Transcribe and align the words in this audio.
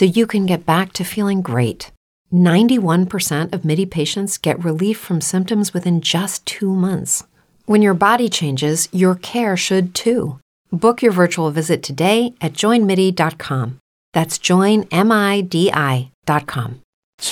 so 0.00 0.06
you 0.06 0.26
can 0.26 0.46
get 0.46 0.64
back 0.64 0.94
to 0.94 1.04
feeling 1.04 1.42
great. 1.42 1.92
91% 2.32 3.52
of 3.52 3.66
MIDI 3.66 3.84
patients 3.84 4.38
get 4.38 4.64
relief 4.64 4.98
from 4.98 5.20
symptoms 5.20 5.74
within 5.74 6.00
just 6.00 6.46
two 6.46 6.74
months. 6.74 7.22
When 7.66 7.82
your 7.82 7.92
body 7.92 8.30
changes, 8.30 8.88
your 8.92 9.14
care 9.14 9.58
should 9.58 9.94
too. 9.94 10.40
Book 10.72 11.02
your 11.02 11.12
virtual 11.12 11.50
visit 11.50 11.82
today 11.82 12.32
at 12.40 12.54
joinmidi.com. 12.54 13.76
That's 14.14 14.38
joinmidi.com. 14.38 16.80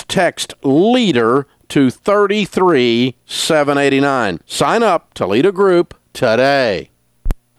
Text 0.08 0.52
LEADER 0.62 1.46
to 1.68 1.90
33789. 1.90 4.40
Sign 4.44 4.82
up 4.82 5.14
to 5.14 5.26
lead 5.26 5.46
a 5.46 5.52
group 5.52 5.94
today. 6.12 6.87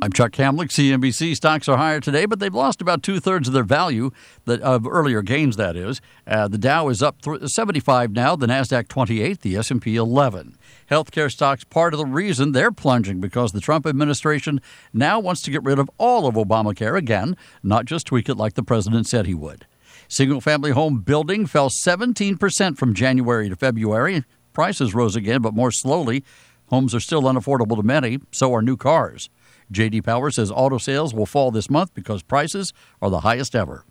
I'm 0.00 0.12
Chuck 0.12 0.30
Hamlick. 0.34 0.68
CNBC 0.68 1.34
stocks 1.34 1.68
are 1.68 1.76
higher 1.76 1.98
today, 1.98 2.24
but 2.24 2.38
they've 2.38 2.54
lost 2.54 2.80
about 2.80 3.02
two 3.02 3.18
thirds 3.18 3.48
of 3.48 3.54
their 3.54 3.64
value 3.64 4.12
that, 4.44 4.60
of 4.60 4.86
earlier 4.86 5.22
gains. 5.22 5.56
That 5.56 5.74
is, 5.74 6.00
uh, 6.24 6.46
the 6.46 6.56
Dow 6.56 6.88
is 6.88 7.02
up 7.02 7.20
th- 7.20 7.48
75 7.48 8.12
now, 8.12 8.36
the 8.36 8.46
Nasdaq 8.46 8.86
28, 8.86 9.40
the 9.40 9.56
S&P 9.56 9.96
11. 9.96 10.56
Healthcare 10.88 11.32
stocks 11.32 11.64
part 11.64 11.94
of 11.94 11.98
the 11.98 12.06
reason 12.06 12.52
they're 12.52 12.70
plunging 12.70 13.20
because 13.20 13.50
the 13.50 13.60
Trump 13.60 13.86
administration 13.88 14.60
now 14.92 15.18
wants 15.18 15.42
to 15.42 15.50
get 15.50 15.64
rid 15.64 15.80
of 15.80 15.90
all 15.98 16.28
of 16.28 16.36
Obamacare 16.36 16.96
again, 16.96 17.36
not 17.64 17.84
just 17.84 18.06
tweak 18.06 18.28
it 18.28 18.36
like 18.36 18.54
the 18.54 18.62
president 18.62 19.08
said 19.08 19.26
he 19.26 19.34
would. 19.34 19.66
Single 20.06 20.40
family 20.40 20.70
home 20.70 21.00
building 21.00 21.44
fell 21.44 21.70
17% 21.70 22.78
from 22.78 22.94
January 22.94 23.48
to 23.48 23.56
February. 23.56 24.22
Prices 24.52 24.94
rose 24.94 25.16
again, 25.16 25.42
but 25.42 25.54
more 25.54 25.72
slowly. 25.72 26.24
Homes 26.68 26.94
are 26.94 27.00
still 27.00 27.22
unaffordable 27.22 27.76
to 27.76 27.82
many, 27.82 28.20
so 28.30 28.54
are 28.54 28.62
new 28.62 28.76
cars. 28.76 29.28
JD 29.72 30.04
Power 30.04 30.30
says 30.30 30.50
auto 30.50 30.78
sales 30.78 31.12
will 31.12 31.26
fall 31.26 31.50
this 31.50 31.70
month 31.70 31.94
because 31.94 32.22
prices 32.22 32.72
are 33.02 33.10
the 33.10 33.20
highest 33.20 33.54
ever. 33.54 33.84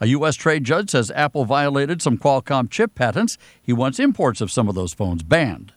A 0.00 0.06
U.S. 0.08 0.34
trade 0.36 0.64
judge 0.64 0.90
says 0.90 1.12
Apple 1.12 1.44
violated 1.44 2.02
some 2.02 2.18
Qualcomm 2.18 2.68
chip 2.70 2.94
patents. 2.94 3.38
He 3.62 3.72
wants 3.72 4.00
imports 4.00 4.40
of 4.40 4.50
some 4.50 4.68
of 4.68 4.74
those 4.74 4.92
phones 4.92 5.22
banned. 5.22 5.72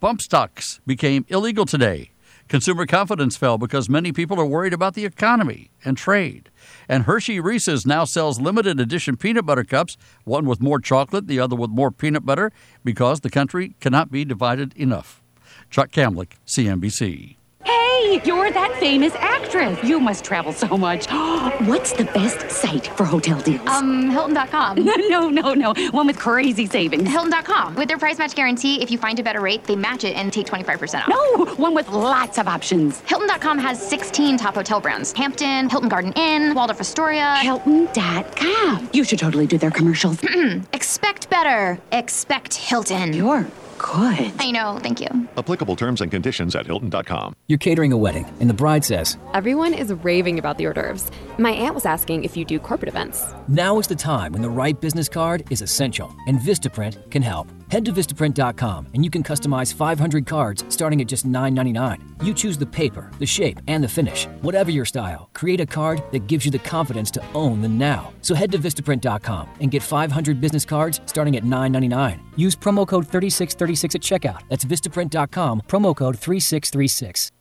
Bump 0.00 0.20
stocks 0.20 0.80
became 0.86 1.24
illegal 1.28 1.64
today. 1.64 2.10
Consumer 2.48 2.86
confidence 2.86 3.36
fell 3.36 3.56
because 3.56 3.88
many 3.88 4.12
people 4.12 4.38
are 4.38 4.44
worried 4.44 4.72
about 4.72 4.94
the 4.94 5.04
economy 5.04 5.70
and 5.84 5.96
trade. 5.96 6.50
And 6.88 7.04
Hershey 7.04 7.40
Reese's 7.40 7.86
now 7.86 8.04
sells 8.04 8.40
limited 8.40 8.78
edition 8.78 9.16
peanut 9.16 9.46
butter 9.46 9.64
cups, 9.64 9.96
one 10.24 10.46
with 10.46 10.60
more 10.60 10.78
chocolate, 10.78 11.28
the 11.28 11.40
other 11.40 11.56
with 11.56 11.70
more 11.70 11.90
peanut 11.90 12.26
butter, 12.26 12.52
because 12.84 13.20
the 13.20 13.30
country 13.30 13.74
cannot 13.80 14.10
be 14.10 14.24
divided 14.24 14.74
enough. 14.76 15.22
Chuck 15.70 15.90
Kamlick, 15.92 16.32
CNBC. 16.46 17.36
Hey, 17.64 17.81
you're 18.24 18.50
that 18.50 18.76
famous 18.78 19.14
actress. 19.16 19.78
You 19.82 20.00
must 20.00 20.24
travel 20.24 20.52
so 20.52 20.76
much. 20.76 21.06
What's 21.66 21.92
the 21.92 22.04
best 22.04 22.50
site 22.50 22.86
for 22.88 23.04
hotel 23.04 23.40
deals? 23.40 23.66
Um, 23.68 24.10
Hilton.com. 24.10 24.84
no, 25.08 25.28
no, 25.28 25.54
no. 25.54 25.74
One 25.90 26.06
with 26.06 26.18
crazy 26.18 26.66
savings. 26.66 27.08
Hilton.com. 27.08 27.74
With 27.74 27.88
their 27.88 27.98
price 27.98 28.18
match 28.18 28.34
guarantee, 28.34 28.82
if 28.82 28.90
you 28.90 28.98
find 28.98 29.18
a 29.18 29.22
better 29.22 29.40
rate, 29.40 29.64
they 29.64 29.76
match 29.76 30.04
it 30.04 30.16
and 30.16 30.32
take 30.32 30.46
25% 30.46 31.02
off. 31.02 31.08
No, 31.08 31.54
one 31.56 31.74
with 31.74 31.88
lots 31.88 32.38
of 32.38 32.48
options. 32.48 33.00
Hilton.com 33.00 33.58
has 33.58 33.80
16 33.80 34.36
top 34.38 34.54
hotel 34.54 34.80
brands 34.80 35.12
Hampton, 35.12 35.68
Hilton 35.68 35.88
Garden 35.88 36.12
Inn, 36.14 36.54
Waldorf 36.54 36.80
Astoria. 36.80 37.36
Hilton.com. 37.36 38.90
You 38.92 39.04
should 39.04 39.18
totally 39.18 39.46
do 39.46 39.58
their 39.58 39.70
commercials. 39.70 40.20
Expect 40.72 41.30
better. 41.30 41.78
Expect 41.92 42.54
Hilton. 42.54 43.12
You're 43.12 43.46
good. 43.78 44.32
I 44.38 44.50
know, 44.50 44.78
thank 44.80 45.00
you. 45.00 45.08
Applicable 45.36 45.76
terms 45.76 46.00
and 46.00 46.10
conditions 46.10 46.54
at 46.54 46.66
Hilton.com. 46.66 47.34
You're 47.48 47.58
a 47.90 47.96
wedding, 47.96 48.32
and 48.38 48.48
the 48.48 48.54
bride 48.54 48.84
says, 48.84 49.16
Everyone 49.34 49.74
is 49.74 49.92
raving 50.04 50.38
about 50.38 50.58
the 50.58 50.66
hors 50.66 50.74
d'oeuvres. 50.74 51.10
My 51.38 51.50
aunt 51.50 51.74
was 51.74 51.84
asking 51.84 52.22
if 52.22 52.36
you 52.36 52.44
do 52.44 52.60
corporate 52.60 52.88
events. 52.88 53.32
Now 53.48 53.80
is 53.80 53.88
the 53.88 53.96
time 53.96 54.30
when 54.32 54.42
the 54.42 54.50
right 54.50 54.80
business 54.80 55.08
card 55.08 55.42
is 55.50 55.62
essential, 55.62 56.14
and 56.28 56.38
Vistaprint 56.38 57.10
can 57.10 57.22
help. 57.22 57.48
Head 57.72 57.86
to 57.86 57.92
Vistaprint.com 57.92 58.88
and 58.92 59.02
you 59.02 59.10
can 59.10 59.22
customize 59.22 59.72
500 59.72 60.26
cards 60.26 60.62
starting 60.68 61.00
at 61.00 61.06
just 61.06 61.26
$9.99. 61.26 62.22
You 62.22 62.34
choose 62.34 62.58
the 62.58 62.66
paper, 62.66 63.10
the 63.18 63.24
shape, 63.24 63.60
and 63.66 63.82
the 63.82 63.88
finish. 63.88 64.26
Whatever 64.42 64.70
your 64.70 64.84
style, 64.84 65.30
create 65.32 65.58
a 65.58 65.64
card 65.64 66.02
that 66.12 66.26
gives 66.26 66.44
you 66.44 66.50
the 66.50 66.58
confidence 66.58 67.10
to 67.12 67.24
own 67.34 67.62
the 67.62 67.70
now. 67.70 68.12
So 68.20 68.34
head 68.34 68.52
to 68.52 68.58
Vistaprint.com 68.58 69.48
and 69.60 69.70
get 69.70 69.82
500 69.82 70.38
business 70.38 70.66
cards 70.66 71.00
starting 71.06 71.34
at 71.36 71.44
$9.99. 71.44 72.20
Use 72.36 72.54
promo 72.54 72.86
code 72.86 73.08
3636 73.08 73.94
at 73.94 74.02
checkout. 74.02 74.42
That's 74.50 74.66
Vistaprint.com, 74.66 75.62
promo 75.66 75.96
code 75.96 76.18
3636. 76.18 77.32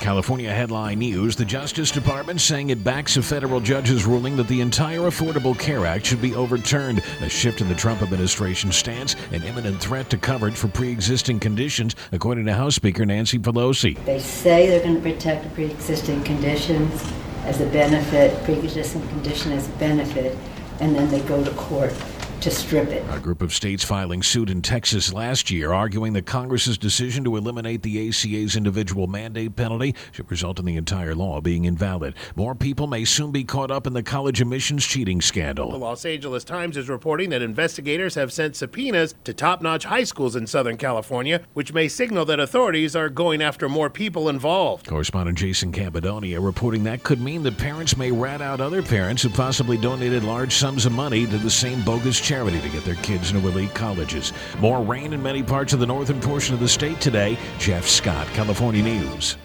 California 0.00 0.52
headline 0.52 1.00
news 1.00 1.36
The 1.36 1.44
Justice 1.44 1.90
Department 1.90 2.40
saying 2.40 2.70
it 2.70 2.84
backs 2.84 3.16
a 3.16 3.22
federal 3.22 3.60
judge's 3.60 4.06
ruling 4.06 4.36
that 4.36 4.48
the 4.48 4.60
entire 4.60 5.00
Affordable 5.00 5.58
Care 5.58 5.86
Act 5.86 6.06
should 6.06 6.22
be 6.22 6.34
overturned. 6.34 7.02
A 7.20 7.28
shift 7.28 7.60
in 7.60 7.68
the 7.68 7.74
Trump 7.74 8.02
administration 8.02 8.72
stance, 8.72 9.16
an 9.32 9.42
imminent 9.42 9.80
threat 9.80 10.08
to 10.10 10.16
coverage 10.16 10.54
for 10.54 10.68
pre 10.68 10.90
existing 10.90 11.40
conditions, 11.40 11.94
according 12.12 12.46
to 12.46 12.54
House 12.54 12.74
Speaker 12.76 13.04
Nancy 13.04 13.38
Pelosi. 13.38 14.02
They 14.04 14.20
say 14.20 14.68
they're 14.68 14.82
going 14.82 14.96
to 14.96 15.00
protect 15.00 15.52
pre 15.54 15.66
existing 15.66 16.22
conditions 16.24 17.04
as 17.44 17.60
a 17.60 17.66
benefit, 17.66 18.42
pre 18.44 18.54
existing 18.54 19.06
condition 19.08 19.52
as 19.52 19.68
a 19.68 19.72
benefit, 19.72 20.38
and 20.80 20.94
then 20.94 21.08
they 21.10 21.20
go 21.20 21.42
to 21.42 21.50
court 21.52 21.92
to 22.40 22.50
strip 22.50 22.88
it. 22.88 23.04
A 23.10 23.18
group 23.18 23.42
of 23.42 23.52
states 23.52 23.84
filing 23.84 24.22
suit 24.22 24.50
in 24.50 24.62
Texas 24.62 25.12
last 25.12 25.50
year 25.50 25.72
arguing 25.72 26.12
that 26.12 26.26
Congress's 26.26 26.78
decision 26.78 27.24
to 27.24 27.36
eliminate 27.36 27.82
the 27.82 28.08
ACA's 28.08 28.56
individual 28.56 29.06
mandate 29.06 29.56
penalty 29.56 29.94
should 30.12 30.30
result 30.30 30.58
in 30.58 30.64
the 30.64 30.76
entire 30.76 31.14
law 31.14 31.40
being 31.40 31.64
invalid. 31.64 32.14
More 32.36 32.54
people 32.54 32.86
may 32.86 33.04
soon 33.04 33.32
be 33.32 33.44
caught 33.44 33.70
up 33.70 33.86
in 33.86 33.92
the 33.92 34.02
college 34.02 34.40
admissions 34.40 34.86
cheating 34.86 35.20
scandal. 35.20 35.70
The 35.70 35.78
Los 35.78 36.04
Angeles 36.04 36.44
Times 36.44 36.76
is 36.76 36.88
reporting 36.88 37.30
that 37.30 37.42
investigators 37.42 38.14
have 38.14 38.32
sent 38.32 38.56
subpoenas 38.56 39.14
to 39.24 39.34
top 39.34 39.62
notch 39.62 39.84
high 39.84 40.04
schools 40.04 40.36
in 40.36 40.46
Southern 40.46 40.76
California, 40.76 41.42
which 41.54 41.72
may 41.72 41.88
signal 41.88 42.24
that 42.26 42.40
authorities 42.40 42.94
are 42.94 43.08
going 43.08 43.42
after 43.42 43.68
more 43.68 43.90
people 43.90 44.28
involved. 44.28 44.86
Correspondent 44.86 45.38
Jason 45.38 45.72
Campadonia 45.72 46.44
reporting 46.44 46.84
that 46.84 47.02
could 47.02 47.20
mean 47.20 47.42
that 47.42 47.58
parents 47.58 47.96
may 47.96 48.12
rat 48.12 48.40
out 48.40 48.60
other 48.60 48.82
parents 48.82 49.22
who 49.22 49.30
possibly 49.30 49.76
donated 49.76 50.24
large 50.24 50.54
sums 50.54 50.86
of 50.86 50.92
money 50.92 51.26
to 51.26 51.38
the 51.38 51.50
same 51.50 51.82
bogus 51.82 52.20
charity 52.28 52.60
to 52.60 52.68
get 52.68 52.84
their 52.84 52.94
kids 52.96 53.30
into 53.30 53.48
elite 53.48 53.74
colleges. 53.74 54.34
More 54.58 54.82
rain 54.82 55.14
in 55.14 55.22
many 55.22 55.42
parts 55.42 55.72
of 55.72 55.80
the 55.80 55.86
northern 55.86 56.20
portion 56.20 56.52
of 56.52 56.60
the 56.60 56.68
state 56.68 57.00
today. 57.00 57.38
Jeff 57.58 57.86
Scott, 57.86 58.26
California 58.34 58.82
News. 58.82 59.38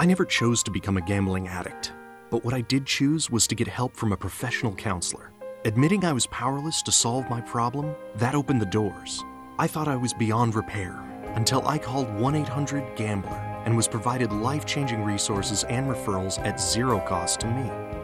I 0.00 0.06
never 0.06 0.24
chose 0.24 0.64
to 0.64 0.72
become 0.72 0.96
a 0.96 1.00
gambling 1.00 1.46
addict, 1.46 1.92
but 2.28 2.44
what 2.44 2.54
I 2.54 2.62
did 2.62 2.86
choose 2.86 3.30
was 3.30 3.46
to 3.46 3.54
get 3.54 3.68
help 3.68 3.94
from 3.94 4.12
a 4.12 4.16
professional 4.16 4.74
counselor. 4.74 5.30
Admitting 5.64 6.04
I 6.04 6.12
was 6.12 6.26
powerless 6.26 6.82
to 6.82 6.92
solve 6.92 7.30
my 7.30 7.40
problem, 7.40 7.94
that 8.16 8.34
opened 8.34 8.60
the 8.60 8.66
doors. 8.66 9.24
I 9.60 9.68
thought 9.68 9.86
I 9.86 9.96
was 9.96 10.12
beyond 10.12 10.56
repair 10.56 11.00
until 11.34 11.66
I 11.68 11.78
called 11.78 12.12
1 12.14 12.34
800 12.34 12.96
Gambler 12.96 13.62
and 13.64 13.76
was 13.76 13.86
provided 13.86 14.32
life 14.32 14.66
changing 14.66 15.04
resources 15.04 15.62
and 15.64 15.86
referrals 15.86 16.44
at 16.44 16.60
zero 16.60 16.98
cost 17.00 17.38
to 17.40 17.46
me. 17.46 17.97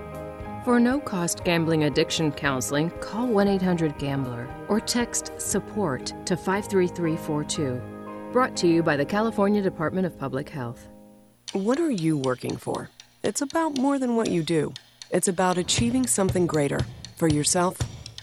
For 0.64 0.80
no 0.80 0.98
cost 0.98 1.44
gambling 1.44 1.84
addiction 1.84 2.32
counseling, 2.32 2.88
call 3.00 3.26
1 3.26 3.48
800 3.48 3.98
Gambler 3.98 4.48
or 4.68 4.80
text 4.80 5.32
SUPPORT 5.36 6.14
to 6.24 6.38
53342. 6.38 7.82
Brought 8.32 8.56
to 8.56 8.66
you 8.66 8.82
by 8.82 8.96
the 8.96 9.04
California 9.04 9.60
Department 9.60 10.06
of 10.06 10.18
Public 10.18 10.48
Health. 10.48 10.88
What 11.52 11.78
are 11.78 11.90
you 11.90 12.16
working 12.16 12.56
for? 12.56 12.88
It's 13.22 13.42
about 13.42 13.76
more 13.76 13.98
than 13.98 14.16
what 14.16 14.30
you 14.30 14.42
do, 14.42 14.72
it's 15.10 15.28
about 15.28 15.58
achieving 15.58 16.06
something 16.06 16.46
greater 16.46 16.80
for 17.16 17.28
yourself 17.28 17.76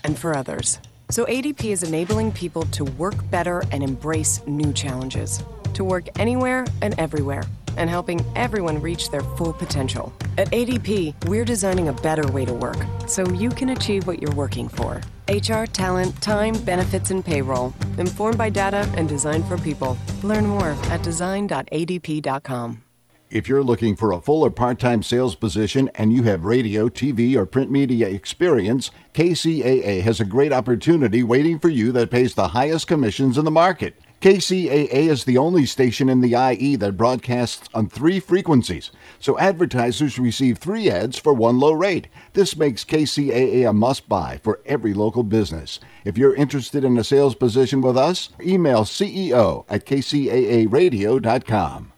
and 0.03 0.17
for 0.17 0.35
others. 0.35 0.79
So 1.11 1.25
ADP 1.25 1.65
is 1.65 1.83
enabling 1.83 2.31
people 2.31 2.63
to 2.71 2.85
work 2.85 3.29
better 3.29 3.61
and 3.71 3.83
embrace 3.83 4.41
new 4.47 4.73
challenges, 4.73 5.43
to 5.75 5.83
work 5.83 6.07
anywhere 6.17 6.65
and 6.81 6.99
everywhere, 6.99 7.43
and 7.77 7.89
helping 7.89 8.25
everyone 8.35 8.81
reach 8.81 9.09
their 9.09 9.21
full 9.21 9.53
potential. 9.53 10.13
At 10.37 10.49
ADP, 10.51 11.27
we're 11.27 11.45
designing 11.45 11.87
a 11.87 11.93
better 11.93 12.29
way 12.31 12.45
to 12.45 12.53
work 12.53 12.77
so 13.07 13.29
you 13.31 13.49
can 13.49 13.69
achieve 13.69 14.07
what 14.07 14.21
you're 14.21 14.35
working 14.35 14.67
for. 14.67 15.01
HR, 15.27 15.65
talent, 15.65 16.21
time, 16.21 16.53
benefits, 16.63 17.11
and 17.11 17.23
payroll. 17.23 17.73
Informed 17.97 18.37
by 18.37 18.49
data 18.49 18.91
and 18.95 19.07
designed 19.07 19.45
for 19.45 19.57
people. 19.57 19.97
Learn 20.23 20.45
more 20.45 20.75
at 20.89 21.03
design.adp.com. 21.03 22.83
If 23.31 23.47
you're 23.47 23.63
looking 23.63 23.95
for 23.95 24.11
a 24.11 24.19
full 24.19 24.43
or 24.43 24.51
part 24.51 24.77
time 24.77 25.01
sales 25.01 25.35
position 25.35 25.89
and 25.95 26.11
you 26.11 26.23
have 26.23 26.43
radio, 26.43 26.89
TV, 26.89 27.37
or 27.37 27.45
print 27.45 27.71
media 27.71 28.09
experience, 28.09 28.91
KCAA 29.13 30.01
has 30.01 30.19
a 30.19 30.25
great 30.25 30.51
opportunity 30.51 31.23
waiting 31.23 31.57
for 31.57 31.69
you 31.69 31.93
that 31.93 32.11
pays 32.11 32.35
the 32.35 32.49
highest 32.49 32.87
commissions 32.87 33.37
in 33.37 33.45
the 33.45 33.51
market. 33.51 33.95
KCAA 34.21 35.09
is 35.09 35.23
the 35.23 35.39
only 35.39 35.65
station 35.65 36.07
in 36.07 36.21
the 36.21 36.35
IE 36.35 36.75
that 36.75 36.95
broadcasts 36.95 37.67
on 37.73 37.89
three 37.89 38.19
frequencies, 38.19 38.91
so 39.17 39.39
advertisers 39.39 40.19
receive 40.19 40.59
three 40.59 40.91
ads 40.91 41.17
for 41.17 41.33
one 41.33 41.59
low 41.59 41.73
rate. 41.73 42.07
This 42.33 42.55
makes 42.55 42.85
KCAA 42.85 43.67
a 43.67 43.73
must 43.73 44.07
buy 44.07 44.39
for 44.43 44.61
every 44.63 44.93
local 44.93 45.23
business. 45.23 45.79
If 46.05 46.19
you're 46.19 46.35
interested 46.35 46.83
in 46.83 46.99
a 46.99 47.03
sales 47.03 47.33
position 47.33 47.81
with 47.81 47.97
us, 47.97 48.29
email 48.39 48.83
CEO 48.83 49.65
at 49.67 49.87
kcaaradio.com. 49.87 51.91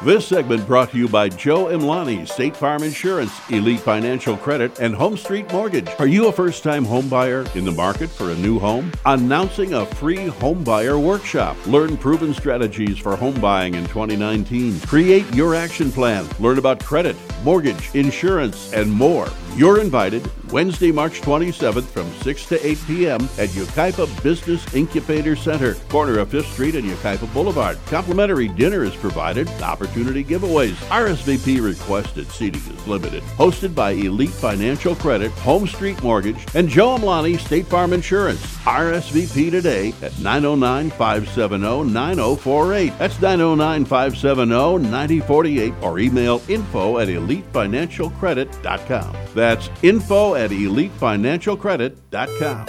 This 0.00 0.28
segment 0.28 0.64
brought 0.64 0.92
to 0.92 0.96
you 0.96 1.08
by 1.08 1.28
Joe 1.28 1.64
Imlani, 1.64 2.28
State 2.28 2.56
Farm 2.56 2.84
Insurance, 2.84 3.32
Elite 3.50 3.80
Financial 3.80 4.36
Credit, 4.36 4.78
and 4.78 4.94
Home 4.94 5.16
Street 5.16 5.52
Mortgage. 5.52 5.88
Are 5.98 6.06
you 6.06 6.28
a 6.28 6.32
first 6.32 6.62
time 6.62 6.86
homebuyer 6.86 7.52
in 7.56 7.64
the 7.64 7.72
market 7.72 8.08
for 8.08 8.30
a 8.30 8.36
new 8.36 8.60
home? 8.60 8.92
Announcing 9.06 9.74
a 9.74 9.84
free 9.84 10.28
homebuyer 10.28 11.02
workshop. 11.02 11.56
Learn 11.66 11.96
proven 11.96 12.32
strategies 12.32 12.96
for 12.96 13.16
home 13.16 13.40
buying 13.40 13.74
in 13.74 13.86
2019. 13.86 14.78
Create 14.82 15.34
your 15.34 15.56
action 15.56 15.90
plan. 15.90 16.28
Learn 16.38 16.58
about 16.58 16.78
credit, 16.78 17.16
mortgage, 17.42 17.92
insurance, 17.96 18.72
and 18.72 18.88
more. 18.88 19.26
You're 19.56 19.80
invited 19.80 20.30
Wednesday, 20.52 20.90
March 20.90 21.20
27th 21.20 21.84
from 21.84 22.10
6 22.22 22.46
to 22.46 22.66
8 22.66 22.78
p.m. 22.86 23.20
at 23.38 23.50
Yucaipa 23.50 24.22
Business 24.22 24.74
Incubator 24.74 25.36
Center, 25.36 25.74
corner 25.88 26.18
of 26.18 26.30
5th 26.30 26.52
Street 26.52 26.74
and 26.74 26.88
Yucaipa 26.88 27.32
Boulevard. 27.32 27.78
Complimentary 27.86 28.48
dinner 28.48 28.84
is 28.84 28.94
provided, 28.96 29.48
opportunity 29.62 30.24
giveaways. 30.24 30.74
RSVP 30.88 31.62
requested, 31.62 32.30
seating 32.30 32.62
is 32.72 32.86
limited. 32.86 33.22
Hosted 33.36 33.74
by 33.74 33.92
Elite 33.92 34.30
Financial 34.30 34.94
Credit, 34.94 35.30
Home 35.32 35.66
Street 35.66 36.02
Mortgage, 36.02 36.44
and 36.54 36.68
Joe 36.68 36.96
Amlani 36.96 37.38
State 37.38 37.66
Farm 37.66 37.92
Insurance. 37.92 38.40
RSVP 38.58 39.50
today 39.50 39.92
at 40.02 40.18
909 40.18 40.90
570 40.90 41.92
9048. 41.92 42.98
That's 42.98 43.20
909 43.20 43.84
570 43.84 44.88
9048 44.88 45.74
or 45.82 45.98
email 45.98 46.40
info 46.48 46.98
at 46.98 47.08
elitefinancialcredit.com. 47.08 49.16
That's 49.34 49.68
info 49.82 50.34
at 50.38 50.50
elitefinancialcredit.com. 50.50 52.66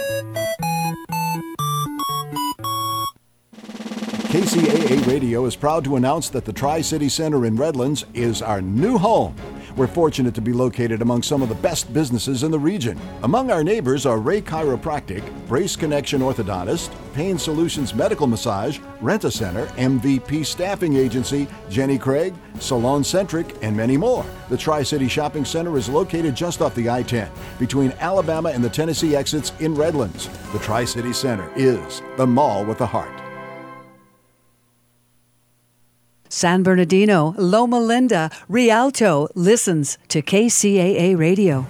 KCAA 4.30 5.06
Radio 5.06 5.46
is 5.46 5.56
proud 5.56 5.84
to 5.84 5.96
announce 5.96 6.28
that 6.30 6.44
the 6.44 6.52
Tri 6.52 6.80
City 6.80 7.08
Center 7.08 7.46
in 7.46 7.56
Redlands 7.56 8.04
is 8.14 8.42
our 8.42 8.60
new 8.60 8.98
home. 8.98 9.36
We're 9.76 9.86
fortunate 9.86 10.34
to 10.34 10.40
be 10.40 10.52
located 10.52 11.02
among 11.02 11.22
some 11.22 11.42
of 11.42 11.48
the 11.48 11.54
best 11.54 11.92
businesses 11.92 12.42
in 12.42 12.50
the 12.50 12.58
region. 12.58 12.98
Among 13.22 13.50
our 13.50 13.62
neighbors 13.62 14.06
are 14.06 14.18
Ray 14.18 14.40
Chiropractic, 14.40 15.22
Brace 15.46 15.76
Connection 15.76 16.20
Orthodontist, 16.20 16.90
Pain 17.14 17.38
Solutions 17.38 17.94
Medical 17.94 18.26
Massage, 18.26 18.78
Rent 19.00 19.24
a 19.24 19.30
Center, 19.30 19.66
MVP 19.76 20.44
Staffing 20.44 20.96
Agency, 20.96 21.46
Jenny 21.68 21.98
Craig, 21.98 22.34
Salon 22.58 23.02
Centric, 23.02 23.56
and 23.62 23.76
many 23.76 23.96
more. 23.96 24.24
The 24.48 24.56
Tri 24.56 24.82
City 24.82 25.08
Shopping 25.08 25.44
Center 25.44 25.76
is 25.76 25.88
located 25.88 26.34
just 26.34 26.62
off 26.62 26.74
the 26.74 26.90
I 26.90 27.02
10 27.02 27.30
between 27.58 27.92
Alabama 28.00 28.50
and 28.50 28.62
the 28.62 28.70
Tennessee 28.70 29.16
exits 29.16 29.52
in 29.60 29.74
Redlands. 29.74 30.28
The 30.52 30.58
Tri 30.58 30.84
City 30.84 31.12
Center 31.12 31.50
is 31.56 32.02
the 32.16 32.26
mall 32.26 32.64
with 32.64 32.80
a 32.80 32.86
heart. 32.86 33.19
San 36.30 36.62
Bernardino, 36.62 37.34
Loma 37.36 37.80
Linda, 37.80 38.30
Rialto 38.48 39.28
listens 39.34 39.98
to 40.08 40.22
KCAA 40.22 41.18
Radio. 41.18 41.66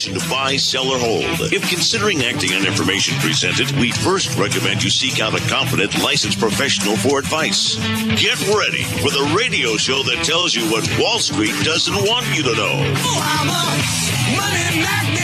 To 0.00 0.18
buy, 0.28 0.56
sell, 0.56 0.88
or 0.88 0.98
hold. 0.98 1.52
If 1.52 1.68
considering 1.68 2.22
acting 2.22 2.52
on 2.54 2.66
information 2.66 3.16
presented, 3.18 3.70
we 3.78 3.92
first 3.92 4.36
recommend 4.36 4.82
you 4.82 4.90
seek 4.90 5.20
out 5.20 5.38
a 5.38 5.48
competent, 5.48 5.96
licensed 6.02 6.40
professional 6.40 6.96
for 6.96 7.20
advice. 7.20 7.76
Get 8.18 8.40
ready 8.48 8.82
for 8.82 9.10
the 9.10 9.32
radio 9.38 9.76
show 9.76 10.02
that 10.02 10.24
tells 10.24 10.56
you 10.56 10.64
what 10.72 10.90
Wall 10.98 11.20
Street 11.20 11.54
doesn't 11.62 11.94
want 11.94 12.26
you 12.34 12.42
to 12.42 12.56
know. 12.56 12.94
I'm 13.04 15.21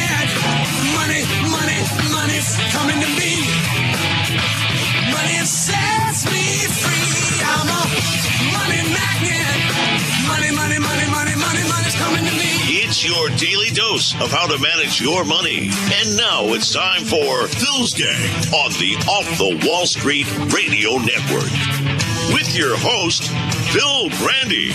It's 13.00 13.06
your 13.06 13.29
daily 13.37 13.71
dose 13.71 14.12
of 14.21 14.33
how 14.33 14.49
to 14.49 14.61
manage 14.61 15.00
your 15.00 15.25
money. 15.25 15.71
And 15.71 16.17
now 16.17 16.47
it's 16.47 16.73
time 16.73 17.05
for 17.05 17.47
Phil's 17.47 17.95
Gang 17.95 18.28
on 18.52 18.73
the 18.73 18.97
Off 19.09 19.38
the 19.38 19.69
Wall 19.69 19.87
Street 19.87 20.26
Radio 20.52 20.99
Network. 20.99 21.49
With 22.35 22.57
your 22.57 22.76
host, 22.76 23.23
Phil 23.71 24.09
Grande. 24.19 24.75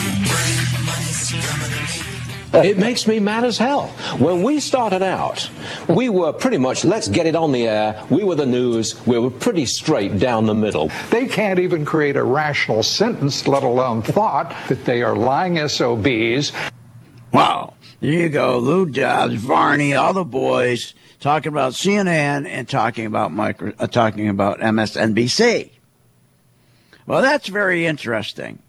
It 2.65 2.77
makes 2.77 3.08
me 3.08 3.20
mad 3.20 3.44
as 3.44 3.58
hell. 3.58 3.88
When 4.20 4.42
we 4.42 4.62
started 4.62 5.01
out, 5.01 5.50
we 5.89 6.08
were 6.08 6.32
pretty 6.32 6.60
much, 6.60 6.86
let's 6.86 7.10
get 7.10 7.25
it 7.25 7.36
on 7.36 7.51
the 7.51 7.68
air. 7.68 8.06
We 8.10 8.24
were 8.24 8.36
the 8.36 8.46
news. 8.46 9.06
We 9.06 9.20
were 9.20 9.32
pretty 9.32 9.65
straight 9.65 10.18
down 10.18 10.46
the 10.46 10.56
middle. 10.56 10.89
They 11.10 11.25
can't 11.25 11.60
even 11.60 11.84
create 11.84 12.15
a 12.15 12.24
rational 12.24 12.84
sentence, 12.84 13.46
let 13.50 13.63
alone 13.63 14.01
thought, 14.01 14.56
that 14.70 14.86
they 14.86 15.03
are 15.03 15.13
lying 15.13 15.58
SOBs. 15.68 16.53
Wow. 17.34 17.73
There 18.03 18.12
you 18.12 18.27
go. 18.27 18.57
Lou 18.57 18.86
Dobbs, 18.86 19.36
Varney, 19.36 19.93
all 19.93 20.12
the 20.12 20.25
boys 20.25 20.93
talking 21.22 21.53
about 21.53 21.72
CNN 21.72 22.45
and 22.45 22.67
talking 22.67 23.05
about 23.05 23.31
micro, 23.31 23.72
uh, 23.79 23.88
talking 23.88 24.27
about 24.27 24.60
MSNBC. 24.60 25.69
Well, 27.05 27.22
that's 27.22 27.48
very 27.48 27.86
interesting. 27.86 28.60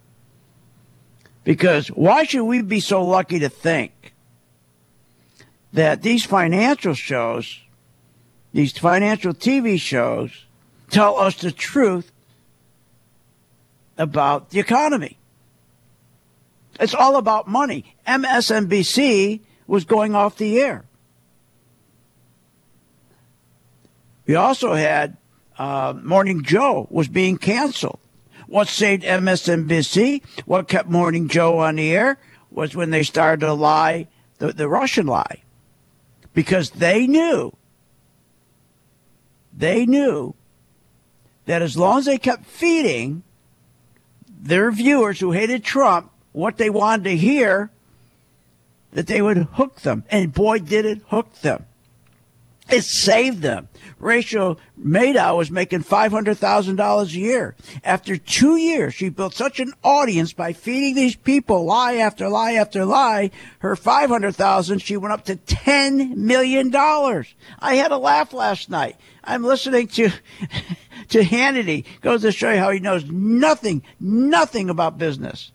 Because 1.42 1.88
why 1.88 2.22
should 2.22 2.44
we 2.44 2.62
be 2.62 2.78
so 2.78 3.04
lucky 3.04 3.40
to 3.40 3.48
think 3.48 4.14
that 5.72 6.02
these 6.02 6.24
financial 6.24 6.94
shows, 6.94 7.58
these 8.52 8.70
financial 8.78 9.34
TV 9.34 9.80
shows, 9.80 10.44
tell 10.90 11.18
us 11.18 11.34
the 11.38 11.50
truth 11.50 12.12
about 13.98 14.50
the 14.50 14.60
economy? 14.60 15.18
It's 16.80 16.94
all 16.94 17.16
about 17.16 17.48
money. 17.48 17.94
MSNBC 18.06 19.40
was 19.66 19.84
going 19.84 20.14
off 20.14 20.36
the 20.36 20.60
air. 20.60 20.84
We 24.26 24.34
also 24.34 24.74
had 24.74 25.16
uh, 25.58 25.94
Morning 26.02 26.42
Joe 26.42 26.86
was 26.90 27.08
being 27.08 27.38
canceled. 27.38 28.00
What 28.46 28.68
saved 28.68 29.02
MSNBC? 29.02 30.22
What 30.46 30.68
kept 30.68 30.88
Morning 30.88 31.28
Joe 31.28 31.58
on 31.58 31.76
the 31.76 31.94
air 31.94 32.18
was 32.50 32.74
when 32.74 32.90
they 32.90 33.02
started 33.02 33.40
to 33.40 33.52
lie, 33.52 34.08
the, 34.38 34.52
the 34.52 34.68
Russian 34.68 35.06
lie, 35.06 35.42
because 36.32 36.70
they 36.70 37.06
knew, 37.06 37.52
they 39.56 39.86
knew 39.86 40.34
that 41.46 41.62
as 41.62 41.76
long 41.76 41.98
as 41.98 42.04
they 42.04 42.18
kept 42.18 42.46
feeding 42.46 43.22
their 44.28 44.70
viewers 44.70 45.20
who 45.20 45.32
hated 45.32 45.64
Trump 45.64 46.10
what 46.34 46.58
they 46.58 46.68
wanted 46.68 47.04
to 47.04 47.16
hear, 47.16 47.70
that 48.92 49.06
they 49.06 49.22
would 49.22 49.38
hook 49.38 49.80
them. 49.80 50.04
And 50.10 50.34
boy, 50.34 50.58
did 50.58 50.84
it 50.84 51.00
hook 51.08 51.32
them. 51.40 51.64
It 52.70 52.82
saved 52.82 53.42
them. 53.42 53.68
Rachel 53.98 54.58
Maddow 54.82 55.36
was 55.36 55.50
making 55.50 55.84
$500,000 55.84 57.04
a 57.04 57.10
year. 57.10 57.54
After 57.84 58.16
two 58.16 58.56
years, 58.56 58.94
she 58.94 59.10
built 59.10 59.34
such 59.34 59.60
an 59.60 59.74
audience 59.84 60.32
by 60.32 60.54
feeding 60.54 60.94
these 60.94 61.14
people 61.14 61.66
lie 61.66 61.96
after 61.96 62.28
lie 62.28 62.54
after 62.54 62.84
lie. 62.84 63.30
Her 63.58 63.76
500,000, 63.76 64.78
she 64.80 64.96
went 64.96 65.12
up 65.12 65.24
to 65.26 65.36
$10 65.36 66.16
million. 66.16 66.74
I 66.74 67.74
had 67.74 67.92
a 67.92 67.98
laugh 67.98 68.32
last 68.32 68.70
night. 68.70 68.96
I'm 69.22 69.44
listening 69.44 69.88
to, 69.88 70.08
to 71.10 71.20
Hannity. 71.20 71.84
Goes 72.00 72.22
to 72.22 72.32
show 72.32 72.50
you 72.50 72.58
how 72.58 72.70
he 72.70 72.80
knows 72.80 73.04
nothing, 73.04 73.82
nothing 74.00 74.70
about 74.70 74.98
business. 74.98 75.52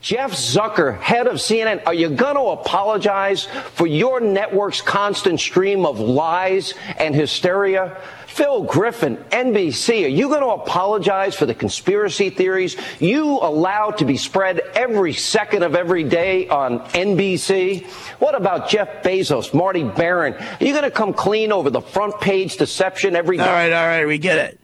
Jeff 0.00 0.32
Zucker, 0.32 0.98
head 0.98 1.26
of 1.26 1.36
CNN, 1.36 1.82
are 1.86 1.92
you 1.92 2.08
going 2.08 2.36
to 2.36 2.60
apologize 2.60 3.44
for 3.74 3.86
your 3.86 4.18
network's 4.18 4.80
constant 4.80 5.38
stream 5.38 5.84
of 5.84 6.00
lies 6.00 6.72
and 6.96 7.14
hysteria? 7.14 8.00
Phil 8.26 8.62
Griffin, 8.62 9.18
NBC, 9.30 10.04
are 10.04 10.08
you 10.08 10.28
going 10.28 10.40
to 10.40 10.50
apologize 10.50 11.34
for 11.34 11.44
the 11.44 11.54
conspiracy 11.54 12.30
theories 12.30 12.76
you 12.98 13.26
allow 13.26 13.90
to 13.90 14.04
be 14.06 14.16
spread 14.16 14.60
every 14.74 15.12
second 15.12 15.64
of 15.64 15.74
every 15.74 16.04
day 16.04 16.48
on 16.48 16.78
NBC? 16.90 17.86
What 18.20 18.34
about 18.34 18.70
Jeff 18.70 19.02
Bezos, 19.02 19.52
Marty 19.52 19.84
Baron? 19.84 20.32
Are 20.34 20.64
you 20.64 20.72
going 20.72 20.84
to 20.84 20.90
come 20.90 21.12
clean 21.12 21.52
over 21.52 21.68
the 21.68 21.82
front 21.82 22.18
page 22.20 22.56
deception 22.56 23.16
every 23.16 23.36
day? 23.36 23.42
All 23.42 23.50
right, 23.50 23.72
all 23.72 23.86
right, 23.86 24.06
we 24.06 24.16
get 24.16 24.38
it. 24.38 24.60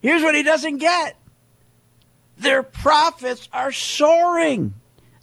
Here's 0.00 0.22
what 0.22 0.34
he 0.34 0.42
doesn't 0.42 0.78
get 0.78 1.19
their 2.40 2.62
profits 2.62 3.48
are 3.52 3.72
soaring. 3.72 4.74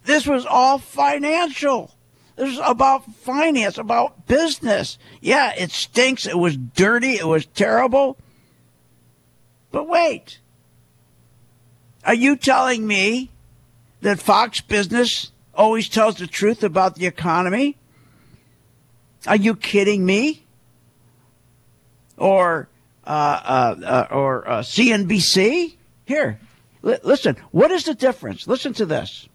This 0.04 0.26
was 0.26 0.46
all 0.46 0.78
financial. 0.78 1.94
This 2.36 2.54
is 2.54 2.60
about 2.64 3.04
finance, 3.12 3.78
about 3.78 4.26
business. 4.26 4.98
Yeah, 5.20 5.52
it 5.56 5.72
stinks. 5.72 6.26
It 6.26 6.38
was 6.38 6.56
dirty. 6.56 7.14
It 7.14 7.26
was 7.26 7.46
terrible. 7.46 8.16
But 9.72 9.88
wait. 9.88 10.38
Are 12.04 12.14
you 12.14 12.36
telling 12.36 12.86
me 12.86 13.30
that 14.00 14.20
Fox 14.20 14.60
Business 14.60 15.32
always 15.52 15.88
tells 15.88 16.16
the 16.16 16.28
truth 16.28 16.62
about 16.62 16.94
the 16.94 17.06
economy? 17.06 17.76
Are 19.26 19.36
you 19.36 19.56
kidding 19.56 20.06
me? 20.06 20.46
Or 22.16 22.68
uh, 23.04 23.10
uh, 23.10 23.84
uh, 23.84 24.14
or 24.14 24.48
uh, 24.48 24.60
CNBC? 24.60 25.74
Here, 26.06 26.40
li- 26.82 26.98
listen. 27.02 27.36
What 27.50 27.70
is 27.70 27.84
the 27.84 27.94
difference? 27.94 28.46
Listen 28.46 28.72
to 28.74 28.86
this. 28.86 29.28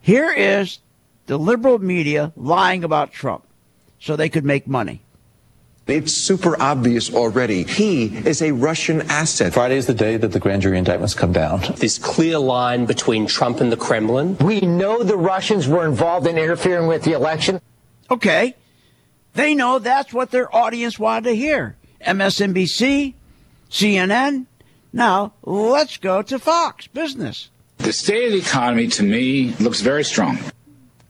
Here 0.00 0.30
is 0.30 0.80
the 1.26 1.38
liberal 1.38 1.78
media 1.78 2.32
lying 2.36 2.84
about 2.84 3.12
Trump 3.12 3.46
so 3.98 4.16
they 4.16 4.28
could 4.28 4.44
make 4.44 4.66
money. 4.66 5.00
It's 5.86 6.12
super 6.12 6.60
obvious 6.60 7.12
already. 7.12 7.64
He 7.64 8.06
is 8.06 8.40
a 8.40 8.52
Russian 8.52 9.02
asset. 9.02 9.52
Friday 9.52 9.76
is 9.76 9.86
the 9.86 9.94
day 9.94 10.16
that 10.16 10.32
the 10.32 10.40
grand 10.40 10.62
jury 10.62 10.78
indictments 10.78 11.12
come 11.12 11.32
down. 11.32 11.60
This 11.76 11.98
clear 11.98 12.38
line 12.38 12.86
between 12.86 13.26
Trump 13.26 13.60
and 13.60 13.70
the 13.70 13.76
Kremlin. 13.76 14.38
We 14.38 14.62
know 14.62 15.02
the 15.02 15.16
Russians 15.18 15.68
were 15.68 15.86
involved 15.86 16.26
in 16.26 16.38
interfering 16.38 16.86
with 16.86 17.02
the 17.02 17.12
election. 17.12 17.60
Okay. 18.10 18.56
They 19.34 19.54
know 19.54 19.78
that's 19.78 20.12
what 20.12 20.30
their 20.30 20.54
audience 20.54 20.98
wanted 20.98 21.24
to 21.24 21.36
hear. 21.36 21.76
MSNBC, 22.06 23.14
CNN. 23.70 24.46
Now, 24.94 25.32
let's 25.42 25.96
go 25.96 26.22
to 26.22 26.38
Fox 26.38 26.86
Business. 26.86 27.50
The 27.78 27.92
state 27.92 28.26
of 28.26 28.32
the 28.32 28.38
economy 28.38 28.86
to 28.86 29.02
me 29.02 29.52
looks 29.58 29.80
very 29.80 30.04
strong. 30.04 30.38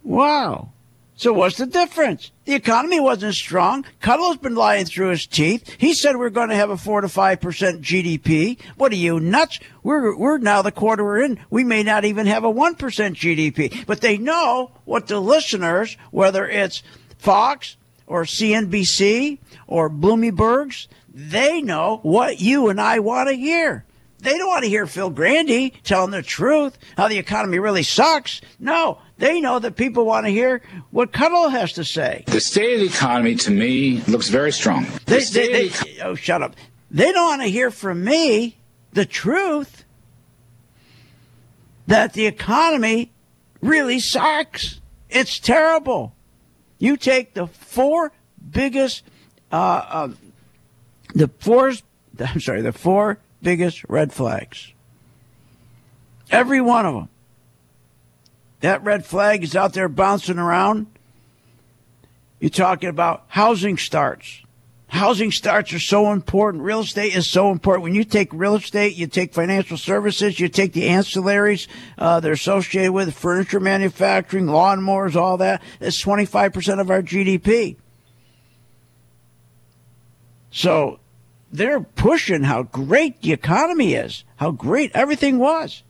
Wow. 0.03 0.71
So 1.17 1.35
what's 1.35 1.59
the 1.59 1.67
difference? 1.67 2.33
The 2.47 2.55
economy 2.55 2.99
wasn't 2.99 3.35
strong. 3.35 3.85
Kudlow's 4.01 4.39
been 4.39 4.55
lying 4.55 4.87
through 4.87 5.11
his 5.11 5.27
teeth. 5.27 5.77
He 5.77 5.93
said 5.93 6.17
we're 6.17 6.31
going 6.31 6.49
to 6.49 6.57
have 6.57 6.71
a 6.71 6.79
four 6.79 7.03
to 7.03 7.11
five 7.11 7.43
percent 7.43 7.83
GDP. 7.83 8.59
What 8.79 8.91
are 8.91 8.97
you 8.97 9.21
nuts? 9.21 9.61
We're 9.83 10.17
we're 10.17 10.39
now 10.39 10.63
the 10.63 10.73
quarter 10.73 11.05
we're 11.05 11.23
in. 11.23 11.39
We 11.51 11.63
may 11.63 11.83
not 11.83 12.07
even 12.07 12.27
have 12.27 12.43
a 12.43 12.51
one 12.51 12.77
percent 12.77 13.19
GDP. 13.19 13.85
But 13.85 14.01
they 14.01 14.17
know 14.17 14.71
what 14.87 15.09
the 15.09 15.21
listeners, 15.21 15.99
whether 16.11 16.49
it's 16.49 16.83
Fox 17.19 17.77
or 18.07 18.25
CNBC 18.25 19.39
or 19.67 19.91
Bloomberg's, 19.91 20.89
they 21.15 21.63
know 21.63 22.01
what 22.03 22.41
you 22.41 22.69
and 22.69 22.81
I 22.81 22.99
want 22.99 23.29
to 23.29 23.37
hear. 23.37 23.85
They 24.19 24.37
don't 24.37 24.49
want 24.49 24.65
to 24.65 24.71
hear 24.71 24.87
Phil 24.87 25.11
Grande 25.11 25.71
telling 25.85 26.11
the 26.11 26.23
truth, 26.23 26.77
how 26.97 27.09
the 27.09 27.19
economy 27.19 27.59
really 27.59 27.83
sucks. 27.83 28.41
No, 28.59 28.99
they 29.19 29.41
know 29.41 29.59
that 29.59 29.77
people 29.77 30.07
want 30.07 30.27
to 30.27 30.31
hear 30.31 30.63
what 30.91 31.13
Kudlow 31.13 31.51
has 31.51 31.75
to 31.75 31.85
say. 31.85 32.25
The 32.27 32.41
state 32.41 32.75
of 32.75 32.81
the 32.81 32.87
economy 32.87 33.37
to 33.37 33.51
me 33.51 34.01
looks 34.09 34.29
very 34.29 34.51
strong. 34.51 34.87
The 35.07 35.31
They, 35.33 35.49
they, 35.49 35.67
of 35.67 35.81
the 35.81 36.01
oh, 36.03 36.15
shut 36.15 36.43
up. 36.43 36.57
They 36.91 37.13
don't 37.13 37.29
want 37.29 37.43
to 37.43 37.49
hear 37.49 37.71
from 37.71 38.03
me 38.03 38.57
the 38.93 39.05
truth 39.05 39.85
that 41.87 42.15
the 42.15 42.27
economy 42.27 43.13
really 43.61 44.01
sucks. 44.01 44.81
It's 45.11 45.39
terrible. 45.39 46.15
You 46.79 46.97
take 46.97 47.35
the 47.35 47.47
four 47.47 48.13
biggest, 48.51 49.05
uh, 49.53 49.85
um, 49.89 50.19
the 51.15 51.29
four, 51.39 51.73
I'm 52.19 52.41
sorry, 52.41 52.63
the 52.63 52.73
four 52.73 53.19
biggest 53.43 53.85
red 53.89 54.13
flags. 54.13 54.73
Every 56.31 56.61
one 56.61 56.87
of 56.87 56.95
them. 56.95 57.09
That 58.61 58.83
red 58.83 59.05
flag 59.05 59.45
is 59.45 59.55
out 59.55 59.75
there 59.75 59.89
bouncing 59.89 60.39
around. 60.39 60.87
You're 62.41 62.51
talking 62.51 62.89
about 62.89 63.25
housing 63.29 63.77
starts. 63.77 64.41
Housing 64.89 65.33
starts 65.33 65.73
are 65.73 65.81
so 65.81 66.13
important. 66.13 66.63
Real 66.63 66.81
estate 66.81 67.17
is 67.17 67.29
so 67.29 67.51
important. 67.51 67.83
When 67.83 67.95
you 67.95 68.05
take 68.05 68.33
real 68.33 68.55
estate, 68.55 68.95
you 68.95 69.07
take 69.07 69.35
financial 69.35 69.77
services, 69.77 70.39
you 70.39 70.49
take 70.49 70.73
the 70.73 70.89
ancillaries 70.89 71.67
uh, 71.99 72.21
that 72.21 72.29
are 72.29 72.33
associated 72.33 72.93
with 72.93 73.13
furniture 73.15 73.61
manufacturing, 73.61 74.47
lawnmowers, 74.47 75.17
all 75.17 75.37
that. 75.39 75.63
It's 75.81 76.03
25% 76.03 76.81
of 76.81 76.91
our 76.91 77.03
GDP. 77.03 77.77
So 80.53 81.01
they're 81.55 81.81
pushing 81.81 82.43
how 82.43 82.65
great 82.65 83.23
the 83.23 83.33
economy 83.33 83.95
is, 83.95 84.25
how 84.37 84.51
great 84.51 84.91
everything 84.93 85.39
was. 85.39 85.85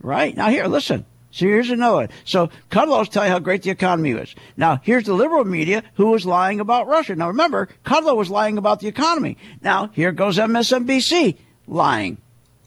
Right? 0.00 0.34
Now, 0.34 0.48
here, 0.48 0.64
listen. 0.64 1.04
So 1.30 1.44
here's 1.44 1.68
another. 1.68 2.08
So 2.24 2.48
Kudlow's 2.70 3.10
telling 3.10 3.28
you 3.28 3.32
how 3.32 3.38
great 3.38 3.62
the 3.62 3.70
economy 3.70 4.14
was. 4.14 4.34
Now, 4.56 4.80
here's 4.82 5.04
the 5.04 5.12
liberal 5.12 5.44
media 5.44 5.84
who 5.94 6.06
was 6.06 6.24
lying 6.24 6.58
about 6.58 6.88
Russia. 6.88 7.14
Now, 7.14 7.28
remember, 7.28 7.68
Kudlow 7.84 8.16
was 8.16 8.30
lying 8.30 8.56
about 8.56 8.80
the 8.80 8.88
economy. 8.88 9.36
Now, 9.60 9.90
here 9.92 10.10
goes 10.10 10.38
MSNBC 10.38 11.36
lying. 11.66 12.16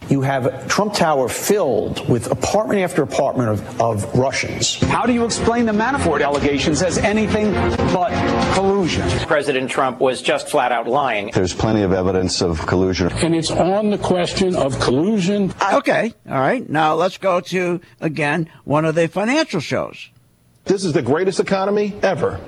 You 0.10 0.22
have 0.22 0.68
Trump 0.68 0.94
Tower 0.94 1.30
filled 1.30 2.08
with 2.10 2.32
apartment 2.32 2.82
after 2.82 3.04
apartment 3.04 3.50
of, 3.50 3.82
of 3.82 4.16
Russians. 4.16 4.80
How 4.82 5.06
do 5.06 5.14
you 5.14 5.26
explain 5.26 5.66
the 5.66 5.72
Manafort 5.72 6.24
allegations 6.24 6.82
as 6.82 6.98
anything 6.98 7.54
but 7.94 8.12
collusion? 8.54 9.08
President 9.28 9.72
Trump 9.72 10.00
was 10.00 10.22
just 10.22 10.50
flat 10.50 10.72
out 10.72 10.88
lying. 10.88 11.32
There's 11.34 11.54
plenty 11.54 11.84
of 11.84 11.94
evidence 11.94 12.42
of 12.42 12.66
collusion. 12.68 13.12
And 13.14 13.36
it's 13.36 13.52
on 13.52 13.92
the 13.92 13.98
question 13.98 14.56
of 14.56 14.80
collusion. 14.80 15.54
Okay. 15.74 16.14
All 16.30 16.40
right. 16.40 16.68
Now 16.70 16.96
let's 16.96 17.18
go 17.18 17.40
to, 17.40 17.80
again, 18.02 18.50
one 18.66 18.86
of 18.86 18.96
the 18.96 19.08
financial 19.08 19.60
shows. 19.60 20.10
This 20.66 20.86
is 20.86 20.94
the 20.94 21.02
greatest 21.02 21.40
economy 21.40 21.94
ever. 22.02 22.40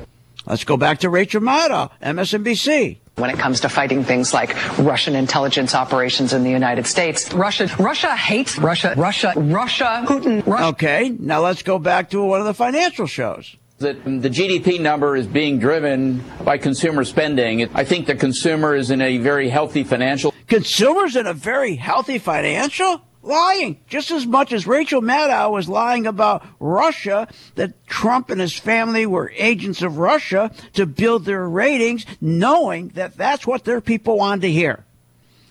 Let's 0.45 0.63
go 0.63 0.77
back 0.77 0.99
to 0.99 1.09
Rachel 1.09 1.41
Maddow, 1.41 1.91
MSNBC. 2.01 2.97
When 3.15 3.29
it 3.29 3.37
comes 3.39 3.61
to 3.61 3.69
fighting 3.69 4.03
things 4.03 4.33
like 4.33 4.53
Russian 4.77 5.15
intelligence 5.15 5.73
operations 5.73 6.33
in 6.33 6.43
the 6.43 6.49
United 6.49 6.85
States, 6.85 7.31
Russia, 7.33 7.69
Russia 7.79 8.13
hates 8.13 8.57
Russia, 8.57 8.93
Russia, 8.97 9.31
Russia, 9.37 10.03
Putin, 10.05 10.45
Russia. 10.45 10.65
Okay. 10.65 11.15
Now 11.17 11.41
let's 11.41 11.63
go 11.63 11.79
back 11.79 12.09
to 12.09 12.21
one 12.21 12.41
of 12.41 12.45
the 12.45 12.53
financial 12.53 13.07
shows. 13.07 13.55
that 13.79 14.03
the 14.03 14.29
GDP 14.29 14.79
number 14.79 15.15
is 15.15 15.27
being 15.27 15.59
driven 15.59 16.23
by 16.43 16.57
consumer 16.57 17.03
spending. 17.03 17.69
I 17.73 17.83
think 17.83 18.07
the 18.07 18.15
consumer 18.15 18.75
is 18.75 18.91
in 18.91 19.01
a 19.01 19.17
very 19.17 19.49
healthy 19.49 19.83
financial. 19.83 20.33
Consumers 20.47 21.15
in 21.15 21.25
a 21.25 21.33
very 21.33 21.75
healthy 21.75 22.17
financial? 22.17 23.01
Lying. 23.25 23.79
Just 23.87 24.11
as 24.11 24.27
much 24.27 24.53
as 24.53 24.67
Rachel 24.67 25.01
Maddow 25.01 25.51
was 25.51 25.67
lying 25.67 26.05
about 26.05 26.45
Russia, 26.59 27.27
that 27.55 27.87
Trump 27.87 28.29
and 28.29 28.39
his 28.39 28.53
family 28.53 29.07
were 29.07 29.33
agents 29.35 29.81
of 29.81 29.97
Russia 29.97 30.51
to 30.73 30.85
build 30.85 31.25
their 31.25 31.49
ratings, 31.49 32.05
knowing 32.21 32.89
that 32.89 33.17
that's 33.17 33.47
what 33.47 33.63
their 33.65 33.81
people 33.81 34.19
wanted 34.19 34.41
to 34.43 34.51
hear. 34.51 34.85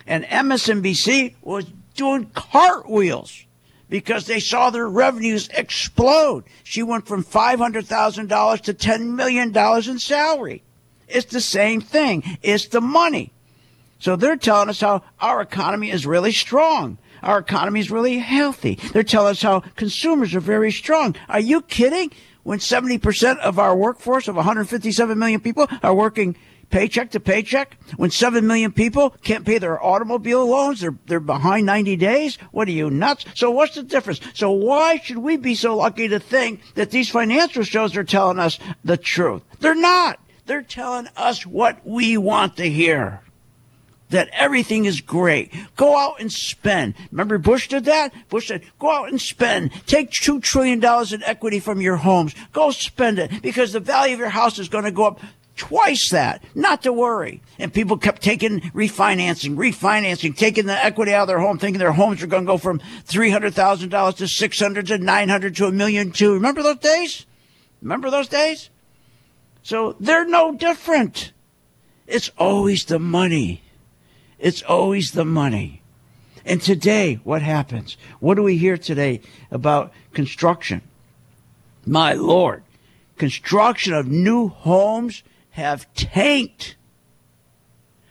And 0.06 0.24
MSNBC 0.24 1.34
was 1.42 1.64
doing 1.96 2.30
cartwheels 2.34 3.44
because 3.88 4.26
they 4.26 4.38
saw 4.38 4.70
their 4.70 4.88
revenues 4.88 5.48
explode. 5.52 6.44
She 6.62 6.84
went 6.84 7.08
from 7.08 7.24
$500,000 7.24 8.60
to 8.60 8.74
$10 8.74 9.14
million 9.14 9.56
in 9.90 9.98
salary. 9.98 10.62
It's 11.08 11.32
the 11.32 11.40
same 11.40 11.80
thing. 11.80 12.38
It's 12.40 12.68
the 12.68 12.80
money. 12.80 13.32
So 13.98 14.16
they're 14.16 14.36
telling 14.36 14.68
us 14.68 14.80
how 14.80 15.02
our 15.18 15.40
economy 15.40 15.90
is 15.90 16.06
really 16.06 16.32
strong. 16.32 16.98
Our 17.24 17.38
economy 17.38 17.80
is 17.80 17.90
really 17.90 18.18
healthy. 18.18 18.74
They're 18.92 19.02
telling 19.02 19.32
us 19.32 19.42
how 19.42 19.60
consumers 19.76 20.34
are 20.34 20.40
very 20.40 20.70
strong. 20.70 21.16
Are 21.28 21.40
you 21.40 21.62
kidding? 21.62 22.12
When 22.42 22.58
70% 22.58 23.38
of 23.38 23.58
our 23.58 23.74
workforce 23.74 24.28
of 24.28 24.36
157 24.36 25.18
million 25.18 25.40
people 25.40 25.66
are 25.82 25.94
working 25.94 26.36
paycheck 26.68 27.10
to 27.12 27.20
paycheck 27.20 27.78
when 27.96 28.10
7 28.10 28.46
million 28.46 28.72
people 28.72 29.10
can't 29.22 29.46
pay 29.46 29.56
their 29.56 29.82
automobile 29.82 30.46
loans? 30.46 30.82
They're, 30.82 30.98
they're 31.06 31.20
behind 31.20 31.64
90 31.64 31.96
days? 31.96 32.36
What 32.50 32.68
are 32.68 32.72
you, 32.72 32.90
nuts? 32.90 33.24
So 33.34 33.50
what's 33.50 33.76
the 33.76 33.82
difference? 33.82 34.20
So 34.34 34.50
why 34.50 34.98
should 34.98 35.18
we 35.18 35.38
be 35.38 35.54
so 35.54 35.76
lucky 35.76 36.08
to 36.08 36.20
think 36.20 36.60
that 36.74 36.90
these 36.90 37.08
financial 37.08 37.62
shows 37.62 37.96
are 37.96 38.04
telling 38.04 38.38
us 38.38 38.58
the 38.84 38.98
truth? 38.98 39.42
They're 39.60 39.74
not. 39.74 40.20
They're 40.44 40.62
telling 40.62 41.08
us 41.16 41.46
what 41.46 41.86
we 41.86 42.18
want 42.18 42.58
to 42.58 42.68
hear 42.68 43.22
that 44.14 44.30
everything 44.32 44.84
is 44.84 45.00
great. 45.00 45.52
Go 45.76 45.98
out 45.98 46.20
and 46.20 46.32
spend. 46.32 46.94
Remember 47.10 47.36
Bush 47.36 47.68
did 47.68 47.84
that? 47.86 48.12
Bush 48.28 48.48
said, 48.48 48.62
go 48.78 48.90
out 48.90 49.08
and 49.08 49.20
spend. 49.20 49.72
Take 49.86 50.10
$2 50.10 50.40
trillion 50.40 50.82
in 51.12 51.22
equity 51.24 51.58
from 51.58 51.80
your 51.80 51.96
homes. 51.96 52.34
Go 52.52 52.70
spend 52.70 53.18
it 53.18 53.42
because 53.42 53.72
the 53.72 53.80
value 53.80 54.14
of 54.14 54.20
your 54.20 54.28
house 54.28 54.58
is 54.58 54.68
going 54.68 54.84
to 54.84 54.92
go 54.92 55.06
up 55.06 55.20
twice 55.56 56.10
that. 56.10 56.44
Not 56.54 56.82
to 56.82 56.92
worry. 56.92 57.42
And 57.58 57.74
people 57.74 57.96
kept 57.96 58.22
taking 58.22 58.60
refinancing, 58.60 59.56
refinancing, 59.56 60.36
taking 60.36 60.66
the 60.66 60.84
equity 60.84 61.12
out 61.12 61.22
of 61.22 61.28
their 61.28 61.40
home, 61.40 61.58
thinking 61.58 61.80
their 61.80 61.92
homes 61.92 62.22
are 62.22 62.28
going 62.28 62.44
to 62.44 62.52
go 62.52 62.58
from 62.58 62.78
$300,000 63.06 64.16
to 64.16 64.28
600 64.28 64.86
to 64.86 64.98
900 64.98 65.56
to 65.56 65.66
a 65.66 65.72
million 65.72 66.12
two. 66.12 66.34
Remember 66.34 66.62
those 66.62 66.78
days? 66.78 67.26
Remember 67.82 68.10
those 68.10 68.28
days? 68.28 68.70
So 69.62 69.96
they're 69.98 70.26
no 70.26 70.54
different. 70.54 71.32
It's 72.06 72.30
always 72.38 72.84
the 72.84 73.00
money. 73.00 73.63
It's 74.44 74.62
always 74.62 75.12
the 75.12 75.24
money. 75.24 75.80
And 76.44 76.60
today, 76.60 77.18
what 77.24 77.40
happens? 77.40 77.96
What 78.20 78.34
do 78.34 78.42
we 78.42 78.58
hear 78.58 78.76
today 78.76 79.22
about 79.50 79.90
construction? 80.12 80.82
My 81.86 82.12
Lord, 82.12 82.62
construction 83.16 83.94
of 83.94 84.06
new 84.06 84.48
homes 84.48 85.22
have 85.52 85.90
tanked. 85.94 86.76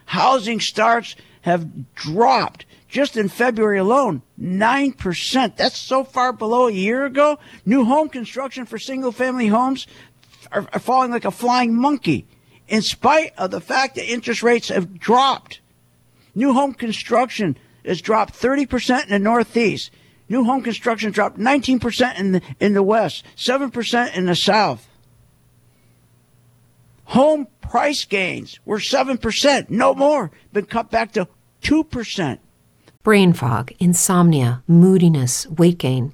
Housing 0.05 0.59
starts 0.59 1.15
have 1.41 1.93
dropped. 1.93 2.65
Just 2.87 3.15
in 3.15 3.29
February 3.29 3.77
alone, 3.77 4.23
9%. 4.41 5.55
That's 5.55 5.77
so 5.77 6.03
far 6.03 6.33
below 6.33 6.67
a 6.67 6.71
year 6.71 7.05
ago. 7.05 7.37
New 7.63 7.85
home 7.85 8.09
construction 8.09 8.65
for 8.65 8.79
single 8.79 9.11
family 9.11 9.49
homes 9.49 9.85
are, 10.51 10.67
are 10.73 10.79
falling 10.79 11.11
like 11.11 11.25
a 11.25 11.31
flying 11.31 11.75
monkey 11.75 12.25
in 12.67 12.81
spite 12.81 13.33
of 13.37 13.51
the 13.51 13.61
fact 13.61 13.93
that 13.95 14.11
interest 14.11 14.41
rates 14.41 14.69
have 14.69 14.97
dropped. 14.97 15.59
New 16.35 16.53
home 16.53 16.73
construction 16.73 17.57
has 17.85 18.01
dropped 18.01 18.33
30% 18.33 19.03
in 19.03 19.09
the 19.09 19.19
Northeast. 19.19 19.91
New 20.29 20.43
home 20.45 20.61
construction 20.61 21.11
dropped 21.11 21.37
19% 21.37 22.19
in 22.19 22.31
the, 22.33 22.41
in 22.59 22.73
the 22.73 22.83
West, 22.83 23.23
7% 23.35 24.15
in 24.15 24.25
the 24.25 24.35
South. 24.35 24.87
Home 27.05 27.47
price 27.61 28.05
gains 28.05 28.59
were 28.65 28.79
7%, 28.79 29.69
no 29.69 29.93
more, 29.93 30.31
been 30.51 30.65
cut 30.65 30.89
back 30.89 31.11
to 31.13 31.27
2%. 31.61 32.39
Brain 33.03 33.33
fog, 33.33 33.73
insomnia, 33.79 34.63
moodiness, 34.65 35.45
weight 35.47 35.77
gain. 35.77 36.13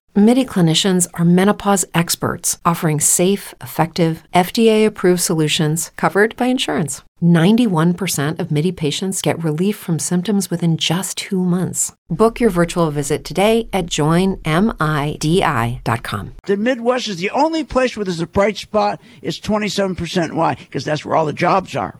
MIDI 0.13 0.43
clinicians 0.43 1.07
are 1.13 1.23
menopause 1.23 1.85
experts, 1.93 2.57
offering 2.65 2.99
safe, 2.99 3.53
effective, 3.61 4.23
FDA 4.35 4.85
approved 4.85 5.21
solutions 5.21 5.91
covered 5.95 6.35
by 6.35 6.47
insurance. 6.47 7.01
91% 7.23 8.37
of 8.37 8.51
MIDI 8.51 8.73
patients 8.73 9.21
get 9.21 9.41
relief 9.41 9.77
from 9.77 9.99
symptoms 9.99 10.49
within 10.49 10.75
just 10.75 11.17
two 11.17 11.41
months. 11.41 11.93
Book 12.09 12.41
your 12.41 12.49
virtual 12.49 12.91
visit 12.91 13.23
today 13.23 13.69
at 13.71 13.85
joinmidi.com. 13.85 14.43
The 16.45 16.57
Midwest 16.57 17.07
is 17.07 17.15
the 17.15 17.29
only 17.29 17.63
place 17.63 17.95
where 17.95 18.03
there's 18.03 18.19
a 18.19 18.27
bright 18.27 18.57
spot. 18.57 18.99
It's 19.21 19.39
27%. 19.39 20.33
Why? 20.33 20.55
Because 20.55 20.83
that's 20.83 21.05
where 21.05 21.15
all 21.15 21.25
the 21.25 21.31
jobs 21.31 21.73
are. 21.73 21.97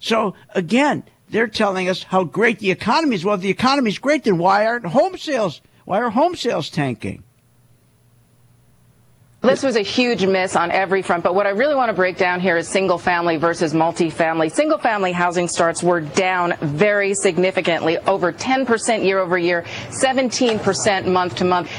So 0.00 0.34
again, 0.54 1.02
they're 1.28 1.48
telling 1.48 1.90
us 1.90 2.02
how 2.04 2.24
great 2.24 2.60
the 2.60 2.70
economy 2.70 3.16
is. 3.16 3.26
Well, 3.26 3.34
if 3.34 3.42
the 3.42 3.50
economy 3.50 3.90
is 3.90 3.98
great, 3.98 4.24
then 4.24 4.38
why 4.38 4.64
aren't 4.64 4.86
home 4.86 5.18
sales? 5.18 5.60
Why 5.88 6.00
are 6.00 6.10
home 6.10 6.36
sales 6.36 6.68
tanking? 6.68 7.24
This 9.40 9.62
was 9.62 9.74
a 9.74 9.80
huge 9.80 10.26
miss 10.26 10.54
on 10.54 10.70
every 10.70 11.00
front, 11.00 11.24
but 11.24 11.34
what 11.34 11.46
I 11.46 11.50
really 11.50 11.74
want 11.74 11.88
to 11.88 11.94
break 11.94 12.18
down 12.18 12.40
here 12.40 12.58
is 12.58 12.68
single 12.68 12.98
family 12.98 13.38
versus 13.38 13.72
multifamily. 13.72 14.52
Single 14.52 14.76
family 14.76 15.12
housing 15.12 15.48
starts 15.48 15.82
were 15.82 16.02
down 16.02 16.52
very 16.60 17.14
significantly, 17.14 17.96
over 18.00 18.34
10% 18.34 19.02
year 19.02 19.18
over 19.18 19.38
year, 19.38 19.64
17% 19.88 21.06
month 21.06 21.36
to 21.36 21.46
month. 21.46 21.70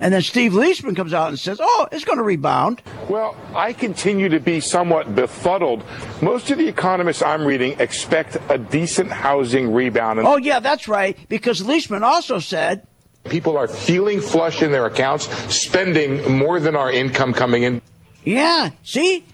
And 0.00 0.14
then 0.14 0.22
Steve 0.22 0.52
Liesman 0.52 0.96
comes 0.96 1.12
out 1.12 1.28
and 1.28 1.38
says, 1.38 1.58
oh, 1.60 1.86
it's 1.92 2.06
going 2.06 2.16
to 2.16 2.24
rebound. 2.24 2.80
Well, 3.10 3.36
I 3.54 3.74
continue 3.74 4.30
to 4.30 4.40
be 4.40 4.60
somewhat 4.60 5.14
befuddled. 5.14 5.84
Most 6.22 6.50
of 6.50 6.56
the 6.56 6.66
economists 6.66 7.20
I'm 7.20 7.44
reading 7.44 7.78
expect 7.78 8.38
a 8.48 8.56
decent 8.56 9.12
housing 9.12 9.70
rebound. 9.70 10.20
Oh, 10.20 10.38
yeah, 10.38 10.60
that's 10.60 10.88
right, 10.88 11.18
because 11.28 11.60
Liesman 11.60 12.00
also 12.00 12.38
said 12.38 12.86
People 13.24 13.56
are 13.56 13.66
feeling 13.68 14.20
flush 14.20 14.62
in 14.62 14.70
their 14.70 14.86
accounts, 14.86 15.26
spending 15.54 16.36
more 16.36 16.60
than 16.60 16.76
our 16.76 16.90
income 16.90 17.32
coming 17.32 17.62
in. 17.62 17.80
Yeah, 18.24 18.70
see? 18.82 19.24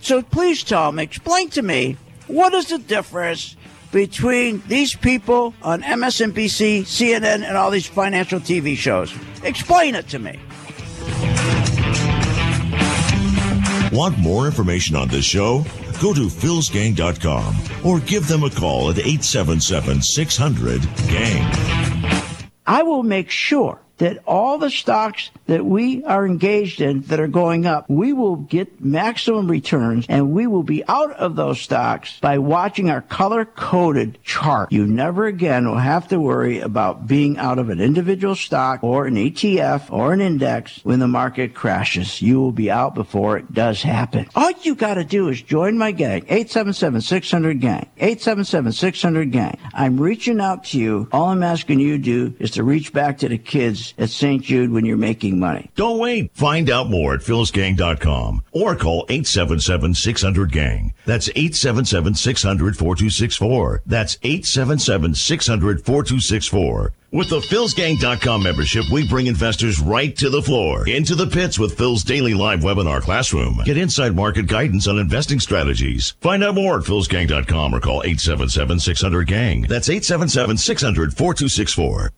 So 0.00 0.22
please, 0.22 0.62
Tom, 0.62 0.98
explain 0.98 1.50
to 1.50 1.62
me 1.62 1.96
what 2.26 2.52
is 2.54 2.68
the 2.68 2.78
difference 2.78 3.56
between 3.92 4.62
these 4.66 4.94
people 4.94 5.54
on 5.62 5.82
MSNBC, 5.82 6.82
CNN, 6.82 7.46
and 7.46 7.56
all 7.56 7.70
these 7.70 7.86
financial 7.86 8.40
TV 8.40 8.76
shows? 8.76 9.14
Explain 9.42 9.94
it 9.94 10.08
to 10.08 10.18
me. 10.18 10.38
Want 13.92 14.18
more 14.18 14.46
information 14.46 14.96
on 14.96 15.06
this 15.06 15.24
show? 15.24 15.64
Go 16.02 16.12
to 16.12 16.26
philsgang.com 16.26 17.54
or 17.84 18.00
give 18.00 18.26
them 18.26 18.42
a 18.42 18.50
call 18.50 18.90
at 18.90 18.98
877 18.98 20.02
600 20.02 20.82
GANG. 21.08 21.83
I 22.66 22.82
will 22.82 23.02
make 23.02 23.30
sure 23.30 23.83
that 23.98 24.18
all 24.26 24.58
the 24.58 24.70
stocks 24.70 25.30
that 25.46 25.64
we 25.64 26.02
are 26.04 26.26
engaged 26.26 26.80
in 26.80 27.02
that 27.02 27.20
are 27.20 27.28
going 27.28 27.66
up, 27.66 27.88
we 27.88 28.12
will 28.12 28.36
get 28.36 28.84
maximum 28.84 29.50
returns 29.50 30.06
and 30.08 30.32
we 30.32 30.46
will 30.46 30.62
be 30.62 30.84
out 30.88 31.12
of 31.12 31.36
those 31.36 31.60
stocks 31.60 32.18
by 32.20 32.38
watching 32.38 32.90
our 32.90 33.02
color 33.02 33.44
coded 33.44 34.18
chart. 34.24 34.72
You 34.72 34.86
never 34.86 35.26
again 35.26 35.68
will 35.68 35.78
have 35.78 36.08
to 36.08 36.18
worry 36.18 36.60
about 36.60 37.06
being 37.06 37.38
out 37.38 37.58
of 37.58 37.70
an 37.70 37.80
individual 37.80 38.34
stock 38.34 38.82
or 38.82 39.06
an 39.06 39.14
ETF 39.14 39.92
or 39.92 40.12
an 40.12 40.20
index 40.20 40.80
when 40.82 40.98
the 40.98 41.06
market 41.06 41.54
crashes. 41.54 42.20
You 42.20 42.40
will 42.40 42.52
be 42.52 42.70
out 42.70 42.94
before 42.94 43.38
it 43.38 43.52
does 43.52 43.82
happen. 43.82 44.26
All 44.34 44.50
you 44.62 44.74
got 44.74 44.94
to 44.94 45.04
do 45.04 45.28
is 45.28 45.40
join 45.40 45.78
my 45.78 45.92
gang, 45.92 46.22
877-600-GANG, 46.22 47.90
877-600-GANG. 47.98 49.58
I'm 49.72 50.00
reaching 50.00 50.40
out 50.40 50.64
to 50.64 50.78
you. 50.78 51.08
All 51.12 51.26
I'm 51.26 51.42
asking 51.42 51.80
you 51.80 51.96
to 51.96 52.02
do 52.02 52.34
is 52.38 52.52
to 52.52 52.64
reach 52.64 52.92
back 52.92 53.18
to 53.18 53.28
the 53.28 53.38
kids 53.38 53.83
at 53.98 54.08
St. 54.10 54.42
Jude 54.42 54.70
when 54.70 54.86
you're 54.86 54.96
making 54.96 55.38
money. 55.38 55.70
Don't 55.74 55.98
wait. 55.98 56.30
Find 56.34 56.70
out 56.70 56.88
more 56.88 57.12
at 57.14 57.20
philsgang.com 57.20 58.42
or 58.52 58.74
call 58.76 59.06
877-600-GANG. 59.08 60.94
That's 61.04 61.28
877-600-4264. 61.28 63.80
That's 63.84 64.16
877-600-4264. 64.16 66.92
With 67.14 67.30
the 67.30 67.38
PhilsGang.com 67.38 68.42
membership, 68.42 68.84
we 68.90 69.06
bring 69.06 69.28
investors 69.28 69.78
right 69.78 70.16
to 70.16 70.28
the 70.28 70.42
floor, 70.42 70.88
into 70.88 71.14
the 71.14 71.28
pits 71.28 71.60
with 71.60 71.78
Phil's 71.78 72.02
daily 72.02 72.34
live 72.34 72.62
webinar 72.62 73.00
classroom. 73.00 73.60
Get 73.64 73.76
inside 73.76 74.16
market 74.16 74.48
guidance 74.48 74.88
on 74.88 74.98
investing 74.98 75.38
strategies. 75.38 76.16
Find 76.20 76.42
out 76.42 76.56
more 76.56 76.78
at 76.78 76.84
PhilsGang.com 76.84 77.72
or 77.72 77.78
call 77.78 78.02
877-600-GANG. 78.02 79.66
That's 79.68 79.88
877-600-4264. 79.88 82.08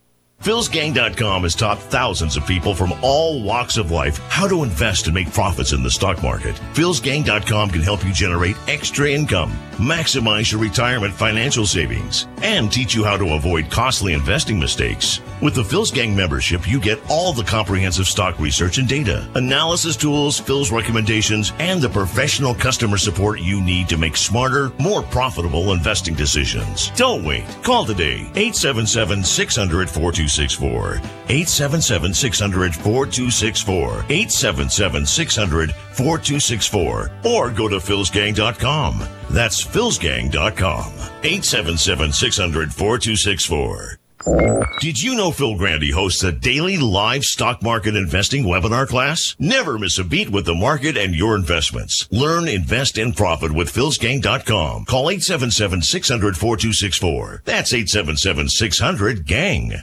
PhilsGang.com 0.42 1.42
has 1.42 1.54
taught 1.54 1.78
thousands 1.78 2.36
of 2.36 2.46
people 2.46 2.74
from 2.74 2.92
all 3.02 3.42
walks 3.42 3.76
of 3.78 3.90
life 3.90 4.18
how 4.28 4.46
to 4.46 4.62
invest 4.62 5.06
and 5.06 5.14
make 5.14 5.32
profits 5.32 5.72
in 5.72 5.82
the 5.82 5.90
stock 5.90 6.22
market. 6.22 6.54
PhilsGang.com 6.74 7.70
can 7.70 7.82
help 7.82 8.04
you 8.04 8.12
generate 8.12 8.56
extra 8.68 9.10
income, 9.10 9.50
maximize 9.72 10.52
your 10.52 10.60
retirement 10.60 11.12
financial 11.12 11.66
savings, 11.66 12.28
and 12.42 12.70
teach 12.70 12.94
you 12.94 13.02
how 13.02 13.16
to 13.16 13.34
avoid 13.34 13.70
costly 13.70 14.12
investing 14.12 14.58
mistakes. 14.60 15.20
With 15.42 15.54
the 15.54 15.64
Phil's 15.64 15.90
Gang 15.90 16.16
membership, 16.16 16.66
you 16.66 16.80
get 16.80 16.98
all 17.10 17.32
the 17.32 17.44
comprehensive 17.44 18.06
stock 18.06 18.38
research 18.38 18.78
and 18.78 18.88
data, 18.88 19.28
analysis 19.34 19.96
tools, 19.96 20.38
Phil's 20.40 20.72
recommendations, 20.72 21.52
and 21.58 21.80
the 21.80 21.90
professional 21.90 22.54
customer 22.54 22.96
support 22.96 23.40
you 23.40 23.60
need 23.60 23.88
to 23.88 23.98
make 23.98 24.16
smarter, 24.16 24.70
more 24.78 25.02
profitable 25.02 25.72
investing 25.72 26.14
decisions. 26.14 26.90
Don't 26.90 27.22
wait. 27.24 27.44
Call 27.62 27.84
today 27.84 28.20
877 28.34 29.24
600 29.24 29.90
4264. 30.26 31.00
877 31.28 32.14
600 32.14 32.74
4264. 32.74 34.04
877 34.08 35.06
600 35.06 35.72
4264. 35.72 37.10
Or 37.24 37.50
go 37.50 37.68
to 37.68 37.76
philsgang.com. 37.76 39.04
That's 39.30 39.64
philsgang.com. 39.64 40.92
877 41.22 42.12
600 42.12 42.72
4264. 42.72 43.98
Did 44.80 45.00
you 45.00 45.14
know 45.14 45.30
Phil 45.30 45.54
Grande 45.54 45.92
hosts 45.92 46.24
a 46.24 46.32
daily 46.32 46.76
live 46.78 47.24
stock 47.24 47.62
market 47.62 47.94
investing 47.94 48.42
webinar 48.44 48.88
class? 48.88 49.36
Never 49.38 49.78
miss 49.78 49.98
a 49.98 50.04
beat 50.04 50.30
with 50.30 50.46
the 50.46 50.54
market 50.54 50.96
and 50.96 51.14
your 51.14 51.36
investments. 51.36 52.08
Learn, 52.10 52.48
invest, 52.48 52.98
and 52.98 53.14
profit 53.16 53.52
with 53.52 53.72
philsgang.com. 53.72 54.86
Call 54.86 55.06
877-600-4264. 55.06 57.44
That's 57.44 57.72
877-600-GANG. 57.72 59.76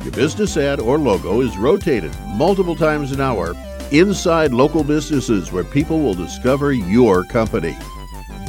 Your 0.04 0.14
business 0.14 0.56
ad 0.58 0.80
or 0.80 0.98
logo 0.98 1.42
is 1.42 1.58
rotated 1.58 2.12
multiple 2.36 2.76
times 2.76 3.12
an 3.12 3.22
hour 3.22 3.54
inside 3.92 4.54
local 4.54 4.84
businesses 4.84 5.52
where 5.52 5.64
people 5.64 6.00
will 6.00 6.14
discover 6.14 6.72
your 6.72 7.24
company. 7.26 7.76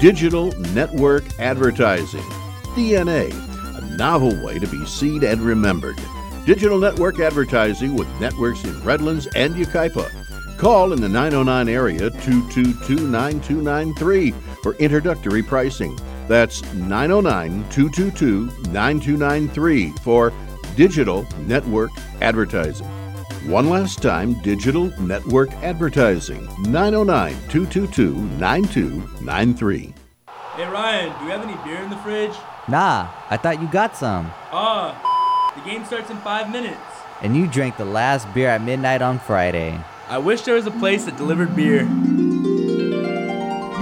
Digital 0.00 0.52
Network 0.72 1.24
Advertising, 1.40 2.22
DNA, 2.74 3.32
a 3.76 3.96
novel 3.96 4.40
way 4.44 4.58
to 4.58 4.66
be 4.66 4.84
seen 4.86 5.24
and 5.24 5.40
remembered. 5.40 5.98
Digital 6.46 6.78
Network 6.78 7.18
Advertising 7.20 7.94
with 7.94 8.08
networks 8.20 8.62
in 8.64 8.80
Redlands 8.82 9.26
and 9.34 9.54
Yucaipa. 9.54 10.58
Call 10.58 10.92
in 10.92 11.00
the 11.00 11.08
909 11.08 11.68
area 11.68 12.10
222 12.10 13.08
9293 13.08 14.30
for 14.62 14.74
introductory 14.76 15.42
pricing. 15.42 15.98
That's 16.26 16.62
909 16.74 17.68
222 17.70 18.70
9293 18.70 19.92
for 20.02 20.32
Digital 20.78 21.26
Network 21.38 21.90
Advertising. 22.20 22.86
One 23.50 23.68
last 23.68 24.00
time, 24.00 24.34
Digital 24.42 24.84
Network 25.00 25.52
Advertising, 25.54 26.44
909 26.70 27.32
222 27.48 28.14
9293. 28.38 29.94
Hey 30.54 30.66
Ryan, 30.68 31.18
do 31.18 31.24
you 31.24 31.30
have 31.32 31.42
any 31.42 31.56
beer 31.68 31.82
in 31.82 31.90
the 31.90 31.96
fridge? 31.96 32.36
Nah, 32.68 33.08
I 33.28 33.36
thought 33.36 33.60
you 33.60 33.66
got 33.66 33.96
some. 33.96 34.30
Ah, 34.52 34.94
the 35.56 35.68
game 35.68 35.84
starts 35.84 36.10
in 36.10 36.16
five 36.18 36.48
minutes. 36.52 36.78
And 37.22 37.36
you 37.36 37.48
drank 37.48 37.76
the 37.76 37.84
last 37.84 38.32
beer 38.32 38.48
at 38.48 38.62
midnight 38.62 39.02
on 39.02 39.18
Friday. 39.18 39.80
I 40.08 40.18
wish 40.18 40.42
there 40.42 40.54
was 40.54 40.68
a 40.68 40.70
place 40.70 41.06
that 41.06 41.16
delivered 41.16 41.56
beer. 41.56 41.88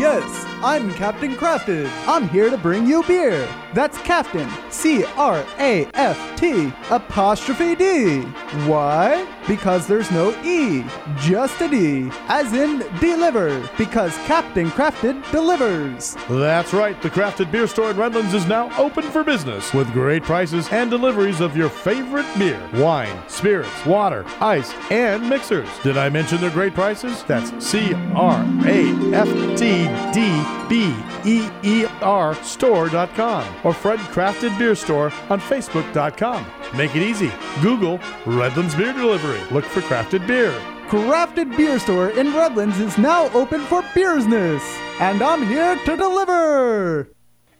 Yes, 0.00 0.24
I'm 0.62 0.92
Captain 0.94 1.36
Craft'd. 1.36 1.86
I'm 2.08 2.28
here 2.30 2.48
to 2.48 2.56
bring 2.56 2.86
you 2.86 3.02
beer. 3.02 3.46
That's 3.74 3.98
Captain, 3.98 4.48
C 4.70 5.04
R 5.04 5.44
A 5.58 5.84
F 5.92 6.40
T 6.40 6.72
apostrophe 6.90 7.74
D. 7.74 8.22
Why? 8.64 9.26
Because 9.46 9.86
there's 9.86 10.10
no 10.10 10.30
E, 10.42 10.82
just 11.18 11.60
a 11.60 11.68
D, 11.68 12.10
as 12.28 12.54
in 12.54 12.78
deliver, 12.98 13.68
because 13.76 14.16
Captain 14.18 14.70
Craft'd 14.70 15.30
delivers. 15.30 16.16
That's 16.28 16.72
right, 16.72 17.00
the 17.02 17.10
Craft'd 17.10 17.52
Beer 17.52 17.66
Store 17.66 17.90
in 17.90 17.98
Redlands 17.98 18.32
is 18.32 18.46
now 18.46 18.74
open 18.78 19.04
for 19.04 19.22
business 19.22 19.74
with 19.74 19.92
great 19.92 20.22
prices 20.22 20.68
and 20.70 20.90
deliveries 20.90 21.40
of 21.40 21.54
your 21.54 21.68
favorite 21.68 22.26
beer, 22.38 22.60
wine, 22.74 23.22
spirits, 23.28 23.84
water, 23.84 24.24
ice, 24.40 24.72
and 24.90 25.28
mixers. 25.28 25.68
Did 25.82 25.98
I 25.98 26.08
mention 26.08 26.40
their 26.40 26.50
great 26.50 26.74
prices? 26.74 27.22
That's 27.24 27.52
C 27.64 27.92
R 28.14 28.42
A 28.64 29.14
F 29.14 29.28
T 29.58 29.84
D 30.14 30.45
B 30.68 30.94
E 31.24 31.48
E 31.62 31.86
R 32.02 32.34
store.com 32.36 33.56
or 33.64 33.72
Fred 33.72 33.98
Craft'd 33.98 34.58
Beer 34.58 34.74
Store 34.74 35.12
on 35.30 35.40
Facebook.com. 35.40 36.46
Make 36.76 36.94
it 36.96 37.02
easy. 37.02 37.32
Google 37.62 38.00
Redlands 38.24 38.74
Beer 38.74 38.92
Delivery. 38.92 39.40
Look 39.50 39.64
for 39.64 39.80
crafted 39.82 40.26
beer. 40.26 40.52
Craft'd 40.88 41.56
Beer 41.56 41.78
Store 41.78 42.10
in 42.10 42.32
Redlands 42.32 42.78
is 42.78 42.96
now 42.96 43.28
open 43.32 43.60
for 43.62 43.82
business, 43.94 44.62
and 45.00 45.22
I'm 45.22 45.46
here 45.46 45.76
to 45.76 45.96
deliver. 45.96 47.10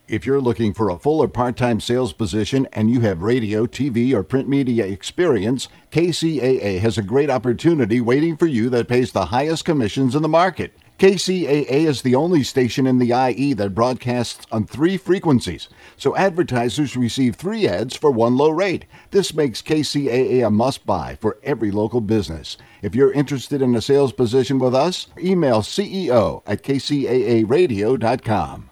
If 0.09 0.25
you're 0.25 0.41
looking 0.41 0.73
for 0.73 0.89
a 0.89 0.99
full 1.01 1.21
or 1.21 1.27
part 1.27 1.57
time 1.57 1.81
sales 1.81 2.13
position 2.13 2.69
and 2.73 2.89
you 2.89 3.01
have 3.01 3.23
radio, 3.23 3.67
TV, 3.67 4.15
or 4.15 4.23
print 4.23 4.49
media 4.49 4.87
experience, 4.87 5.69
KCAA 5.91 6.79
has 6.79 6.97
a 6.97 7.03
great 7.03 7.29
opportunity 7.29 8.01
waiting 8.01 8.37
for 8.37 8.47
you 8.47 8.71
that 8.71 8.87
pays 8.87 9.11
the 9.11 9.27
highest 9.27 9.65
commissions 9.65 10.15
in 10.15 10.23
the 10.23 10.29
market. 10.29 10.73
KCAA 10.99 11.69
is 11.69 12.01
the 12.01 12.15
only 12.15 12.43
station 12.43 12.87
in 12.87 12.97
the 12.97 13.13
IE 13.13 13.53
that 13.53 13.75
broadcasts 13.75 14.47
on 14.51 14.65
three 14.65 14.97
frequencies, 14.97 15.69
so 15.99 16.17
advertisers 16.17 16.97
receive 16.97 17.37
three 17.37 17.69
ads 17.69 17.95
for 17.95 18.11
one 18.11 18.39
low 18.39 18.49
rate. 18.49 18.87
This 19.11 19.35
makes 19.35 19.61
KCAA 19.61 20.47
a 20.47 20.51
must 20.51 20.87
buy 20.87 21.19
for 21.21 21.37
every 21.43 21.71
local 21.71 22.01
business. 22.01 22.57
If 22.81 22.95
you're 22.95 23.13
interested 23.13 23.61
in 23.61 23.75
a 23.75 23.83
sales 23.83 24.15
position 24.15 24.59
with 24.59 24.75
us, 24.75 25.09
email 25.19 25.61
CEO 25.61 26.43
at 26.47 26.63
kcaaradio.com. 26.63 28.71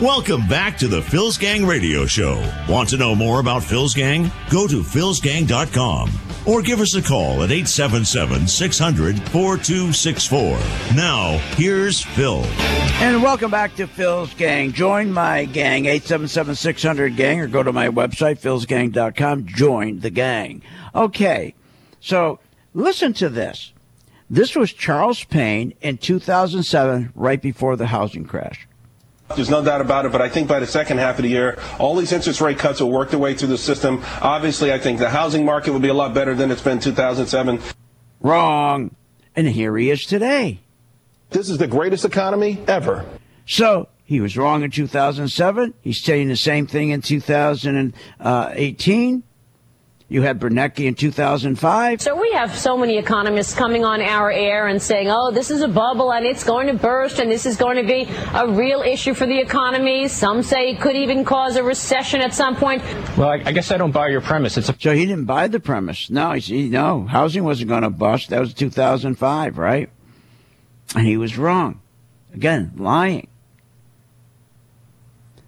Welcome 0.00 0.48
back 0.48 0.76
to 0.78 0.88
the 0.88 1.00
Phil's 1.00 1.38
Gang 1.38 1.64
Radio 1.64 2.04
Show. 2.04 2.42
Want 2.68 2.88
to 2.88 2.96
know 2.96 3.14
more 3.14 3.38
about 3.38 3.62
Phil's 3.62 3.94
Gang? 3.94 4.30
Go 4.50 4.66
to 4.66 4.82
philsgang.com 4.82 6.10
or 6.46 6.62
give 6.62 6.80
us 6.80 6.96
a 6.96 7.00
call 7.00 7.44
at 7.44 7.52
877 7.52 8.48
600 8.48 9.22
4264. 9.30 10.96
Now, 10.96 11.38
here's 11.56 12.02
Phil. 12.02 12.42
And 12.98 13.22
welcome 13.22 13.52
back 13.52 13.76
to 13.76 13.86
Phil's 13.86 14.34
Gang. 14.34 14.72
Join 14.72 15.12
my 15.12 15.44
gang, 15.44 15.86
877 15.86 16.56
600 16.56 17.16
Gang, 17.16 17.40
or 17.40 17.46
go 17.46 17.62
to 17.62 17.72
my 17.72 17.88
website, 17.88 18.40
philsgang.com. 18.40 19.46
Join 19.46 20.00
the 20.00 20.10
gang. 20.10 20.60
Okay, 20.92 21.54
so 22.00 22.40
listen 22.74 23.12
to 23.14 23.28
this. 23.28 23.72
This 24.28 24.56
was 24.56 24.72
Charles 24.72 25.22
Payne 25.22 25.72
in 25.80 25.98
2007, 25.98 27.12
right 27.14 27.40
before 27.40 27.76
the 27.76 27.86
housing 27.86 28.24
crash. 28.24 28.66
There's 29.36 29.50
no 29.50 29.64
doubt 29.64 29.80
about 29.80 30.06
it, 30.06 30.12
but 30.12 30.22
I 30.22 30.28
think 30.28 30.48
by 30.48 30.60
the 30.60 30.66
second 30.66 30.98
half 30.98 31.18
of 31.18 31.22
the 31.22 31.28
year, 31.28 31.58
all 31.78 31.96
these 31.96 32.12
interest 32.12 32.40
rate 32.40 32.58
cuts 32.58 32.80
will 32.80 32.90
work 32.90 33.10
their 33.10 33.18
way 33.18 33.34
through 33.34 33.48
the 33.48 33.58
system. 33.58 34.02
Obviously, 34.20 34.72
I 34.72 34.78
think 34.78 34.98
the 34.98 35.10
housing 35.10 35.44
market 35.44 35.72
will 35.72 35.80
be 35.80 35.88
a 35.88 35.94
lot 35.94 36.14
better 36.14 36.34
than 36.34 36.50
it's 36.50 36.62
been 36.62 36.80
2007. 36.80 37.60
Wrong. 38.20 38.94
And 39.36 39.48
here 39.48 39.76
he 39.76 39.90
is 39.90 40.06
today. 40.06 40.60
This 41.30 41.50
is 41.50 41.58
the 41.58 41.66
greatest 41.66 42.04
economy 42.04 42.60
ever. 42.68 43.04
So 43.46 43.88
he 44.04 44.20
was 44.20 44.36
wrong 44.36 44.62
in 44.62 44.70
2007. 44.70 45.74
He's 45.80 46.00
saying 46.00 46.28
the 46.28 46.36
same 46.36 46.66
thing 46.66 46.90
in 46.90 47.02
2018. 47.02 49.22
You 50.08 50.20
had 50.20 50.38
Bernanke 50.38 50.80
in 50.86 50.94
2005. 50.94 52.02
So 52.02 52.14
we 52.20 52.30
have 52.32 52.54
so 52.54 52.76
many 52.76 52.98
economists 52.98 53.54
coming 53.54 53.84
on 53.86 54.02
our 54.02 54.30
air 54.30 54.66
and 54.66 54.80
saying, 54.80 55.08
oh, 55.10 55.30
this 55.30 55.50
is 55.50 55.62
a 55.62 55.66
bubble 55.68 56.12
and 56.12 56.26
it's 56.26 56.44
going 56.44 56.66
to 56.66 56.74
burst 56.74 57.18
and 57.18 57.30
this 57.30 57.46
is 57.46 57.56
going 57.56 57.76
to 57.76 57.82
be 57.82 58.06
a 58.34 58.46
real 58.46 58.82
issue 58.82 59.14
for 59.14 59.24
the 59.26 59.38
economy. 59.38 60.06
Some 60.08 60.42
say 60.42 60.72
it 60.72 60.80
could 60.80 60.94
even 60.94 61.24
cause 61.24 61.56
a 61.56 61.62
recession 61.62 62.20
at 62.20 62.34
some 62.34 62.54
point. 62.54 62.82
Well, 63.16 63.30
I, 63.30 63.42
I 63.46 63.52
guess 63.52 63.70
I 63.70 63.78
don't 63.78 63.92
buy 63.92 64.08
your 64.08 64.20
premise. 64.20 64.58
It's 64.58 64.68
a- 64.68 64.76
so 64.78 64.94
he 64.94 65.06
didn't 65.06 65.24
buy 65.24 65.48
the 65.48 65.58
premise. 65.58 66.10
No, 66.10 66.32
he, 66.32 66.68
no, 66.68 67.06
housing 67.06 67.42
wasn't 67.42 67.70
going 67.70 67.82
to 67.82 67.90
bust. 67.90 68.28
That 68.28 68.40
was 68.40 68.52
2005, 68.52 69.56
right? 69.56 69.88
And 70.94 71.06
he 71.06 71.16
was 71.16 71.38
wrong. 71.38 71.80
Again, 72.34 72.72
lying. 72.76 73.28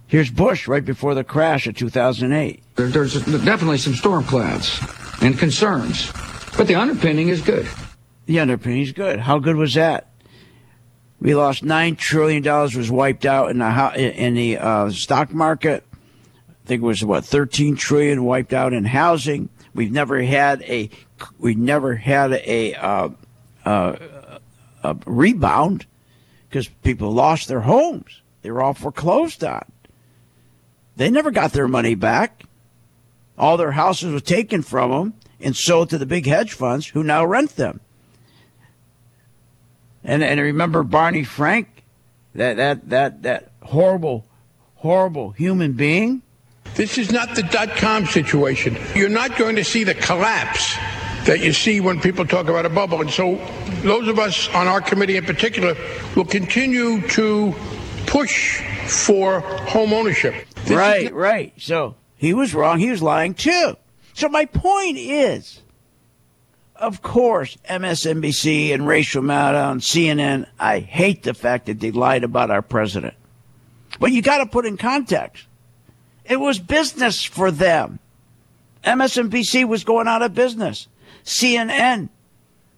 Here's 0.09 0.31
Bush 0.31 0.69
right 0.69 0.85
before 0.85 1.15
the 1.15 1.25
crash 1.25 1.67
of 1.67 1.75
2008. 1.77 2.63
There, 2.77 2.89
there's 2.89 3.15
definitely 3.15 3.79
some 3.79 3.95
storm 3.95 4.25
clouds 4.25 4.81
and 5.21 5.37
concerns, 5.37 6.13
but 6.57 6.69
the 6.69 6.77
underpinning 6.77 7.29
is 7.29 7.43
good. 7.43 7.69
The 8.27 8.39
underpinning 8.39 8.83
is 8.83 8.93
good. 8.93 9.19
How 9.19 9.39
good 9.39 9.57
was 9.57 9.75
that? 9.75 10.09
We 11.19 11.35
lost 11.35 11.65
nine 11.65 11.97
trillion 11.97 12.43
dollars 12.43 12.77
was 12.77 12.91
wiped 12.91 13.25
out 13.25 13.51
in 13.51 13.59
the 13.59 14.25
in 14.25 14.35
the 14.35 14.59
uh, 14.59 14.91
stock 14.91 15.33
market. 15.33 15.85
I 15.93 16.69
think 16.69 16.83
it 16.83 16.87
was 16.87 17.05
what 17.05 17.25
13 17.25 17.77
trillion 17.77 18.25
wiped 18.25 18.53
out 18.53 18.73
in 18.73 18.85
housing. 18.85 19.49
We've 19.75 19.93
never 19.93 20.23
had 20.23 20.63
a 20.63 20.91
we 21.39 21.55
never 21.55 21.97
had 21.97 22.33
a, 22.33 22.75
uh, 22.75 23.09
uh, 23.65 23.97
a 24.83 24.97
rebound 25.07 25.87
because 26.49 26.69
people 26.69 27.13
lost 27.13 27.49
their 27.49 27.61
homes. 27.61 28.23
They 28.43 28.51
were 28.51 28.63
all 28.63 28.75
foreclosed 28.75 29.43
on. 29.43 29.65
They 30.97 31.11
never 31.11 31.31
got 31.31 31.53
their 31.53 31.69
money 31.69 31.95
back. 31.95 32.45
All 33.39 33.57
their 33.57 33.73
houses 33.73 34.13
were 34.13 34.21
taken 34.21 34.63
from 34.63 34.91
them 34.91 35.15
and 35.41 35.55
sold 35.55 35.91
to 35.91 35.99
the 35.99 36.07
big 36.07 36.27
hedge 36.27 36.55
funds 36.55 36.87
who 36.87 37.03
now 37.03 37.25
rent 37.25 37.57
them. 37.57 37.81
And 40.03 40.23
and 40.23 40.41
remember 40.41 40.83
Barney 40.83 41.25
Frank, 41.25 41.85
that 42.35 42.57
that 42.57 42.89
that 42.89 43.23
that 43.25 43.51
horrible, 43.63 44.25
horrible 44.77 45.33
human 45.33 45.73
being. 45.73 46.23
This 46.77 46.97
is 46.97 47.11
not 47.13 47.35
the 47.35 47.43
dot 47.43 47.71
com 47.77 48.07
situation. 48.07 48.77
You're 48.95 49.09
not 49.09 49.37
going 49.37 49.57
to 49.57 49.65
see 49.65 49.85
the 49.85 49.95
collapse 49.95 50.75
that 51.27 51.41
you 51.41 51.53
see 51.53 51.81
when 51.81 52.01
people 52.01 52.25
talk 52.25 52.49
about 52.49 52.65
a 52.65 52.71
bubble. 52.71 53.01
And 53.01 53.11
so 53.11 53.35
those 53.83 54.09
of 54.09 54.19
us 54.19 54.49
on 54.55 54.67
our 54.67 54.81
committee 54.81 55.17
in 55.17 55.25
particular 55.25 55.75
will 56.15 56.25
continue 56.25 57.07
to 57.09 57.55
push 58.07 58.63
for 58.87 59.41
home 59.41 59.93
ownership. 59.93 60.35
This 60.67 60.77
right, 60.77 61.13
right. 61.15 61.53
So 61.59 61.97
he 62.17 62.35
was 62.35 62.55
wrong. 62.55 62.79
He 62.79 62.91
was 62.91 63.03
lying 63.03 63.35
too. 63.35 63.77
So 64.15 64.29
my 64.29 64.47
point 64.47 64.99
is, 64.99 65.61
of 66.75 67.03
course, 67.03 67.57
MSNBC 67.69 68.73
and 68.73 68.87
Rachel 68.87 69.23
Maddow 69.23 69.73
and 69.73 69.81
CNN, 69.81 70.47
I 70.59 70.79
hate 70.81 71.23
the 71.23 71.35
fact 71.35 71.67
that 71.67 71.81
they 71.81 71.91
lied 71.91 72.25
about 72.25 72.51
our 72.51 72.63
president. 72.63 73.15
But 73.99 74.13
you 74.13 74.23
got 74.23 74.39
to 74.39 74.47
put 74.47 74.67
in 74.67 74.77
context. 74.77 75.47
It 76.25 76.41
was 76.41 76.59
business 76.59 77.23
for 77.23 77.51
them. 77.51 77.99
MSNBC 78.85 79.67
was 79.67 79.85
going 79.85 80.09
out 80.09 80.23
of 80.23 80.35
business. 80.35 80.89
CNN 81.25 82.09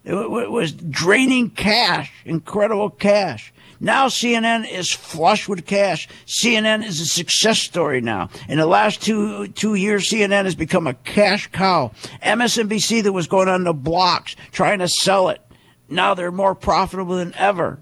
it 0.03 0.49
was 0.49 0.71
draining 0.71 1.49
cash, 1.49 2.11
incredible 2.25 2.89
cash. 2.89 3.53
Now 3.79 4.07
CNN 4.07 4.69
is 4.69 4.91
flush 4.91 5.47
with 5.47 5.65
cash. 5.65 6.07
CNN 6.25 6.85
is 6.85 6.99
a 6.99 7.05
success 7.05 7.59
story 7.59 8.01
now. 8.01 8.29
In 8.47 8.57
the 8.57 8.65
last 8.65 9.01
two 9.01 9.47
two 9.49 9.75
years, 9.75 10.09
CNN 10.09 10.45
has 10.45 10.55
become 10.55 10.87
a 10.87 10.93
cash 10.93 11.47
cow. 11.51 11.91
MSNBC 12.21 13.03
that 13.03 13.13
was 13.13 13.27
going 13.27 13.47
on 13.47 13.63
the 13.63 13.73
blocks 13.73 14.35
trying 14.51 14.79
to 14.79 14.87
sell 14.87 15.29
it. 15.29 15.41
Now 15.87 16.13
they're 16.13 16.31
more 16.31 16.55
profitable 16.55 17.15
than 17.15 17.33
ever. 17.35 17.79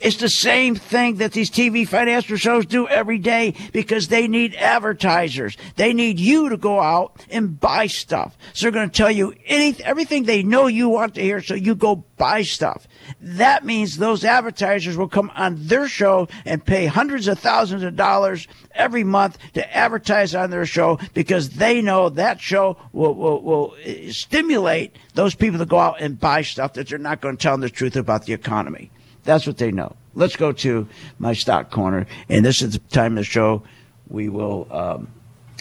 It's 0.00 0.16
the 0.16 0.28
same 0.28 0.74
thing 0.74 1.16
that 1.16 1.32
these 1.32 1.50
TV 1.50 1.86
financial 1.86 2.36
shows 2.36 2.66
do 2.66 2.86
every 2.88 3.18
day 3.18 3.54
because 3.72 4.08
they 4.08 4.28
need 4.28 4.54
advertisers. 4.54 5.56
They 5.76 5.92
need 5.92 6.20
you 6.20 6.48
to 6.50 6.56
go 6.56 6.80
out 6.80 7.24
and 7.30 7.58
buy 7.58 7.86
stuff. 7.86 8.36
So 8.52 8.64
they're 8.64 8.72
going 8.72 8.90
to 8.90 8.96
tell 8.96 9.10
you 9.10 9.34
anything, 9.46 9.84
everything 9.84 10.24
they 10.24 10.42
know 10.42 10.66
you 10.66 10.88
want 10.88 11.14
to 11.16 11.22
hear. 11.22 11.42
So 11.42 11.54
you 11.54 11.74
go 11.74 12.04
buy 12.16 12.42
stuff. 12.42 12.86
That 13.20 13.64
means 13.64 13.96
those 13.96 14.24
advertisers 14.24 14.96
will 14.96 15.08
come 15.08 15.30
on 15.34 15.56
their 15.58 15.88
show 15.88 16.28
and 16.44 16.64
pay 16.64 16.86
hundreds 16.86 17.28
of 17.28 17.38
thousands 17.38 17.82
of 17.82 17.96
dollars 17.96 18.46
every 18.74 19.04
month 19.04 19.38
to 19.54 19.76
advertise 19.76 20.34
on 20.34 20.50
their 20.50 20.66
show 20.66 20.98
because 21.14 21.50
they 21.50 21.80
know 21.82 22.08
that 22.10 22.40
show 22.40 22.76
will, 22.92 23.14
will, 23.14 23.42
will 23.42 23.74
eh, 23.82 24.12
stimulate 24.12 24.96
those 25.14 25.34
people 25.34 25.58
to 25.58 25.66
go 25.66 25.78
out 25.78 26.00
and 26.00 26.20
buy 26.20 26.42
stuff 26.42 26.74
that 26.74 26.88
they're 26.88 26.98
not 26.98 27.20
going 27.20 27.36
to 27.36 27.42
tell 27.42 27.54
them 27.54 27.62
the 27.62 27.70
truth 27.70 27.96
about 27.96 28.26
the 28.26 28.32
economy. 28.32 28.90
That's 29.30 29.46
what 29.46 29.58
they 29.58 29.70
know. 29.70 29.94
Let's 30.16 30.34
go 30.34 30.50
to 30.50 30.88
my 31.20 31.34
stock 31.34 31.70
corner. 31.70 32.08
And 32.28 32.44
this 32.44 32.62
is 32.62 32.72
the 32.72 32.80
time 32.80 33.12
of 33.12 33.18
the 33.18 33.22
show 33.24 33.62
we 34.08 34.28
will 34.28 34.66
um, 34.72 35.06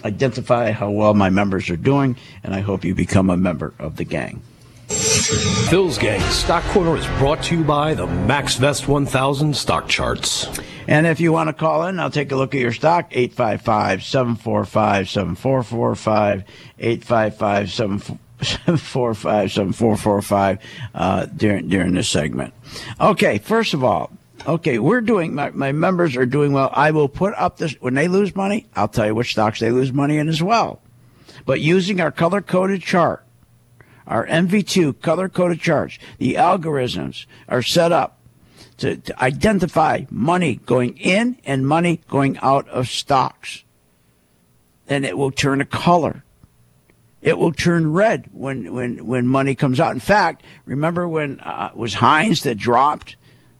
identify 0.03 0.71
how 0.71 0.89
well 0.89 1.13
my 1.13 1.29
members 1.29 1.69
are 1.69 1.77
doing. 1.77 2.17
And 2.43 2.55
I 2.55 2.61
hope 2.61 2.83
you 2.83 2.95
become 2.95 3.29
a 3.29 3.37
member 3.37 3.75
of 3.77 3.97
the 3.97 4.05
gang. 4.05 4.41
Phil's 4.87 5.99
Gang 5.99 6.19
Stock 6.31 6.63
Corner 6.71 6.97
is 6.97 7.05
brought 7.19 7.43
to 7.43 7.59
you 7.59 7.63
by 7.63 7.93
the 7.93 8.07
MaxVest 8.07 8.87
1000 8.87 9.55
stock 9.55 9.87
charts. 9.87 10.47
And 10.87 11.05
if 11.05 11.19
you 11.19 11.31
want 11.31 11.49
to 11.49 11.53
call 11.53 11.85
in, 11.85 11.99
I'll 11.99 12.09
take 12.09 12.31
a 12.31 12.35
look 12.35 12.55
at 12.55 12.61
your 12.61 12.73
stock. 12.73 13.09
855 13.11 14.01
745 14.03 15.09
7445. 15.09 16.43
855 16.79 17.71
745 17.71 18.28
7445 18.41 20.59
uh, 20.93 21.25
during, 21.25 21.67
during 21.67 21.93
this 21.93 22.09
segment. 22.09 22.53
Okay, 22.99 23.37
first 23.37 23.73
of 23.73 23.83
all, 23.83 24.11
okay, 24.47 24.79
we're 24.79 25.01
doing, 25.01 25.35
my, 25.35 25.49
my 25.51 25.71
members 25.71 26.15
are 26.15 26.25
doing 26.25 26.53
well. 26.53 26.69
I 26.73 26.91
will 26.91 27.09
put 27.09 27.33
up 27.35 27.57
this, 27.57 27.73
when 27.79 27.93
they 27.93 28.07
lose 28.07 28.35
money, 28.35 28.67
I'll 28.75 28.87
tell 28.87 29.07
you 29.07 29.15
which 29.15 29.31
stocks 29.31 29.59
they 29.59 29.71
lose 29.71 29.91
money 29.91 30.17
in 30.17 30.29
as 30.29 30.41
well. 30.41 30.81
But 31.45 31.61
using 31.61 32.01
our 32.01 32.11
color 32.11 32.41
coded 32.41 32.81
chart, 32.81 33.25
our 34.07 34.25
MV2 34.25 35.01
color 35.01 35.29
coded 35.29 35.59
charts, 35.59 35.99
the 36.17 36.35
algorithms 36.35 37.25
are 37.47 37.61
set 37.61 37.91
up 37.91 38.19
to, 38.77 38.97
to 38.97 39.23
identify 39.23 40.05
money 40.09 40.55
going 40.65 40.97
in 40.97 41.37
and 41.45 41.67
money 41.67 42.01
going 42.07 42.37
out 42.39 42.67
of 42.69 42.87
stocks. 42.87 43.63
And 44.87 45.05
it 45.05 45.17
will 45.17 45.31
turn 45.31 45.61
a 45.61 45.65
color. 45.65 46.23
It 47.21 47.37
will 47.37 47.51
turn 47.51 47.91
red 47.91 48.29
when, 48.31 48.73
when, 48.73 49.05
when 49.05 49.27
money 49.27 49.55
comes 49.55 49.79
out. 49.79 49.93
In 49.93 49.99
fact, 49.99 50.43
remember 50.65 51.07
when 51.07 51.39
uh, 51.41 51.69
it 51.73 51.77
was 51.77 51.95
Heinz 51.95 52.43
that 52.43 52.57
dropped 52.57 53.17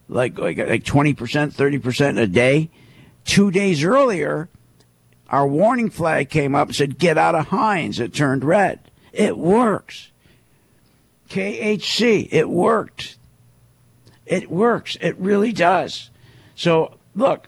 like, 0.08 0.38
like, 0.40 0.58
like 0.58 0.84
20%, 0.84 1.16
30% 1.16 2.20
a 2.20 2.28
day? 2.28 2.70
Two 3.26 3.52
days 3.52 3.84
earlier, 3.84 4.50
our 5.30 5.48
warning 5.48 5.90
flag 5.90 6.30
came 6.30 6.56
up 6.56 6.70
and 6.70 6.76
said, 6.76 6.98
get 6.98 7.18
out 7.18 7.36
of 7.36 7.48
Heinz. 7.48 8.00
It 8.00 8.14
turned 8.14 8.44
red. 8.44 8.80
It 9.12 9.38
works. 9.38 10.12
KHC, 11.30 12.30
it 12.32 12.50
worked. 12.50 13.18
It 14.26 14.50
works. 14.50 14.98
It 15.02 15.18
really 15.18 15.52
does. 15.52 16.10
So, 16.56 16.98
look, 17.16 17.48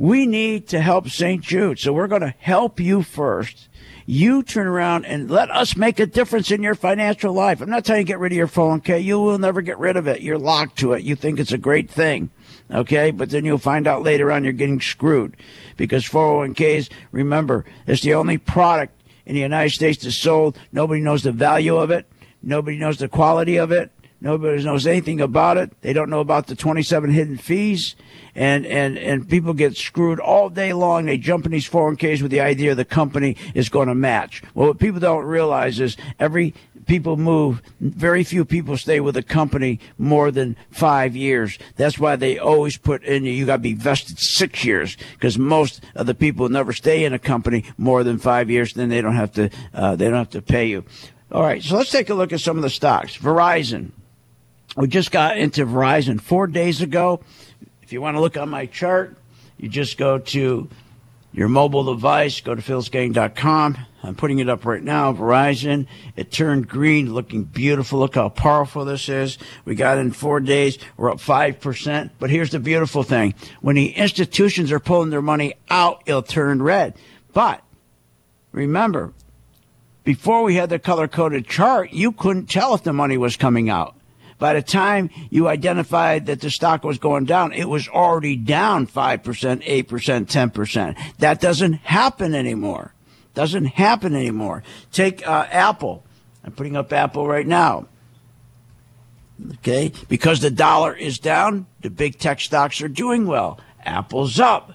we 0.00 0.26
need 0.26 0.66
to 0.68 0.80
help 0.80 1.10
St. 1.10 1.42
Jude. 1.42 1.78
So, 1.78 1.92
we're 1.92 2.08
going 2.08 2.22
to 2.22 2.34
help 2.38 2.80
you 2.80 3.02
first. 3.02 3.68
You 4.06 4.42
turn 4.42 4.66
around 4.66 5.04
and 5.04 5.30
let 5.30 5.50
us 5.50 5.76
make 5.76 6.00
a 6.00 6.06
difference 6.06 6.50
in 6.50 6.62
your 6.62 6.74
financial 6.74 7.34
life. 7.34 7.60
I'm 7.60 7.68
not 7.68 7.84
telling 7.84 8.00
you 8.00 8.06
get 8.06 8.18
rid 8.18 8.32
of 8.32 8.38
your 8.38 8.46
phone, 8.46 8.78
okay? 8.78 8.98
You 8.98 9.20
will 9.20 9.38
never 9.38 9.60
get 9.60 9.78
rid 9.78 9.98
of 9.98 10.08
it. 10.08 10.22
You're 10.22 10.38
locked 10.38 10.78
to 10.78 10.94
it. 10.94 11.02
You 11.02 11.16
think 11.16 11.38
it's 11.38 11.52
a 11.52 11.58
great 11.58 11.90
thing, 11.90 12.30
okay? 12.70 13.10
But 13.10 13.28
then 13.28 13.44
you'll 13.44 13.58
find 13.58 13.86
out 13.86 14.02
later 14.02 14.32
on 14.32 14.42
you're 14.42 14.54
getting 14.54 14.80
screwed 14.80 15.36
because 15.76 16.06
401ks, 16.06 16.88
remember, 17.12 17.66
it's 17.86 18.00
the 18.00 18.14
only 18.14 18.38
product 18.38 18.98
in 19.26 19.34
the 19.34 19.42
United 19.42 19.74
States 19.74 20.02
that's 20.02 20.16
sold. 20.16 20.58
Nobody 20.72 21.02
knows 21.02 21.24
the 21.24 21.32
value 21.32 21.76
of 21.76 21.90
it. 21.90 22.10
Nobody 22.42 22.78
knows 22.78 22.96
the 22.96 23.08
quality 23.08 23.58
of 23.58 23.70
it. 23.70 23.92
Nobody 24.22 24.62
knows 24.62 24.86
anything 24.86 25.20
about 25.20 25.56
it. 25.56 25.72
They 25.80 25.94
don't 25.94 26.10
know 26.10 26.20
about 26.20 26.46
the 26.46 26.54
27 26.54 27.10
hidden 27.10 27.38
fees. 27.38 27.96
And, 28.34 28.66
and, 28.66 28.98
and 28.98 29.28
people 29.28 29.54
get 29.54 29.76
screwed 29.76 30.20
all 30.20 30.50
day 30.50 30.74
long. 30.74 31.06
They 31.06 31.16
jump 31.16 31.46
in 31.46 31.52
these 31.52 31.68
401ks 31.68 32.20
with 32.20 32.30
the 32.30 32.40
idea 32.40 32.74
the 32.74 32.84
company 32.84 33.36
is 33.54 33.70
going 33.70 33.88
to 33.88 33.94
match. 33.94 34.42
Well, 34.54 34.68
what 34.68 34.78
people 34.78 35.00
don't 35.00 35.24
realize 35.24 35.80
is 35.80 35.96
every 36.18 36.54
people 36.86 37.16
move, 37.16 37.62
very 37.80 38.22
few 38.22 38.44
people 38.44 38.76
stay 38.76 39.00
with 39.00 39.16
a 39.16 39.22
company 39.22 39.80
more 39.96 40.30
than 40.30 40.56
five 40.70 41.16
years. 41.16 41.58
That's 41.76 41.98
why 41.98 42.16
they 42.16 42.38
always 42.38 42.76
put 42.76 43.02
in 43.04 43.24
you 43.24 43.46
got 43.46 43.56
to 43.56 43.62
be 43.62 43.74
vested 43.74 44.18
six 44.18 44.64
years 44.64 44.96
because 45.14 45.38
most 45.38 45.82
of 45.94 46.06
the 46.06 46.14
people 46.14 46.48
never 46.48 46.72
stay 46.72 47.04
in 47.04 47.14
a 47.14 47.18
company 47.18 47.64
more 47.78 48.04
than 48.04 48.18
five 48.18 48.50
years. 48.50 48.74
Then 48.74 48.90
they 48.90 49.00
don't 49.00 49.16
have 49.16 49.32
to, 49.32 49.50
uh, 49.72 49.96
they 49.96 50.06
don't 50.06 50.14
have 50.14 50.30
to 50.30 50.42
pay 50.42 50.66
you. 50.66 50.84
All 51.32 51.42
right, 51.42 51.62
so 51.62 51.76
let's 51.76 51.90
take 51.90 52.10
a 52.10 52.14
look 52.14 52.32
at 52.32 52.40
some 52.40 52.56
of 52.56 52.62
the 52.62 52.70
stocks. 52.70 53.16
Verizon. 53.16 53.92
We 54.80 54.88
just 54.88 55.10
got 55.10 55.36
into 55.36 55.66
Verizon 55.66 56.18
four 56.18 56.46
days 56.46 56.80
ago. 56.80 57.20
If 57.82 57.92
you 57.92 58.00
want 58.00 58.16
to 58.16 58.20
look 58.22 58.38
on 58.38 58.48
my 58.48 58.64
chart, 58.64 59.14
you 59.58 59.68
just 59.68 59.98
go 59.98 60.16
to 60.18 60.70
your 61.32 61.48
mobile 61.48 61.84
device, 61.84 62.40
go 62.40 62.54
to 62.54 62.62
philsgang.com. 62.62 63.76
I'm 64.02 64.14
putting 64.14 64.38
it 64.38 64.48
up 64.48 64.64
right 64.64 64.82
now. 64.82 65.12
Verizon, 65.12 65.86
it 66.16 66.32
turned 66.32 66.66
green, 66.66 67.12
looking 67.12 67.44
beautiful. 67.44 67.98
Look 67.98 68.14
how 68.14 68.30
powerful 68.30 68.86
this 68.86 69.10
is. 69.10 69.36
We 69.66 69.74
got 69.74 69.98
in 69.98 70.12
four 70.12 70.40
days. 70.40 70.78
We're 70.96 71.10
up 71.10 71.18
5%. 71.18 72.10
But 72.18 72.30
here's 72.30 72.50
the 72.50 72.58
beautiful 72.58 73.02
thing. 73.02 73.34
When 73.60 73.76
the 73.76 73.90
institutions 73.90 74.72
are 74.72 74.80
pulling 74.80 75.10
their 75.10 75.20
money 75.20 75.56
out, 75.68 76.02
it'll 76.06 76.22
turn 76.22 76.62
red. 76.62 76.94
But 77.34 77.62
remember, 78.50 79.12
before 80.04 80.42
we 80.42 80.54
had 80.54 80.70
the 80.70 80.78
color 80.78 81.06
coded 81.06 81.46
chart, 81.46 81.92
you 81.92 82.12
couldn't 82.12 82.46
tell 82.46 82.72
if 82.72 82.82
the 82.82 82.94
money 82.94 83.18
was 83.18 83.36
coming 83.36 83.68
out. 83.68 83.94
By 84.40 84.54
the 84.54 84.62
time 84.62 85.10
you 85.30 85.46
identified 85.46 86.26
that 86.26 86.40
the 86.40 86.50
stock 86.50 86.82
was 86.82 86.98
going 86.98 87.26
down, 87.26 87.52
it 87.52 87.68
was 87.68 87.86
already 87.86 88.34
down 88.34 88.88
5%, 88.88 89.22
8%, 89.22 89.84
10%. 89.84 91.16
That 91.18 91.40
doesn't 91.40 91.74
happen 91.74 92.34
anymore. 92.34 92.94
Doesn't 93.34 93.66
happen 93.66 94.16
anymore. 94.16 94.64
Take 94.90 95.24
uh, 95.24 95.46
Apple. 95.50 96.04
I'm 96.42 96.52
putting 96.52 96.76
up 96.76 96.92
Apple 96.92 97.28
right 97.28 97.46
now. 97.46 97.86
Okay. 99.58 99.92
Because 100.08 100.40
the 100.40 100.50
dollar 100.50 100.94
is 100.94 101.18
down, 101.18 101.66
the 101.82 101.90
big 101.90 102.18
tech 102.18 102.40
stocks 102.40 102.82
are 102.82 102.88
doing 102.88 103.26
well. 103.26 103.60
Apple's 103.84 104.40
up. 104.40 104.72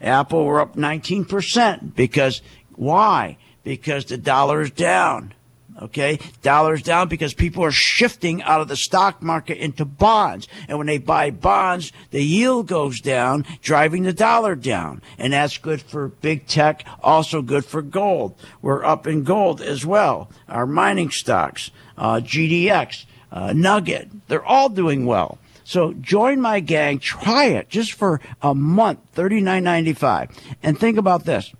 Apple, 0.00 0.44
we're 0.44 0.60
up 0.60 0.76
19% 0.76 1.94
because 1.94 2.42
Why? 2.76 3.36
Because 3.62 4.06
the 4.06 4.18
dollar 4.18 4.62
is 4.62 4.70
down. 4.70 5.34
Okay, 5.82 6.20
dollars 6.42 6.84
down 6.84 7.08
because 7.08 7.34
people 7.34 7.64
are 7.64 7.72
shifting 7.72 8.42
out 8.42 8.60
of 8.60 8.68
the 8.68 8.76
stock 8.76 9.20
market 9.20 9.58
into 9.58 9.84
bonds. 9.84 10.46
And 10.68 10.78
when 10.78 10.86
they 10.86 10.98
buy 10.98 11.30
bonds, 11.30 11.90
the 12.10 12.22
yield 12.22 12.68
goes 12.68 13.00
down, 13.00 13.44
driving 13.60 14.04
the 14.04 14.12
dollar 14.12 14.54
down. 14.54 15.02
And 15.18 15.32
that's 15.32 15.58
good 15.58 15.82
for 15.82 16.08
big 16.08 16.46
tech, 16.46 16.86
also 17.02 17.42
good 17.42 17.64
for 17.64 17.82
gold. 17.82 18.38
We're 18.62 18.84
up 18.84 19.08
in 19.08 19.24
gold 19.24 19.60
as 19.60 19.84
well. 19.84 20.30
Our 20.48 20.66
mining 20.66 21.10
stocks, 21.10 21.72
uh, 21.98 22.20
GDX, 22.20 23.04
uh, 23.32 23.52
Nugget, 23.52 24.28
they're 24.28 24.44
all 24.44 24.68
doing 24.68 25.06
well. 25.06 25.38
So 25.64 25.92
join 25.94 26.40
my 26.40 26.60
gang, 26.60 27.00
try 27.00 27.46
it 27.46 27.68
just 27.68 27.94
for 27.94 28.20
a 28.42 28.54
month, 28.54 29.00
$39.95. 29.16 30.30
And 30.62 30.78
think 30.78 30.98
about 30.98 31.24
this. 31.24 31.52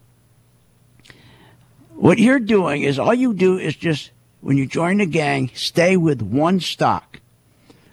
What 1.94 2.18
you're 2.18 2.40
doing 2.40 2.82
is 2.82 2.98
all 2.98 3.14
you 3.14 3.32
do 3.34 3.58
is 3.58 3.76
just, 3.76 4.10
when 4.40 4.56
you 4.56 4.66
join 4.66 4.98
the 4.98 5.06
gang, 5.06 5.50
stay 5.54 5.96
with 5.96 6.20
one 6.20 6.60
stock. 6.60 7.20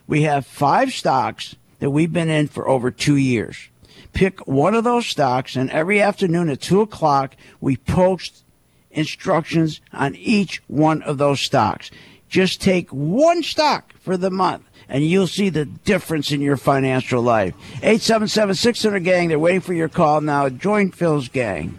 We 0.07 0.23
have 0.23 0.45
five 0.45 0.91
stocks 0.91 1.55
that 1.79 1.91
we've 1.91 2.11
been 2.11 2.29
in 2.29 2.47
for 2.47 2.67
over 2.67 2.91
two 2.91 3.15
years. 3.15 3.69
Pick 4.11 4.45
one 4.47 4.75
of 4.75 4.83
those 4.83 5.05
stocks, 5.05 5.55
and 5.55 5.69
every 5.69 6.01
afternoon 6.01 6.49
at 6.49 6.61
two 6.61 6.81
o'clock, 6.81 7.35
we 7.61 7.77
post 7.77 8.43
instructions 8.89 9.81
on 9.93 10.15
each 10.15 10.61
one 10.67 11.01
of 11.03 11.17
those 11.17 11.39
stocks. 11.39 11.91
Just 12.27 12.61
take 12.61 12.89
one 12.89 13.43
stock 13.43 13.93
for 13.99 14.17
the 14.17 14.31
month 14.31 14.63
and 14.89 15.05
you'll 15.05 15.27
see 15.27 15.49
the 15.49 15.65
difference 15.65 16.31
in 16.31 16.41
your 16.41 16.57
financial 16.57 17.21
life. 17.21 17.53
877 17.77 18.55
600 18.55 19.03
Gang, 19.03 19.29
they're 19.29 19.39
waiting 19.39 19.61
for 19.61 19.73
your 19.73 19.89
call 19.89 20.19
now. 20.19 20.49
Join 20.49 20.91
Phil's 20.91 21.29
gang. 21.29 21.77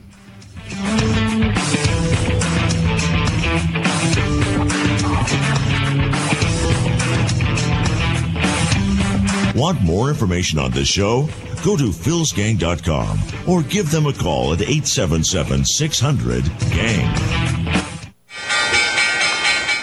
Want 9.63 9.81
more 9.81 10.09
information 10.09 10.59
on 10.59 10.73
this 10.73 10.89
show? 10.89 11.29
Go 11.63 11.77
to 11.77 11.91
philsgang.com 11.91 13.21
or 13.47 13.63
give 13.63 13.93
them 13.93 14.07
a 14.07 14.13
call 14.13 14.53
at 14.53 14.61
877 14.61 15.65
600 15.65 16.45
GANG. 16.73 17.92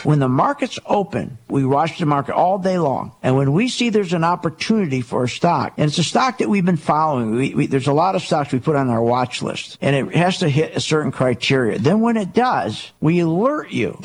When 0.09 0.17
the 0.17 0.27
market's 0.27 0.79
open, 0.87 1.37
we 1.47 1.63
watch 1.63 1.99
the 1.99 2.07
market 2.07 2.33
all 2.33 2.57
day 2.57 2.79
long. 2.79 3.11
And 3.21 3.37
when 3.37 3.53
we 3.53 3.67
see 3.67 3.91
there's 3.91 4.13
an 4.13 4.23
opportunity 4.23 5.01
for 5.01 5.25
a 5.25 5.29
stock, 5.29 5.73
and 5.77 5.87
it's 5.87 5.99
a 5.99 6.03
stock 6.03 6.39
that 6.39 6.49
we've 6.49 6.65
been 6.65 6.77
following, 6.77 7.35
we, 7.35 7.53
we, 7.53 7.67
there's 7.67 7.85
a 7.85 7.93
lot 7.93 8.15
of 8.15 8.23
stocks 8.23 8.51
we 8.51 8.57
put 8.57 8.75
on 8.75 8.89
our 8.89 9.03
watch 9.03 9.43
list, 9.43 9.77
and 9.81 9.95
it 9.95 10.15
has 10.15 10.39
to 10.39 10.49
hit 10.49 10.75
a 10.75 10.81
certain 10.81 11.11
criteria. 11.11 11.77
Then 11.77 11.99
when 11.99 12.17
it 12.17 12.33
does, 12.33 12.91
we 12.99 13.19
alert 13.19 13.69
you. 13.69 14.01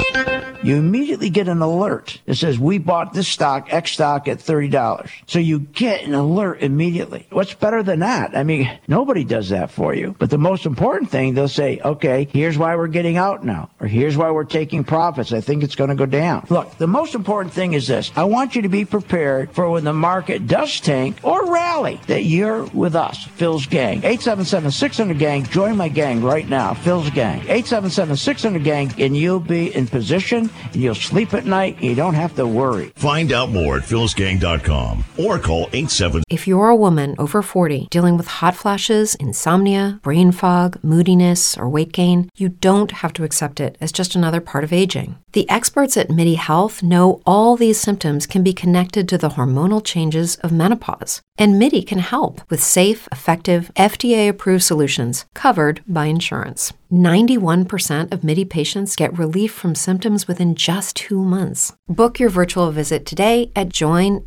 You 0.63 0.77
immediately 0.77 1.29
get 1.31 1.49
an 1.49 1.61
alert 1.61 2.21
that 2.27 2.37
says, 2.37 2.59
we 2.59 2.79
bought 2.79 3.13
this 3.13 3.29
stock, 3.29 3.71
X 3.71 3.93
stock 3.93 4.29
at 4.29 4.39
$30. 4.39 5.11
So 5.27 5.39
you 5.39 5.59
get 5.59 6.05
an 6.05 6.15
alert 6.15 6.63
immediately. 6.63 7.27
What's 7.31 7.53
better 7.53 7.83
than 7.83 8.01
that? 8.01 8.37
I 8.37 8.45
mean, 8.45 8.71
nobody 8.89 9.25
does 9.25 9.51
that 9.51 9.71
for 9.71 9.95
you. 9.95 10.17
But 10.19 10.31
the 10.31 10.39
most 10.39 10.65
important 10.65 11.11
thing, 11.11 11.35
they'll 11.35 11.49
say, 11.49 11.81
okay, 11.85 12.29
here's 12.31 12.57
why 12.57 12.77
we're 12.77 12.89
getting 12.89 13.19
out 13.19 13.45
now, 13.45 13.71
or 13.81 13.87
here's 13.87 14.17
why 14.17 14.31
we're 14.31 14.45
taking 14.45 14.85
profits. 14.85 15.33
I 15.33 15.43
think 15.43 15.63
it's 15.63 15.75
going 15.75 15.91
to 15.91 15.94
go 15.97 16.07
down. 16.07 16.47
Look, 16.51 16.77
the 16.79 16.87
most 16.87 17.15
important 17.15 17.55
thing 17.55 17.73
is 17.73 17.87
this. 17.89 18.11
I 18.17 18.25
want 18.25 18.55
you 18.55 18.63
to 18.63 18.69
be 18.69 18.85
prepared 18.85 19.53
for 19.53 19.71
when 19.71 19.85
the 19.85 19.93
market 19.93 20.47
does 20.47 20.81
tank 20.81 21.19
or 21.23 21.53
rally 21.53 22.01
that 22.07 22.25
you're 22.25 22.65
with 22.67 22.95
us, 22.95 23.25
Phil's 23.25 23.67
Gang. 23.67 24.03
877-600 24.03 25.19
Gang. 25.19 25.45
Join 25.45 25.77
my 25.77 25.89
gang 25.89 26.23
right 26.23 26.49
now, 26.49 26.75
Phil's 26.75 27.11
Gang. 27.11 27.41
877-600 27.43 28.65
Gang, 28.65 28.93
and 28.99 29.17
you'll 29.17 29.41
be 29.41 29.75
in 29.75 29.87
position, 29.87 30.51
and 30.73 30.77
you'll 30.77 30.95
sleep 30.95 31.35
at 31.35 31.47
night, 31.47 31.77
and 31.77 31.85
you 31.85 31.95
don't 31.95 32.15
have 32.15 32.35
to 32.37 32.47
worry. 32.47 32.93
Find 32.97 33.33
out 33.33 33.51
more 33.51 33.79
at 33.79 33.83
philsgang.com 33.83 35.05
or 35.19 35.39
call 35.39 35.69
87. 35.73 36.23
If 36.29 36.47
you're 36.49 36.69
a 36.69 36.77
woman 36.77 37.15
over 37.19 37.43
40 37.43 37.89
dealing 37.91 38.17
with 38.17 38.27
hot 38.27 38.55
flashes, 38.55 39.15
insomnia, 39.17 40.01
brain 40.03 40.33
fog, 40.33 40.79
moodiness, 40.83 41.57
or 41.57 41.69
weight 41.69 41.93
gain, 41.93 42.29
you 42.37 42.49
don't 42.49 42.91
have 42.91 43.13
to 43.15 43.25
accept 43.25 43.61
it 43.61 43.77
as 43.81 43.93
just 43.93 44.15
another 44.15 44.41
part 44.41 44.65
of 44.65 44.73
aging. 44.73 45.17
The 45.33 45.49
experts 45.85 45.97
at 45.99 46.15
MIDI 46.17 46.37
Health 46.37 46.83
know 46.83 47.21
all 47.27 47.57
these 47.57 47.79
symptoms 47.79 48.27
can 48.27 48.43
be 48.43 48.55
connected 48.55 49.07
to 49.09 49.19
the 49.19 49.31
hormonal 49.31 49.85
changes 49.85 50.37
of 50.37 50.51
menopause. 50.51 51.21
And 51.37 51.59
MIDI 51.59 51.83
can 51.83 51.99
help 51.99 52.41
with 52.51 52.63
safe, 52.63 53.07
effective, 53.13 53.71
FDA 53.77 54.29
approved 54.29 54.63
solutions 54.65 55.27
covered 55.35 55.83
by 55.87 56.07
insurance. 56.07 56.73
91% 56.91 58.13
of 58.13 58.25
MIDI 58.25 58.47
patients 58.47 58.97
get 58.97 59.19
relief 59.19 59.53
from 59.53 59.75
symptoms 59.75 60.27
within 60.27 60.55
just 60.55 60.97
two 60.97 61.23
months. 61.23 61.73
Book 61.87 62.19
your 62.19 62.31
virtual 62.31 62.71
visit 62.71 63.05
today 63.05 63.51
at 63.55 63.69
joinmidi.com. 63.69 64.25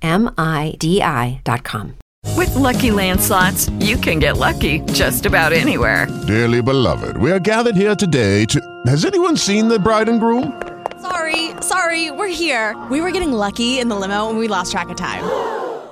With 2.35 2.55
Lucky 2.55 2.91
Land 2.91 3.21
slots, 3.21 3.69
you 3.79 3.97
can 3.97 4.19
get 4.19 4.37
lucky 4.37 4.81
just 4.93 5.25
about 5.25 5.53
anywhere. 5.53 6.07
Dearly 6.27 6.61
beloved, 6.61 7.17
we 7.17 7.31
are 7.31 7.39
gathered 7.39 7.75
here 7.77 7.95
today 7.95 8.45
to. 8.45 8.59
Has 8.85 9.05
anyone 9.05 9.37
seen 9.37 9.69
the 9.69 9.79
bride 9.79 10.09
and 10.09 10.19
groom? 10.19 10.76
Sorry, 11.01 11.51
sorry, 11.61 12.11
we're 12.11 12.27
here. 12.27 12.75
We 12.89 13.01
were 13.01 13.11
getting 13.11 13.31
lucky 13.31 13.79
in 13.79 13.87
the 13.87 13.95
limo 13.95 14.29
and 14.29 14.39
we 14.39 14.47
lost 14.47 14.71
track 14.71 14.89
of 14.89 14.97
time. 14.97 15.23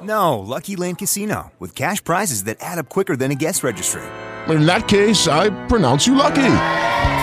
No, 0.02 0.39
Lucky 0.39 0.76
Land 0.76 0.98
Casino, 0.98 1.52
with 1.60 1.76
cash 1.76 2.04
prizes 2.04 2.44
that 2.46 2.58
add 2.60 2.78
up 2.80 2.89
quicker 2.89 3.15
than 3.15 3.32
a 3.32 3.36
guest 3.36 3.63
registry. 3.63 4.04
In 4.48 4.65
that 4.65 4.88
case, 4.88 5.28
I 5.28 5.50
pronounce 5.68 6.06
you 6.06 6.15
lucky. 6.15 6.58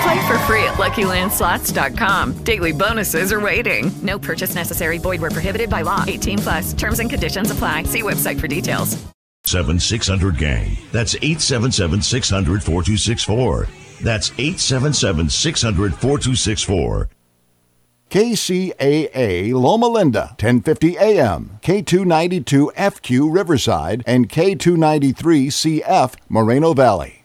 Play 0.03 0.27
for 0.27 0.39
free 0.47 0.65
at 0.65 0.75
LuckyLandSlots.com. 0.75 2.43
Daily 2.45 2.73
bonuses 2.73 3.33
are 3.33 3.41
waiting. 3.41 3.93
No 4.03 4.19
purchase 4.19 4.55
necessary. 4.55 4.99
Void 4.99 5.21
where 5.21 5.31
prohibited 5.31 5.71
by 5.71 5.83
law. 5.83 6.05
18 6.07 6.39
plus. 6.39 6.73
Terms 6.73 6.99
and 6.99 7.09
conditions 7.09 7.53
apply. 7.53 7.85
See 7.85 8.03
website 8.03 8.41
for 8.41 8.49
details. 8.49 8.99
7600 9.45 10.39
Gang. 10.39 10.77
That's 10.93 11.15
877 11.17 12.03
600 12.03 12.63
4264. 12.65 13.69
That's 14.03 14.31
877 14.33 15.31
600 15.31 15.93
4264. 15.93 17.09
KCAA 18.13 19.55
Loma 19.55 19.89
Linda, 19.89 20.37
1050 20.39 20.99
AM, 20.99 21.59
K292 21.63 22.75
FQ 22.75 23.35
Riverside, 23.35 24.03
and 24.07 24.29
K293 24.29 25.47
CF 25.81 26.17
Moreno 26.29 26.75
Valley. 26.75 27.25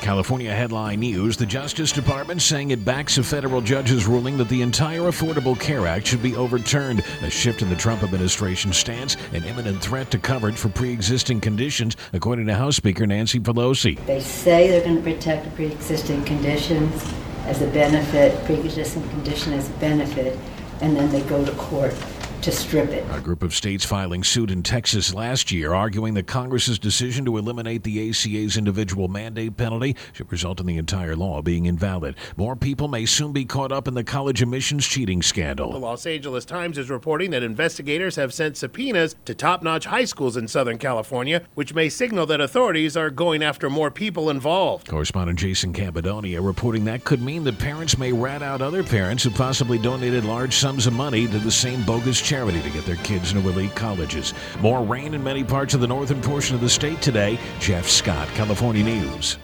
California 0.00 0.54
headline 0.54 1.00
news 1.00 1.36
The 1.36 1.44
Justice 1.44 1.90
Department 1.90 2.40
saying 2.40 2.70
it 2.70 2.84
backs 2.84 3.18
a 3.18 3.24
federal 3.24 3.60
judge's 3.60 4.06
ruling 4.06 4.38
that 4.38 4.48
the 4.48 4.62
entire 4.62 5.00
Affordable 5.00 5.58
Care 5.58 5.88
Act 5.88 6.06
should 6.06 6.22
be 6.22 6.36
overturned, 6.36 7.02
a 7.22 7.30
shift 7.30 7.60
in 7.60 7.68
the 7.68 7.74
Trump 7.74 8.04
administration's 8.04 8.76
stance, 8.76 9.16
an 9.32 9.42
imminent 9.42 9.82
threat 9.82 10.08
to 10.12 10.18
coverage 10.18 10.56
for 10.56 10.68
pre 10.68 10.92
existing 10.92 11.40
conditions, 11.40 11.96
according 12.12 12.46
to 12.46 12.54
House 12.54 12.76
Speaker 12.76 13.08
Nancy 13.08 13.40
Pelosi. 13.40 13.98
They 14.06 14.20
say 14.20 14.68
they're 14.68 14.84
going 14.84 15.02
to 15.02 15.02
protect 15.02 15.52
pre 15.56 15.66
existing 15.66 16.24
conditions 16.24 17.12
as 17.48 17.62
a 17.62 17.66
benefit, 17.68 18.44
pre 18.44 18.56
existing 18.56 19.08
condition 19.08 19.54
as 19.54 19.68
a 19.68 19.72
benefit, 19.74 20.38
and 20.80 20.94
then 20.94 21.10
they 21.10 21.22
go 21.22 21.44
to 21.44 21.52
court 21.52 21.94
to 22.42 22.52
strip 22.52 22.90
it. 22.90 23.04
A 23.10 23.20
group 23.20 23.42
of 23.42 23.54
states 23.54 23.84
filing 23.84 24.22
suit 24.22 24.50
in 24.50 24.62
Texas 24.62 25.12
last 25.12 25.50
year, 25.50 25.74
arguing 25.74 26.14
that 26.14 26.26
Congress's 26.26 26.78
decision 26.78 27.24
to 27.24 27.36
eliminate 27.36 27.82
the 27.82 28.10
ACA's 28.10 28.56
individual 28.56 29.08
mandate 29.08 29.56
penalty 29.56 29.96
should 30.12 30.30
result 30.30 30.60
in 30.60 30.66
the 30.66 30.78
entire 30.78 31.16
law 31.16 31.42
being 31.42 31.66
invalid. 31.66 32.14
More 32.36 32.56
people 32.56 32.88
may 32.88 33.06
soon 33.06 33.32
be 33.32 33.44
caught 33.44 33.72
up 33.72 33.88
in 33.88 33.94
the 33.94 34.04
college 34.04 34.42
admissions 34.42 34.86
cheating 34.86 35.22
scandal. 35.22 35.72
The 35.72 35.78
Los 35.78 36.06
Angeles 36.06 36.44
Times 36.44 36.78
is 36.78 36.90
reporting 36.90 37.30
that 37.30 37.42
investigators 37.42 38.16
have 38.16 38.32
sent 38.32 38.56
subpoenas 38.56 39.16
to 39.24 39.34
top 39.34 39.62
notch 39.62 39.86
high 39.86 40.04
schools 40.04 40.36
in 40.36 40.48
Southern 40.48 40.78
California, 40.78 41.42
which 41.54 41.74
may 41.74 41.88
signal 41.88 42.26
that 42.26 42.40
authorities 42.40 42.96
are 42.96 43.10
going 43.10 43.42
after 43.42 43.68
more 43.68 43.90
people 43.90 44.30
involved. 44.30 44.88
Correspondent 44.88 45.38
Jason 45.38 45.72
Campadonia 45.72 46.44
reporting 46.44 46.84
that 46.84 47.04
could 47.04 47.22
mean 47.22 47.44
that 47.44 47.58
parents 47.58 47.98
may 47.98 48.12
rat 48.12 48.42
out 48.42 48.62
other 48.62 48.84
parents 48.84 49.22
who 49.22 49.30
possibly 49.30 49.78
donated 49.78 50.24
large 50.24 50.54
sums 50.54 50.86
of 50.86 50.92
money 50.92 51.26
to 51.26 51.38
the 51.38 51.50
same 51.50 51.82
bogus 51.84 52.20
charity 52.28 52.60
to 52.60 52.68
get 52.68 52.84
their 52.84 52.96
kids 52.96 53.32
into 53.32 53.48
elite 53.48 53.74
colleges. 53.74 54.34
More 54.60 54.82
rain 54.84 55.14
in 55.14 55.24
many 55.24 55.42
parts 55.42 55.72
of 55.72 55.80
the 55.80 55.86
northern 55.86 56.20
portion 56.20 56.54
of 56.54 56.60
the 56.60 56.68
state 56.68 57.00
today. 57.00 57.38
Jeff 57.58 57.88
Scott, 57.88 58.28
California 58.34 58.84
News. 58.84 59.38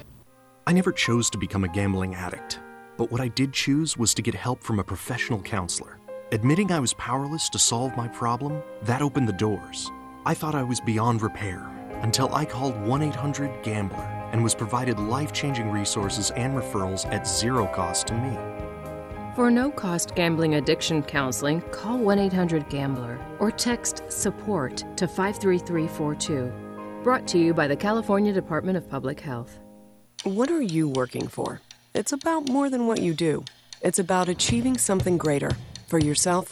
I 0.67 0.73
never 0.75 0.93
chose 0.93 1.31
to 1.31 1.39
become 1.39 1.65
a 1.65 1.69
gambling 1.69 2.15
addict, 2.15 2.61
but 2.99 3.11
what 3.11 3.23
I 3.23 3.29
did 3.29 3.55
choose 3.55 3.97
was 3.97 4.13
to 4.15 4.23
get 4.23 4.35
help 4.35 4.63
from 4.63 4.81
a 4.81 4.85
professional 4.85 5.41
counselor. 5.41 5.99
Admitting 6.33 6.73
I 6.73 6.81
was 6.81 6.93
powerless 6.95 7.49
to 7.51 7.59
solve 7.59 7.97
my 7.97 8.09
problem, 8.09 8.63
that 8.83 9.01
opened 9.01 9.29
the 9.29 9.33
doors. 9.33 9.91
I 10.27 10.35
thought 10.35 10.55
I 10.55 10.63
was 10.63 10.81
beyond 10.81 11.23
repair 11.23 11.67
until 12.03 12.35
I 12.35 12.45
called 12.45 12.79
1 12.83 13.03
800 13.03 13.63
Gambler 13.63 14.29
and 14.33 14.43
was 14.43 14.55
provided 14.55 14.99
life 14.99 15.33
changing 15.33 15.71
resources 15.71 16.33
and 16.33 16.55
referrals 16.55 17.11
at 17.11 17.27
zero 17.27 17.67
cost 17.67 18.07
to 18.09 18.15
me. 18.15 18.64
For 19.35 19.51
no 19.51 19.69
cost 19.69 20.15
gambling 20.15 20.55
addiction 20.55 21.03
counseling, 21.03 21.61
call 21.73 21.99
1 21.99 22.21
800 22.21 22.69
Gambler 22.69 23.19
or 23.41 23.51
text 23.51 24.05
SUPPORT 24.09 24.85
to 24.97 25.09
53342. 25.09 26.53
Brought 27.03 27.27
to 27.29 27.39
you 27.39 27.53
by 27.53 27.67
the 27.67 27.75
California 27.75 28.33
Department 28.33 28.79
of 28.79 28.89
Public 28.89 29.19
Health. 29.19 29.59
What 30.23 30.53
are 30.53 30.63
you 30.63 30.89
working 30.89 31.27
for? 31.27 31.61
it's 31.95 32.13
about 32.13 32.49
more 32.49 32.71
than 32.71 32.87
what 32.87 33.01
you 33.03 33.13
do. 33.13 33.45
It's 33.83 33.99
about 33.99 34.29
achieving 34.29 34.79
something 34.79 35.19
greater 35.19 35.51
for 35.89 35.99
yourself 35.99 36.49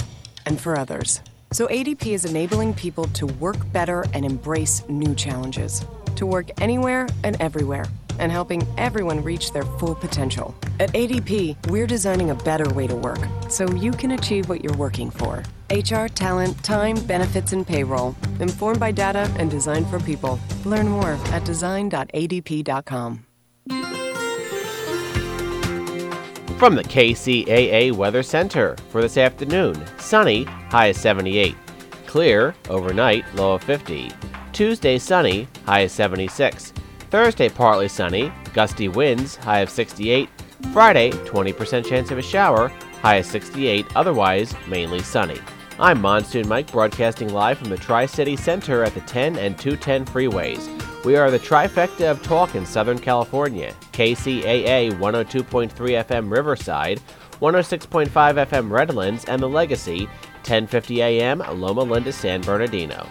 and 0.47 0.61
for 0.61 0.77
others. 0.77 1.21
So 1.53 1.69
ADP 1.69 2.07
is 2.07 2.25
enabling 2.25 2.75
people 2.75 3.05
to 3.05 3.27
work 3.27 3.59
better 3.73 4.05
and 4.13 4.25
embrace 4.25 4.83
new 4.89 5.15
challenges, 5.15 5.85
to 6.17 6.27
work 6.27 6.51
anywhere 6.61 7.09
and 7.23 7.37
everywhere, 7.41 7.87
and 8.19 8.33
helping 8.33 8.67
everyone 8.79 9.23
reach 9.23 9.53
their 9.53 9.63
full 9.63 9.95
potential. 9.95 10.55
At 10.81 10.93
ADP, 10.93 11.71
we're 11.71 11.87
designing 11.87 12.31
a 12.31 12.35
better 12.35 12.69
way 12.75 12.87
to 12.87 12.97
work 12.97 13.21
so 13.49 13.71
you 13.73 13.93
can 13.93 14.13
achieve 14.13 14.49
what 14.49 14.63
you're 14.63 14.77
working 14.77 15.11
for. 15.11 15.43
HR, 15.71 16.07
talent, 16.07 16.63
time, 16.63 16.97
benefits, 17.07 17.53
and 17.53 17.67
payroll. 17.67 18.15
Informed 18.41 18.81
by 18.81 18.93
data 18.93 19.33
and 19.39 19.51
designed 19.51 19.87
for 19.89 20.01
people. 20.01 20.39
Learn 20.65 20.89
more 20.89 21.19
at 21.27 21.45
design.adp.com. 21.45 23.27
From 26.59 26.77
the 26.77 26.85
KCAA 26.85 27.91
Weather 27.91 28.23
Center 28.23 28.77
for 28.91 29.01
this 29.03 29.19
afternoon 29.19 29.85
sunny, 29.99 30.45
high 30.45 30.87
of 30.87 30.97
78. 30.97 31.57
Clear, 32.07 32.55
overnight, 32.69 33.25
low 33.35 33.55
of 33.55 33.65
50. 33.65 34.13
Tuesday 34.53 34.99
sunny, 34.99 35.49
high 35.65 35.81
of 35.81 35.91
76. 35.91 36.73
Thursday 37.13 37.51
partly 37.51 37.89
sunny, 37.89 38.33
gusty 38.55 38.89
winds, 38.89 39.37
high 39.37 39.59
of 39.59 39.69
68. 39.69 40.31
Friday, 40.73 41.11
20% 41.11 41.85
chance 41.85 42.11
of 42.11 42.17
a 42.17 42.23
shower, 42.23 42.69
high 43.03 43.17
of 43.17 43.27
68, 43.27 43.85
otherwise 43.95 44.55
mainly 44.67 45.01
sunny. 45.01 45.39
I'm 45.79 46.01
Monsoon 46.01 46.49
Mike, 46.49 46.73
broadcasting 46.73 47.31
live 47.31 47.59
from 47.59 47.69
the 47.69 47.77
Tri 47.77 48.07
City 48.07 48.35
Center 48.35 48.83
at 48.83 48.95
the 48.95 49.03
10 49.03 49.37
and 49.37 49.59
210 49.59 50.07
freeways. 50.07 51.05
We 51.05 51.17
are 51.17 51.31
the 51.31 51.39
trifecta 51.39 52.11
of 52.11 52.23
talk 52.23 52.55
in 52.55 52.65
Southern 52.65 52.99
California 52.99 53.75
KCAA 53.93 54.93
102.3 54.93 55.71
FM 55.71 56.31
Riverside, 56.31 56.99
106.5 57.43 58.09
FM 58.09 58.71
Redlands, 58.71 59.27
and 59.27 59.43
the 59.43 59.51
Legacy 59.51 60.07
1050 60.47 61.03
AM 61.03 61.41
Loma 61.61 61.83
Linda 61.83 62.11
San 62.11 62.41
Bernardino. 62.41 63.07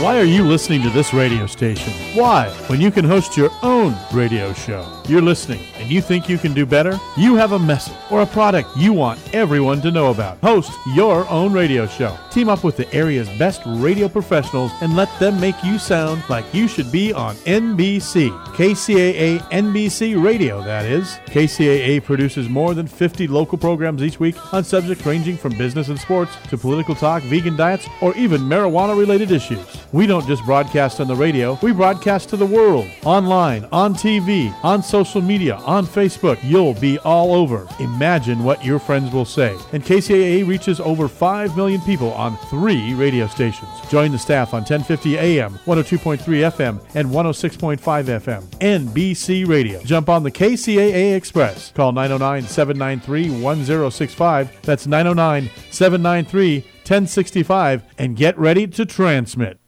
Why 0.00 0.16
are 0.16 0.24
you 0.24 0.44
listening 0.44 0.80
to 0.82 0.90
this 0.90 1.12
radio 1.12 1.48
station? 1.48 1.92
Why, 2.16 2.50
when 2.68 2.80
you 2.80 2.92
can 2.92 3.04
host 3.04 3.36
your 3.36 3.50
own 3.64 3.96
radio 4.12 4.52
show? 4.52 4.86
You're 5.08 5.22
listening 5.22 5.60
and 5.74 5.90
you 5.90 6.00
think 6.00 6.28
you 6.28 6.38
can 6.38 6.54
do 6.54 6.64
better? 6.64 7.00
You 7.16 7.34
have 7.34 7.50
a 7.50 7.58
message 7.58 7.96
or 8.08 8.22
a 8.22 8.26
product 8.26 8.68
you 8.76 8.92
want 8.92 9.18
everyone 9.34 9.80
to 9.80 9.90
know 9.90 10.12
about. 10.12 10.38
Host 10.38 10.70
your 10.94 11.28
own 11.28 11.52
radio 11.52 11.88
show. 11.88 12.16
Team 12.30 12.48
up 12.48 12.62
with 12.62 12.76
the 12.76 12.92
area's 12.94 13.28
best 13.40 13.60
radio 13.66 14.08
professionals 14.08 14.70
and 14.82 14.94
let 14.94 15.08
them 15.18 15.40
make 15.40 15.64
you 15.64 15.80
sound 15.80 16.22
like 16.28 16.44
you 16.54 16.68
should 16.68 16.92
be 16.92 17.12
on 17.12 17.34
NBC. 17.36 18.30
KCAA 18.54 19.40
NBC 19.50 20.22
Radio, 20.22 20.62
that 20.62 20.84
is. 20.84 21.18
KCAA 21.26 22.04
produces 22.04 22.48
more 22.48 22.72
than 22.72 22.86
50 22.86 23.26
local 23.26 23.58
programs 23.58 24.02
each 24.04 24.20
week 24.20 24.36
on 24.54 24.62
subjects 24.62 25.04
ranging 25.04 25.36
from 25.36 25.58
business 25.58 25.88
and 25.88 25.98
sports 25.98 26.36
to 26.50 26.56
political 26.56 26.94
talk, 26.94 27.24
vegan 27.24 27.56
diets, 27.56 27.88
or 28.00 28.14
even 28.16 28.42
marijuana 28.42 28.96
related 28.96 29.32
issues. 29.32 29.66
We 29.90 30.06
don't 30.06 30.26
just 30.26 30.44
broadcast 30.44 31.00
on 31.00 31.08
the 31.08 31.14
radio, 31.14 31.58
we 31.62 31.72
broadcast 31.72 32.28
to 32.28 32.36
the 32.36 32.44
world, 32.44 32.86
online, 33.04 33.64
on 33.72 33.94
TV, 33.94 34.54
on 34.62 34.82
social 34.82 35.22
media, 35.22 35.56
on 35.64 35.86
Facebook. 35.86 36.38
You'll 36.42 36.74
be 36.74 36.98
all 36.98 37.34
over. 37.34 37.66
Imagine 37.80 38.44
what 38.44 38.62
your 38.62 38.78
friends 38.78 39.14
will 39.14 39.24
say. 39.24 39.56
And 39.72 39.82
KCAA 39.82 40.46
reaches 40.46 40.78
over 40.78 41.08
5 41.08 41.56
million 41.56 41.80
people 41.80 42.12
on 42.12 42.36
three 42.50 42.92
radio 42.92 43.26
stations. 43.28 43.70
Join 43.88 44.12
the 44.12 44.18
staff 44.18 44.52
on 44.52 44.60
1050 44.60 45.16
AM, 45.16 45.54
102.3 45.64 46.18
FM, 46.18 46.80
and 46.94 47.08
106.5 47.08 47.78
FM. 47.78 48.42
NBC 48.58 49.48
Radio. 49.48 49.82
Jump 49.84 50.10
on 50.10 50.22
the 50.22 50.30
KCAA 50.30 51.16
Express. 51.16 51.72
Call 51.72 51.92
909 51.92 52.42
793 52.46 53.42
1065. 53.42 54.62
That's 54.62 54.86
909 54.86 55.50
793 55.70 56.60
1065 56.60 57.82
and 57.98 58.16
get 58.16 58.38
ready 58.38 58.66
to 58.66 58.84
transmit. 58.84 59.58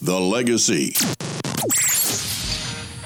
The 0.00 0.18
Legacy. 0.18 0.92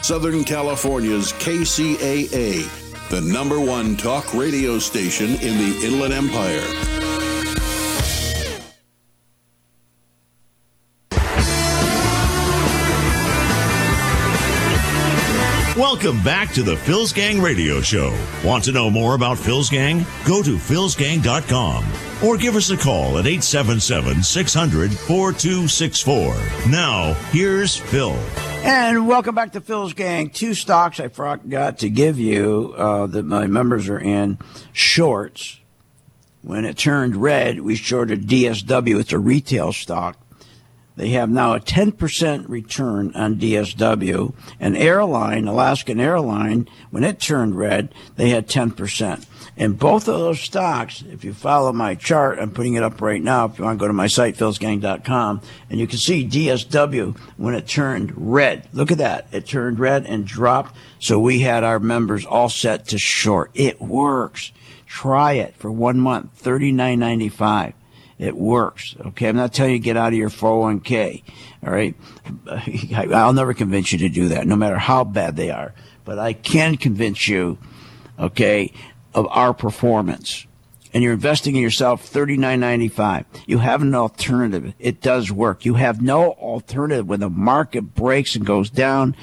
Southern 0.02 0.44
California's 0.44 1.32
KCAA, 1.32 2.68
the 3.08 3.20
number 3.22 3.58
one 3.58 3.96
talk 3.96 4.34
radio 4.34 4.78
station 4.78 5.30
in 5.36 5.56
the 5.56 5.86
Inland 5.86 6.12
Empire. 6.12 7.01
Welcome 16.02 16.24
back 16.24 16.52
to 16.54 16.64
the 16.64 16.76
Phil's 16.76 17.12
Gang 17.12 17.40
Radio 17.40 17.80
Show. 17.80 18.12
Want 18.44 18.64
to 18.64 18.72
know 18.72 18.90
more 18.90 19.14
about 19.14 19.38
Phil's 19.38 19.70
Gang? 19.70 20.04
Go 20.26 20.42
to 20.42 20.56
philsgang.com 20.56 21.84
or 22.24 22.36
give 22.36 22.56
us 22.56 22.70
a 22.70 22.76
call 22.76 23.18
at 23.18 23.26
877 23.28 24.20
600 24.24 24.90
4264. 24.92 26.70
Now, 26.72 27.12
here's 27.30 27.76
Phil. 27.76 28.16
And 28.64 29.06
welcome 29.06 29.36
back 29.36 29.52
to 29.52 29.60
Phil's 29.60 29.92
Gang. 29.92 30.30
Two 30.30 30.54
stocks 30.54 30.98
I 30.98 31.06
forgot 31.06 31.78
to 31.78 31.88
give 31.88 32.18
you 32.18 32.74
uh, 32.76 33.06
that 33.06 33.24
my 33.24 33.46
members 33.46 33.88
are 33.88 34.00
in 34.00 34.40
shorts. 34.72 35.60
When 36.40 36.64
it 36.64 36.78
turned 36.78 37.14
red, 37.14 37.60
we 37.60 37.76
shorted 37.76 38.26
DSW. 38.26 38.98
It's 38.98 39.12
a 39.12 39.20
retail 39.20 39.72
stock. 39.72 40.18
They 40.96 41.10
have 41.10 41.30
now 41.30 41.54
a 41.54 41.60
10% 41.60 42.48
return 42.48 43.12
on 43.14 43.36
DSW. 43.36 44.34
An 44.60 44.76
airline, 44.76 45.48
Alaskan 45.48 45.98
Airline, 45.98 46.68
when 46.90 47.02
it 47.02 47.18
turned 47.18 47.56
red, 47.56 47.94
they 48.16 48.28
had 48.30 48.46
10%. 48.46 49.26
And 49.56 49.78
both 49.78 50.08
of 50.08 50.18
those 50.18 50.40
stocks, 50.40 51.02
if 51.10 51.24
you 51.24 51.32
follow 51.34 51.72
my 51.72 51.94
chart, 51.94 52.38
I'm 52.38 52.50
putting 52.50 52.74
it 52.74 52.82
up 52.82 53.00
right 53.00 53.22
now. 53.22 53.46
If 53.46 53.58
you 53.58 53.64
want 53.64 53.78
to 53.78 53.82
go 53.82 53.86
to 53.86 53.92
my 53.92 54.06
site, 54.06 54.36
philsgang.com, 54.36 55.40
and 55.70 55.80
you 55.80 55.86
can 55.86 55.98
see 55.98 56.26
DSW 56.26 57.16
when 57.36 57.54
it 57.54 57.66
turned 57.66 58.12
red. 58.16 58.68
Look 58.72 58.90
at 58.90 58.98
that. 58.98 59.28
It 59.32 59.46
turned 59.46 59.78
red 59.78 60.06
and 60.06 60.26
dropped. 60.26 60.76
So 60.98 61.18
we 61.18 61.40
had 61.40 61.64
our 61.64 61.78
members 61.78 62.24
all 62.24 62.48
set 62.48 62.88
to 62.88 62.98
short. 62.98 63.50
It 63.54 63.80
works. 63.80 64.52
Try 64.86 65.34
it 65.34 65.56
for 65.56 65.70
one 65.70 65.98
month, 65.98 66.42
$39.95. 66.42 67.74
It 68.18 68.36
works. 68.36 68.94
Okay. 69.06 69.28
I'm 69.28 69.36
not 69.36 69.52
telling 69.52 69.72
you 69.72 69.78
to 69.78 69.84
get 69.84 69.96
out 69.96 70.12
of 70.12 70.18
your 70.18 70.30
401k. 70.30 71.22
All 71.66 71.72
right. 71.72 71.94
I'll 73.12 73.32
never 73.32 73.54
convince 73.54 73.92
you 73.92 73.98
to 73.98 74.08
do 74.08 74.28
that, 74.28 74.46
no 74.46 74.56
matter 74.56 74.78
how 74.78 75.04
bad 75.04 75.36
they 75.36 75.50
are. 75.50 75.74
But 76.04 76.18
I 76.18 76.32
can 76.32 76.76
convince 76.76 77.28
you, 77.28 77.58
okay, 78.18 78.72
of 79.14 79.26
our 79.30 79.54
performance. 79.54 80.46
And 80.94 81.02
you're 81.02 81.14
investing 81.14 81.56
in 81.56 81.62
yourself 81.62 82.12
$39.95. 82.12 83.24
You 83.46 83.58
have 83.58 83.80
an 83.82 83.94
alternative. 83.94 84.74
It 84.78 85.00
does 85.00 85.32
work. 85.32 85.64
You 85.64 85.74
have 85.74 86.02
no 86.02 86.32
alternative 86.32 87.08
when 87.08 87.20
the 87.20 87.30
market 87.30 87.94
breaks 87.94 88.36
and 88.36 88.44
goes 88.44 88.68
down. 88.68 89.16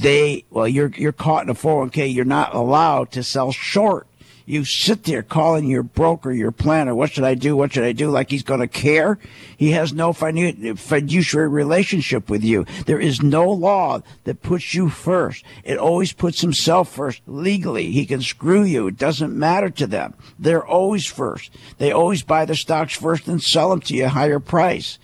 They, 0.00 0.44
well, 0.48 0.66
you're, 0.66 0.88
you're 0.96 1.12
caught 1.12 1.44
in 1.44 1.50
a 1.50 1.54
401k. 1.54 2.12
You're 2.12 2.24
not 2.24 2.54
allowed 2.54 3.12
to 3.12 3.22
sell 3.22 3.52
short 3.52 4.06
you 4.46 4.64
sit 4.64 5.04
there 5.04 5.22
calling 5.22 5.66
your 5.66 5.82
broker, 5.82 6.30
your 6.30 6.52
planner, 6.52 6.94
what 6.94 7.12
should 7.12 7.24
I 7.24 7.34
do? 7.34 7.56
What 7.56 7.72
should 7.72 7.84
I 7.84 7.92
do? 7.92 8.10
Like 8.10 8.30
he's 8.30 8.42
going 8.42 8.60
to 8.60 8.68
care. 8.68 9.18
He 9.56 9.70
has 9.70 9.92
no 9.92 10.12
fiduciary 10.12 11.48
relationship 11.48 12.28
with 12.28 12.44
you. 12.44 12.66
There 12.84 13.00
is 13.00 13.22
no 13.22 13.48
law 13.48 14.00
that 14.24 14.42
puts 14.42 14.74
you 14.74 14.90
first. 14.90 15.44
It 15.64 15.78
always 15.78 16.12
puts 16.12 16.42
himself 16.42 16.92
first 16.92 17.22
legally. 17.26 17.90
He 17.90 18.04
can 18.04 18.20
screw 18.20 18.64
you. 18.64 18.86
It 18.86 18.98
doesn't 18.98 19.34
matter 19.34 19.70
to 19.70 19.86
them. 19.86 20.14
They're 20.38 20.66
always 20.66 21.06
first. 21.06 21.50
They 21.78 21.92
always 21.92 22.22
buy 22.22 22.44
the 22.44 22.54
stocks 22.54 22.94
first 22.94 23.26
and 23.26 23.42
sell 23.42 23.70
them 23.70 23.80
to 23.82 23.94
you 23.94 24.04
a 24.04 24.08
higher 24.08 24.40
price. 24.40 24.98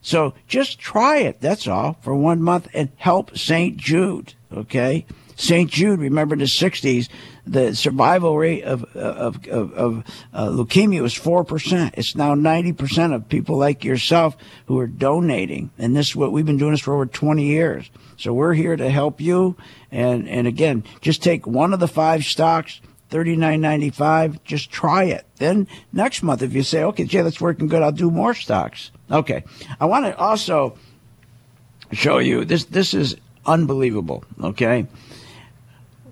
So 0.00 0.32
just 0.48 0.78
try 0.78 1.18
it. 1.18 1.42
That's 1.42 1.68
all 1.68 1.98
for 2.00 2.14
one 2.14 2.40
month 2.42 2.68
and 2.72 2.88
help 2.96 3.36
St. 3.36 3.76
Jude. 3.76 4.32
Okay. 4.50 5.04
St. 5.36 5.70
Jude, 5.70 6.00
remember 6.00 6.34
in 6.34 6.38
the 6.40 6.44
60s, 6.46 7.08
the 7.50 7.74
survival 7.74 8.38
rate 8.38 8.62
of 8.62 8.84
of 8.96 9.46
of, 9.48 9.72
of 9.72 10.04
uh, 10.32 10.46
leukemia 10.46 11.02
was 11.02 11.14
four 11.14 11.44
percent. 11.44 11.94
It's 11.96 12.14
now 12.14 12.34
ninety 12.34 12.72
percent 12.72 13.12
of 13.12 13.28
people 13.28 13.58
like 13.58 13.84
yourself 13.84 14.36
who 14.66 14.78
are 14.78 14.86
donating, 14.86 15.70
and 15.76 15.96
this 15.96 16.10
is 16.10 16.16
what 16.16 16.30
we've 16.30 16.46
been 16.46 16.58
doing 16.58 16.70
this 16.70 16.80
for 16.80 16.94
over 16.94 17.06
twenty 17.06 17.46
years. 17.46 17.90
So 18.16 18.32
we're 18.32 18.54
here 18.54 18.76
to 18.76 18.88
help 18.88 19.20
you. 19.20 19.56
And 19.90 20.28
and 20.28 20.46
again, 20.46 20.84
just 21.00 21.22
take 21.22 21.46
one 21.46 21.72
of 21.74 21.80
the 21.80 21.88
five 21.88 22.24
stocks. 22.24 22.80
$39.95. 23.10 24.38
Just 24.44 24.70
try 24.70 25.02
it. 25.02 25.26
Then 25.38 25.66
next 25.92 26.22
month, 26.22 26.42
if 26.42 26.54
you 26.54 26.62
say, 26.62 26.84
okay, 26.84 27.02
Jay, 27.02 27.22
that's 27.22 27.40
working 27.40 27.66
good, 27.66 27.82
I'll 27.82 27.90
do 27.90 28.08
more 28.08 28.34
stocks. 28.34 28.92
Okay. 29.10 29.42
I 29.80 29.86
want 29.86 30.04
to 30.04 30.16
also 30.16 30.78
show 31.90 32.18
you 32.18 32.44
this. 32.44 32.66
This 32.66 32.94
is 32.94 33.16
unbelievable. 33.44 34.22
Okay 34.40 34.86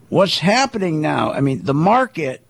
what's 0.08 0.38
happening 0.38 1.00
now, 1.00 1.32
I 1.32 1.40
mean, 1.40 1.64
the 1.64 1.74
market 1.74 2.44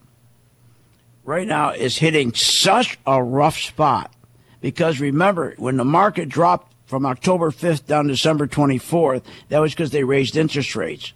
right 1.24 1.46
now 1.46 1.70
is 1.70 1.98
hitting 1.98 2.34
such 2.34 2.98
a 3.06 3.22
rough 3.22 3.58
spot 3.58 4.14
because 4.60 5.00
remember, 5.00 5.54
when 5.58 5.76
the 5.76 5.84
market 5.84 6.28
dropped 6.28 6.74
from 6.86 7.04
October 7.04 7.50
5th 7.50 7.86
down 7.86 8.06
December 8.06 8.46
24th, 8.46 9.22
that 9.50 9.58
was 9.58 9.72
because 9.72 9.90
they 9.90 10.04
raised 10.04 10.36
interest 10.36 10.74
rates. 10.74 11.12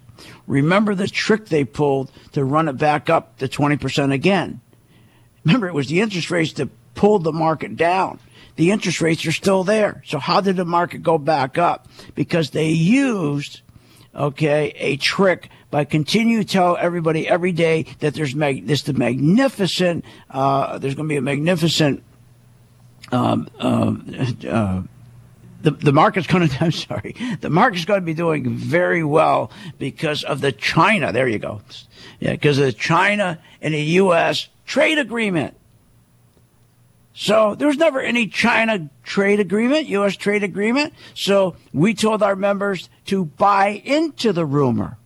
Remember 0.47 0.95
the 0.95 1.09
trick 1.09 1.47
they 1.47 1.65
pulled 1.65 2.11
to 2.33 2.45
run 2.45 2.69
it 2.69 2.75
back 2.75 3.09
up 3.09 3.39
to 3.39 3.49
20% 3.49 4.13
again. 4.13 4.61
Remember, 5.45 5.67
it 5.67 5.75
was 5.75 5.89
the 5.89 6.01
interest 6.01 6.31
rates 6.31 6.53
that 6.55 6.69
pulled 6.95 7.25
the 7.25 7.33
market 7.33 7.77
down. 7.77 8.21
The 8.57 8.71
interest 8.71 9.01
rates 9.01 9.25
are 9.27 9.33
still 9.33 9.65
there. 9.65 10.03
So 10.07 10.19
how 10.19 10.41
did 10.41 10.57
the 10.57 10.65
market 10.65 11.03
go 11.03 11.19
back 11.19 11.57
up? 11.57 11.89
Because 12.15 12.51
they 12.51 12.69
used, 12.69 13.63
okay, 14.15 14.73
a 14.77 14.97
trick 14.97 15.51
by 15.71 15.85
continuing 15.85 16.45
to 16.45 16.49
tell 16.49 16.77
everybody 16.77 17.27
every 17.29 17.53
day 17.53 17.87
that 18.01 18.15
there's 18.15 18.35
mag- 18.35 18.67
this 18.67 18.83
the 18.83 18.93
magnificent, 18.93 20.05
uh, 20.31 20.79
there's 20.79 20.95
going 20.95 21.09
to 21.09 21.13
be 21.13 21.17
a 21.17 21.23
magnificent, 21.23 22.03
um, 23.11 23.49
uh, 23.59 23.95
uh, 24.49 24.83
the, 25.63 25.71
the 25.71 25.93
market's 25.93 26.27
going 26.27 26.49
to, 26.49 26.65
I'm 26.65 26.73
sorry, 26.73 27.15
the 27.41 27.51
market's 27.51 27.85
going 27.85 28.01
to 28.01 28.07
be 28.07 28.15
doing 28.15 28.51
very 28.51 29.03
well 29.03 29.51
because 29.79 30.25
of 30.25 30.41
the 30.41 30.53
China. 30.53 31.13
There 31.13 31.29
you 31.29 31.39
go. 31.39 31.63
Yeah, 32.21 32.33
because 32.33 32.59
of 32.59 32.67
the 32.67 32.73
China 32.73 33.39
and 33.61 33.75
the 33.75 33.83
U.S. 33.83 34.49
trade 34.67 34.99
agreement. 34.99 35.57
So 37.15 37.55
there 37.55 37.69
was 37.69 37.77
never 37.77 38.01
any 38.01 38.27
China 38.27 38.89
trade 39.03 39.41
agreement, 39.41 39.87
U.S. 39.89 40.17
trade 40.17 40.43
agreement. 40.43 40.95
So 41.15 41.57
we 41.73 41.95
told 41.95 42.23
our 42.23 42.37
members 42.37 42.89
to 43.07 43.27
buy 43.27 43.83
into 43.85 44.33
the 44.33 44.47
rumor 44.47 44.97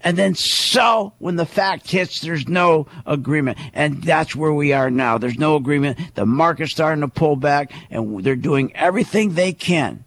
and 0.00 0.16
then 0.16 0.34
sell 0.34 1.14
when 1.18 1.36
the 1.36 1.46
fact 1.46 1.90
hits 1.90 2.20
there's 2.20 2.48
no 2.48 2.86
agreement. 3.06 3.58
And 3.74 4.02
that's 4.02 4.34
where 4.34 4.52
we 4.52 4.72
are 4.72 4.90
now. 4.90 5.18
There's 5.18 5.38
no 5.38 5.56
agreement. 5.56 5.98
The 6.14 6.26
market's 6.26 6.72
starting 6.72 7.02
to 7.02 7.08
pull 7.08 7.36
back 7.36 7.72
and 7.90 8.24
they're 8.24 8.34
doing 8.34 8.74
everything 8.74 9.34
they 9.34 9.52
can, 9.52 10.04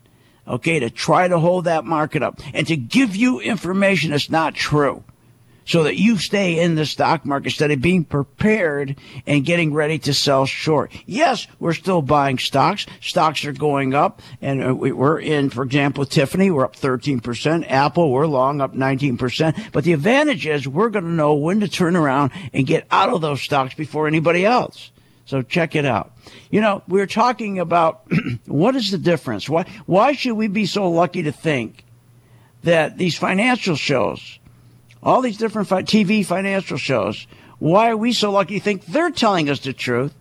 okay, 0.47 0.79
to 0.79 0.89
try 0.89 1.27
to 1.27 1.39
hold 1.39 1.65
that 1.65 1.85
market 1.85 2.23
up 2.23 2.39
and 2.53 2.65
to 2.67 2.75
give 2.75 3.15
you 3.15 3.39
information 3.39 4.11
that's 4.11 4.29
not 4.29 4.55
true 4.55 5.03
so 5.65 5.83
that 5.83 5.97
you 5.97 6.17
stay 6.17 6.59
in 6.59 6.75
the 6.75 6.85
stock 6.85 7.25
market 7.25 7.47
instead 7.47 7.71
of 7.71 7.81
being 7.81 8.03
prepared 8.03 8.95
and 9.25 9.45
getting 9.45 9.73
ready 9.73 9.97
to 9.99 10.13
sell 10.13 10.45
short. 10.45 10.91
Yes, 11.05 11.47
we're 11.59 11.73
still 11.73 12.01
buying 12.01 12.37
stocks. 12.37 12.85
Stocks 13.01 13.43
are 13.45 13.51
going 13.51 13.93
up 13.93 14.21
and 14.41 14.63
uh, 14.63 14.75
we're 14.75 15.19
in, 15.19 15.49
for 15.49 15.63
example, 15.63 16.05
Tiffany, 16.05 16.51
we're 16.51 16.65
up 16.65 16.75
13%. 16.75 17.69
Apple, 17.69 18.11
we're 18.11 18.27
long 18.27 18.61
up 18.61 18.73
19%. 18.73 19.71
But 19.71 19.83
the 19.83 19.93
advantage 19.93 20.45
is 20.45 20.67
we're 20.67 20.89
going 20.89 21.05
to 21.05 21.11
know 21.11 21.33
when 21.33 21.59
to 21.61 21.67
turn 21.67 21.95
around 21.95 22.31
and 22.53 22.67
get 22.67 22.85
out 22.91 23.09
of 23.09 23.21
those 23.21 23.41
stocks 23.41 23.73
before 23.73 24.07
anybody 24.07 24.45
else. 24.45 24.91
So 25.25 25.41
check 25.41 25.75
it 25.75 25.85
out. 25.85 26.11
You 26.51 26.61
know, 26.61 26.83
we 26.87 26.99
we're 26.99 27.07
talking 27.07 27.59
about 27.59 28.05
what 28.45 28.75
is 28.75 28.91
the 28.91 28.99
difference? 28.99 29.49
Why, 29.49 29.65
why 29.87 30.13
should 30.13 30.35
we 30.35 30.47
be 30.47 30.67
so 30.67 30.89
lucky 30.89 31.23
to 31.23 31.31
think 31.31 31.83
that 32.63 32.97
these 32.97 33.17
financial 33.17 33.75
shows, 33.75 34.39
all 35.05 35.21
these 35.21 35.37
different 35.37 35.67
fi- 35.67 35.83
TV 35.83 36.25
financial 36.25 36.77
shows. 36.77 37.27
Why 37.59 37.89
are 37.89 37.97
we 37.97 38.11
so 38.11 38.31
lucky 38.31 38.59
think 38.59 38.85
they're 38.87 39.11
telling 39.11 39.49
us 39.49 39.59
the 39.59 39.71
truth 39.71 40.13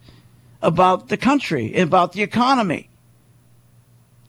about 0.63 1.09
the 1.09 1.17
country, 1.17 1.75
about 1.75 2.13
the 2.13 2.23
economy? 2.23 2.91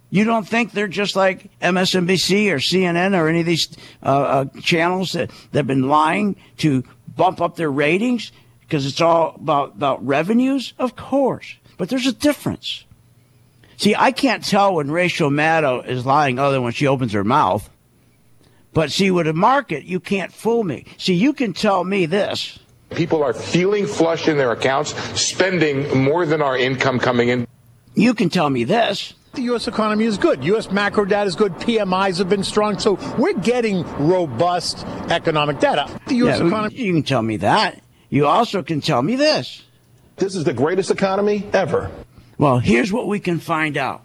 You 0.09 0.23
don't 0.23 0.47
think 0.47 0.71
they're 0.71 0.87
just 0.87 1.15
like 1.15 1.51
MSNBC 1.59 2.49
or 2.51 2.57
CNN 2.57 3.19
or 3.19 3.27
any 3.27 3.41
of 3.41 3.45
these 3.45 3.67
uh, 4.01 4.05
uh, 4.05 4.45
channels 4.61 5.11
that, 5.11 5.29
have 5.53 5.67
been 5.67 5.89
lying 5.89 6.37
to 6.57 6.83
bump 7.15 7.41
up 7.41 7.57
their 7.57 7.71
ratings 7.71 8.31
because 8.61 8.85
it's 8.85 9.01
all 9.01 9.35
about, 9.35 9.75
about 9.75 10.05
revenues? 10.05 10.73
Of 10.79 10.95
course. 10.95 11.55
But 11.77 11.89
there's 11.89 12.07
a 12.07 12.13
difference. 12.13 12.85
See, 13.75 13.93
I 13.93 14.11
can't 14.11 14.43
tell 14.43 14.75
when 14.75 14.89
Rachel 14.89 15.29
Maddow 15.29 15.85
is 15.85 16.05
lying 16.05 16.39
other 16.39 16.53
than 16.53 16.63
when 16.63 16.71
she 16.71 16.87
opens 16.87 17.11
her 17.11 17.25
mouth. 17.25 17.69
But 18.75 18.91
see, 18.91 19.09
with 19.09 19.25
a 19.25 19.33
market, 19.33 19.85
you 19.85 20.01
can't 20.01 20.33
fool 20.33 20.65
me. 20.65 20.83
See, 20.97 21.13
you 21.13 21.31
can 21.31 21.53
tell 21.53 21.85
me 21.85 22.05
this. 22.05 22.59
People 22.89 23.23
are 23.23 23.33
feeling 23.33 23.87
flush 23.87 24.27
in 24.27 24.37
their 24.37 24.51
accounts, 24.51 24.93
spending 25.19 26.03
more 26.03 26.25
than 26.25 26.41
our 26.41 26.57
income 26.57 26.99
coming 26.99 27.29
in. 27.29 27.47
You 27.93 28.13
can 28.13 28.29
tell 28.29 28.49
me 28.49 28.65
this. 28.65 29.13
The 29.31 29.43
U.S. 29.43 29.69
economy 29.69 30.03
is 30.03 30.17
good. 30.17 30.43
U.S. 30.43 30.71
macro 30.71 31.05
data 31.05 31.25
is 31.25 31.37
good. 31.37 31.53
PMIs 31.53 32.17
have 32.17 32.27
been 32.27 32.43
strong. 32.43 32.77
So 32.77 32.99
we're 33.17 33.33
getting 33.33 33.83
robust 33.97 34.85
economic 35.09 35.61
data. 35.61 35.89
The 36.07 36.15
U.S. 36.15 36.39
Yeah, 36.41 36.47
economy. 36.47 36.75
You 36.75 36.93
can 36.93 37.03
tell 37.03 37.21
me 37.21 37.37
that. 37.37 37.81
You 38.09 38.27
also 38.27 38.61
can 38.61 38.81
tell 38.81 39.01
me 39.01 39.15
this. 39.15 39.63
This 40.17 40.35
is 40.35 40.43
the 40.43 40.53
greatest 40.53 40.91
economy 40.91 41.47
ever. 41.53 41.89
Well, 42.37 42.59
here's 42.59 42.91
what 42.91 43.07
we 43.07 43.21
can 43.21 43.39
find 43.39 43.77
out. 43.77 44.01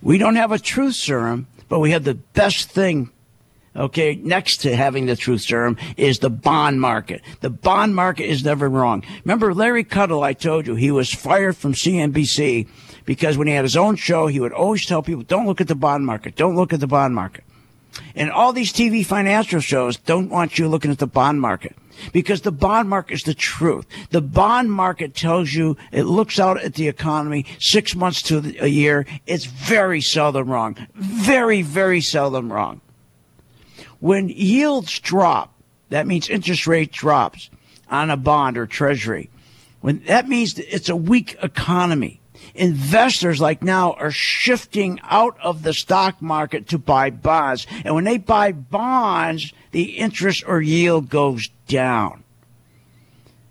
We 0.00 0.16
don't 0.18 0.36
have 0.36 0.52
a 0.52 0.60
truth 0.60 0.94
serum, 0.94 1.48
but 1.68 1.80
we 1.80 1.90
have 1.90 2.04
the 2.04 2.14
best 2.14 2.70
thing 2.70 3.10
okay, 3.76 4.14
next 4.16 4.58
to 4.58 4.76
having 4.76 5.06
the 5.06 5.16
truth 5.16 5.42
serum 5.42 5.76
is 5.96 6.18
the 6.18 6.30
bond 6.30 6.80
market. 6.80 7.22
The 7.40 7.50
bond 7.50 7.94
market 7.94 8.24
is 8.24 8.44
never 8.44 8.68
wrong. 8.68 9.04
Remember 9.24 9.54
Larry 9.54 9.84
Kudlow, 9.84 10.22
I 10.22 10.32
told 10.32 10.66
you, 10.66 10.74
he 10.74 10.90
was 10.90 11.12
fired 11.12 11.56
from 11.56 11.74
CNBC 11.74 12.68
because 13.04 13.36
when 13.36 13.46
he 13.46 13.54
had 13.54 13.64
his 13.64 13.76
own 13.76 13.96
show, 13.96 14.26
he 14.26 14.40
would 14.40 14.52
always 14.52 14.86
tell 14.86 15.02
people, 15.02 15.22
don't 15.22 15.46
look 15.46 15.60
at 15.60 15.68
the 15.68 15.74
bond 15.74 16.06
market, 16.06 16.36
don't 16.36 16.56
look 16.56 16.72
at 16.72 16.80
the 16.80 16.86
bond 16.86 17.14
market. 17.14 17.44
And 18.14 18.30
all 18.30 18.52
these 18.52 18.72
TV 18.72 19.04
financial 19.04 19.60
shows 19.60 19.96
don't 19.96 20.28
want 20.28 20.58
you 20.58 20.68
looking 20.68 20.90
at 20.90 20.98
the 20.98 21.06
bond 21.06 21.40
market 21.40 21.76
because 22.12 22.40
the 22.40 22.52
bond 22.52 22.88
market 22.88 23.14
is 23.14 23.22
the 23.22 23.34
truth. 23.34 23.86
The 24.10 24.20
bond 24.20 24.72
market 24.72 25.14
tells 25.14 25.52
you 25.52 25.76
it 25.92 26.04
looks 26.04 26.40
out 26.40 26.60
at 26.62 26.74
the 26.74 26.88
economy 26.88 27.46
six 27.58 27.94
months 27.94 28.22
to 28.22 28.54
a 28.60 28.66
year. 28.66 29.06
It's 29.26 29.44
very 29.44 30.00
seldom 30.00 30.50
wrong. 30.50 30.76
Very, 30.94 31.62
very 31.62 32.00
seldom 32.00 32.52
wrong. 32.52 32.80
When 34.04 34.28
yields 34.28 34.98
drop, 34.98 35.54
that 35.88 36.06
means 36.06 36.28
interest 36.28 36.66
rate 36.66 36.92
drops 36.92 37.48
on 37.88 38.10
a 38.10 38.18
bond 38.18 38.58
or 38.58 38.66
treasury. 38.66 39.30
When 39.80 40.04
that 40.04 40.28
means 40.28 40.58
it's 40.58 40.90
a 40.90 40.94
weak 40.94 41.38
economy. 41.42 42.20
Investors 42.54 43.40
like 43.40 43.62
now 43.62 43.92
are 43.92 44.10
shifting 44.10 45.00
out 45.04 45.38
of 45.42 45.62
the 45.62 45.72
stock 45.72 46.20
market 46.20 46.68
to 46.68 46.78
buy 46.78 47.08
bonds. 47.08 47.66
And 47.82 47.94
when 47.94 48.04
they 48.04 48.18
buy 48.18 48.52
bonds, 48.52 49.54
the 49.70 49.96
interest 49.96 50.44
or 50.46 50.60
yield 50.60 51.08
goes 51.08 51.48
down. 51.66 52.24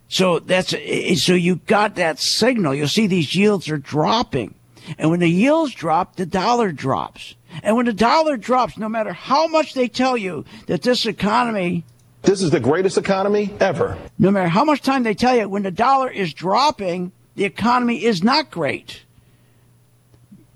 So 0.08 0.38
that's, 0.38 0.70
so 0.70 1.34
you 1.34 1.56
got 1.66 1.96
that 1.96 2.20
signal. 2.20 2.76
You'll 2.76 2.88
see 2.90 3.08
these 3.08 3.34
yields 3.34 3.70
are 3.70 3.80
dropping. 3.80 4.54
And 5.00 5.10
when 5.10 5.20
the 5.20 5.28
yields 5.28 5.74
drop, 5.74 6.16
the 6.16 6.28
dollar 6.28 6.72
drops. 6.72 7.34
And 7.62 7.76
when 7.76 7.86
the 7.86 7.94
dollar 7.94 8.38
drops, 8.38 8.78
no 8.78 8.90
matter 8.90 9.14
how 9.14 9.48
much 9.48 9.74
they 9.74 9.88
tell 9.88 10.18
you 10.18 10.46
that 10.68 10.82
this 10.82 11.06
economy 11.06 11.86
this 12.24 12.42
is 12.42 12.52
the 12.52 12.60
greatest 12.62 12.98
economy 12.98 13.54
ever. 13.60 13.98
No 14.18 14.32
matter 14.32 14.48
how 14.48 14.64
much 14.64 14.82
time 14.82 15.04
they 15.04 15.14
tell 15.14 15.36
you, 15.36 15.50
when 15.50 15.64
the 15.64 15.72
dollar 15.72 16.10
is 16.10 16.34
dropping, 16.34 17.12
the 17.36 17.44
economy 17.44 18.06
is 18.06 18.24
not 18.24 18.50
great. 18.50 19.04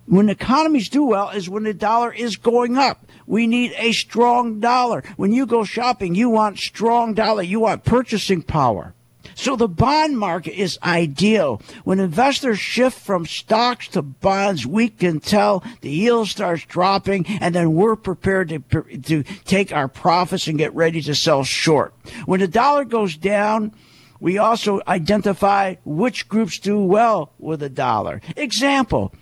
When 0.05 0.29
economies 0.29 0.87
do 0.87 1.03
well 1.03 1.29
is 1.29 1.49
when 1.49 1.63
the 1.63 1.73
dollar 1.73 2.13
is 2.13 2.37
going 2.37 2.77
up. 2.77 3.05
We 3.25 3.45
need 3.47 3.73
a 3.77 3.91
strong 3.91 4.61
dollar. 4.61 5.03
When 5.17 5.33
you 5.33 5.45
go 5.45 5.65
shopping, 5.65 6.15
you 6.15 6.29
want 6.29 6.57
strong 6.57 7.13
dollar. 7.13 7.43
You 7.43 7.59
want 7.59 7.83
purchasing 7.83 8.41
power. 8.41 8.93
So 9.37 9.55
the 9.55 9.67
bond 9.67 10.17
market 10.17 10.59
is 10.59 10.79
ideal. 10.83 11.61
When 11.83 11.99
investors 11.99 12.57
shift 12.57 12.99
from 12.99 13.27
stocks 13.27 13.87
to 13.89 14.01
bonds, 14.01 14.65
we 14.65 14.89
can 14.89 15.19
tell 15.19 15.63
the 15.81 15.91
yield 15.91 16.27
starts 16.27 16.65
dropping 16.65 17.27
and 17.27 17.53
then 17.53 17.73
we're 17.73 17.95
prepared 17.95 18.49
to, 18.49 18.81
to 18.81 19.23
take 19.45 19.71
our 19.71 19.87
profits 19.87 20.47
and 20.47 20.57
get 20.57 20.73
ready 20.73 21.03
to 21.03 21.13
sell 21.13 21.43
short. 21.43 21.93
When 22.25 22.39
the 22.39 22.47
dollar 22.47 22.83
goes 22.83 23.15
down, 23.15 23.75
we 24.19 24.39
also 24.39 24.81
identify 24.87 25.75
which 25.85 26.27
groups 26.27 26.57
do 26.57 26.79
well 26.79 27.31
with 27.37 27.59
the 27.59 27.69
dollar. 27.69 28.21
Example, 28.35 29.13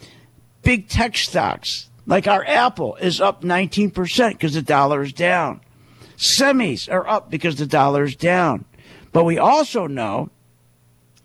big 0.64 0.88
tech 0.88 1.18
stocks 1.18 1.90
like 2.08 2.26
our 2.26 2.46
Apple 2.46 2.96
is 2.96 3.20
up 3.20 3.42
19% 3.42 4.30
because 4.30 4.54
the 4.54 4.62
dollar 4.62 5.02
is 5.02 5.12
down. 5.12 5.60
Semis 6.16 6.90
are 6.90 7.06
up 7.06 7.30
because 7.30 7.58
the 7.58 7.66
dollar 7.66 8.06
is 8.06 8.16
down. 8.16 8.64
But 9.16 9.24
we 9.24 9.38
also 9.38 9.88
know 9.88 10.30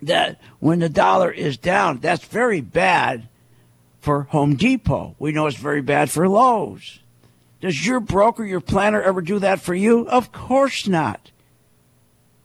that 0.01 0.41
when 0.61 0.79
the 0.79 0.89
dollar 0.89 1.29
is 1.29 1.57
down, 1.57 1.99
that's 1.99 2.25
very 2.25 2.61
bad 2.61 3.29
for 3.99 4.23
Home 4.31 4.55
Depot. 4.55 5.17
We 5.19 5.33
know 5.33 5.49
it's 5.49 5.57
very 5.57 5.83
bad 5.83 6.09
for 6.09 6.29
Lowe's. 6.29 7.01
Does 7.61 7.85
your 7.85 7.99
broker, 7.99 8.45
your 8.45 8.61
planner 8.61 9.03
ever 9.03 9.21
do 9.21 9.41
that 9.41 9.61
for 9.61 9.75
you? 9.75 10.09
Of 10.09 10.31
course 10.31 10.87
not. 10.87 11.33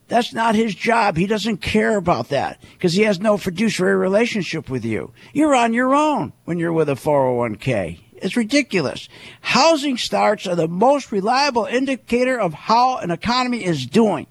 That's 0.07 0.33
not 0.33 0.55
his 0.55 0.73
job. 0.73 1.15
He 1.15 1.27
doesn't 1.27 1.57
care 1.57 1.95
about 1.95 2.29
that 2.29 2.59
because 2.73 2.93
he 2.93 3.03
has 3.03 3.19
no 3.19 3.37
fiduciary 3.37 3.97
relationship 3.97 4.67
with 4.67 4.83
you. 4.83 5.13
You're 5.31 5.53
on 5.53 5.75
your 5.75 5.93
own 5.93 6.33
when 6.45 6.57
you're 6.57 6.73
with 6.73 6.89
a 6.89 6.93
401k. 6.93 7.99
It's 8.13 8.35
ridiculous. 8.35 9.09
Housing 9.41 9.97
starts 9.97 10.47
are 10.47 10.55
the 10.55 10.67
most 10.67 11.11
reliable 11.11 11.65
indicator 11.65 12.39
of 12.39 12.55
how 12.55 12.97
an 12.97 13.11
economy 13.11 13.63
is 13.63 13.85
doing. 13.85 14.25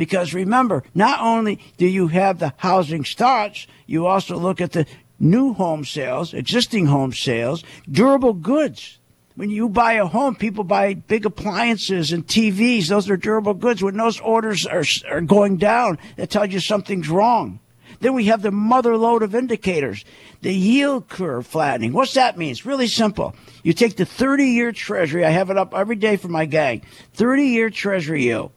Because 0.00 0.32
remember, 0.32 0.82
not 0.94 1.20
only 1.20 1.60
do 1.76 1.86
you 1.86 2.08
have 2.08 2.38
the 2.38 2.54
housing 2.56 3.04
starts, 3.04 3.66
you 3.84 4.06
also 4.06 4.38
look 4.38 4.62
at 4.62 4.72
the 4.72 4.86
new 5.18 5.52
home 5.52 5.84
sales, 5.84 6.32
existing 6.32 6.86
home 6.86 7.12
sales, 7.12 7.62
durable 7.86 8.32
goods. 8.32 8.98
When 9.34 9.50
you 9.50 9.68
buy 9.68 9.92
a 9.92 10.06
home, 10.06 10.36
people 10.36 10.64
buy 10.64 10.94
big 10.94 11.26
appliances 11.26 12.12
and 12.12 12.26
TVs. 12.26 12.88
Those 12.88 13.10
are 13.10 13.18
durable 13.18 13.52
goods. 13.52 13.82
When 13.82 13.98
those 13.98 14.18
orders 14.20 14.64
are, 14.64 14.84
are 15.06 15.20
going 15.20 15.58
down, 15.58 15.98
that 16.16 16.30
tells 16.30 16.48
you 16.48 16.60
something's 16.60 17.10
wrong. 17.10 17.60
Then 18.00 18.14
we 18.14 18.24
have 18.24 18.40
the 18.40 18.50
mother 18.50 18.96
lode 18.96 19.22
of 19.22 19.34
indicators. 19.34 20.06
The 20.40 20.54
yield 20.54 21.08
curve 21.10 21.46
flattening. 21.46 21.92
What's 21.92 22.14
that 22.14 22.38
mean? 22.38 22.52
It's 22.52 22.64
really 22.64 22.86
simple. 22.86 23.34
You 23.62 23.74
take 23.74 23.96
the 23.96 24.06
30 24.06 24.46
year 24.46 24.72
treasury, 24.72 25.26
I 25.26 25.30
have 25.30 25.50
it 25.50 25.58
up 25.58 25.74
every 25.74 25.96
day 25.96 26.16
for 26.16 26.28
my 26.28 26.46
gang, 26.46 26.86
30 27.12 27.42
year 27.44 27.68
treasury 27.68 28.22
yield, 28.22 28.52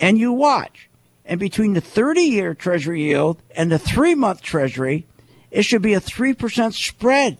and 0.00 0.18
you 0.18 0.32
watch. 0.32 0.88
And 1.24 1.38
between 1.38 1.74
the 1.74 1.80
30 1.80 2.22
year 2.22 2.54
treasury 2.54 3.02
yield 3.02 3.40
and 3.54 3.70
the 3.70 3.78
three 3.78 4.14
month 4.14 4.42
treasury, 4.42 5.06
it 5.50 5.62
should 5.62 5.82
be 5.82 5.94
a 5.94 6.00
3% 6.00 6.72
spread. 6.72 7.38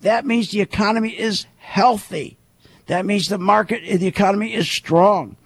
That 0.00 0.26
means 0.26 0.50
the 0.50 0.60
economy 0.60 1.18
is 1.18 1.46
healthy. 1.58 2.36
That 2.86 3.06
means 3.06 3.28
the 3.28 3.38
market, 3.38 4.00
the 4.00 4.06
economy 4.06 4.52
is 4.52 4.68
strong. 4.68 5.36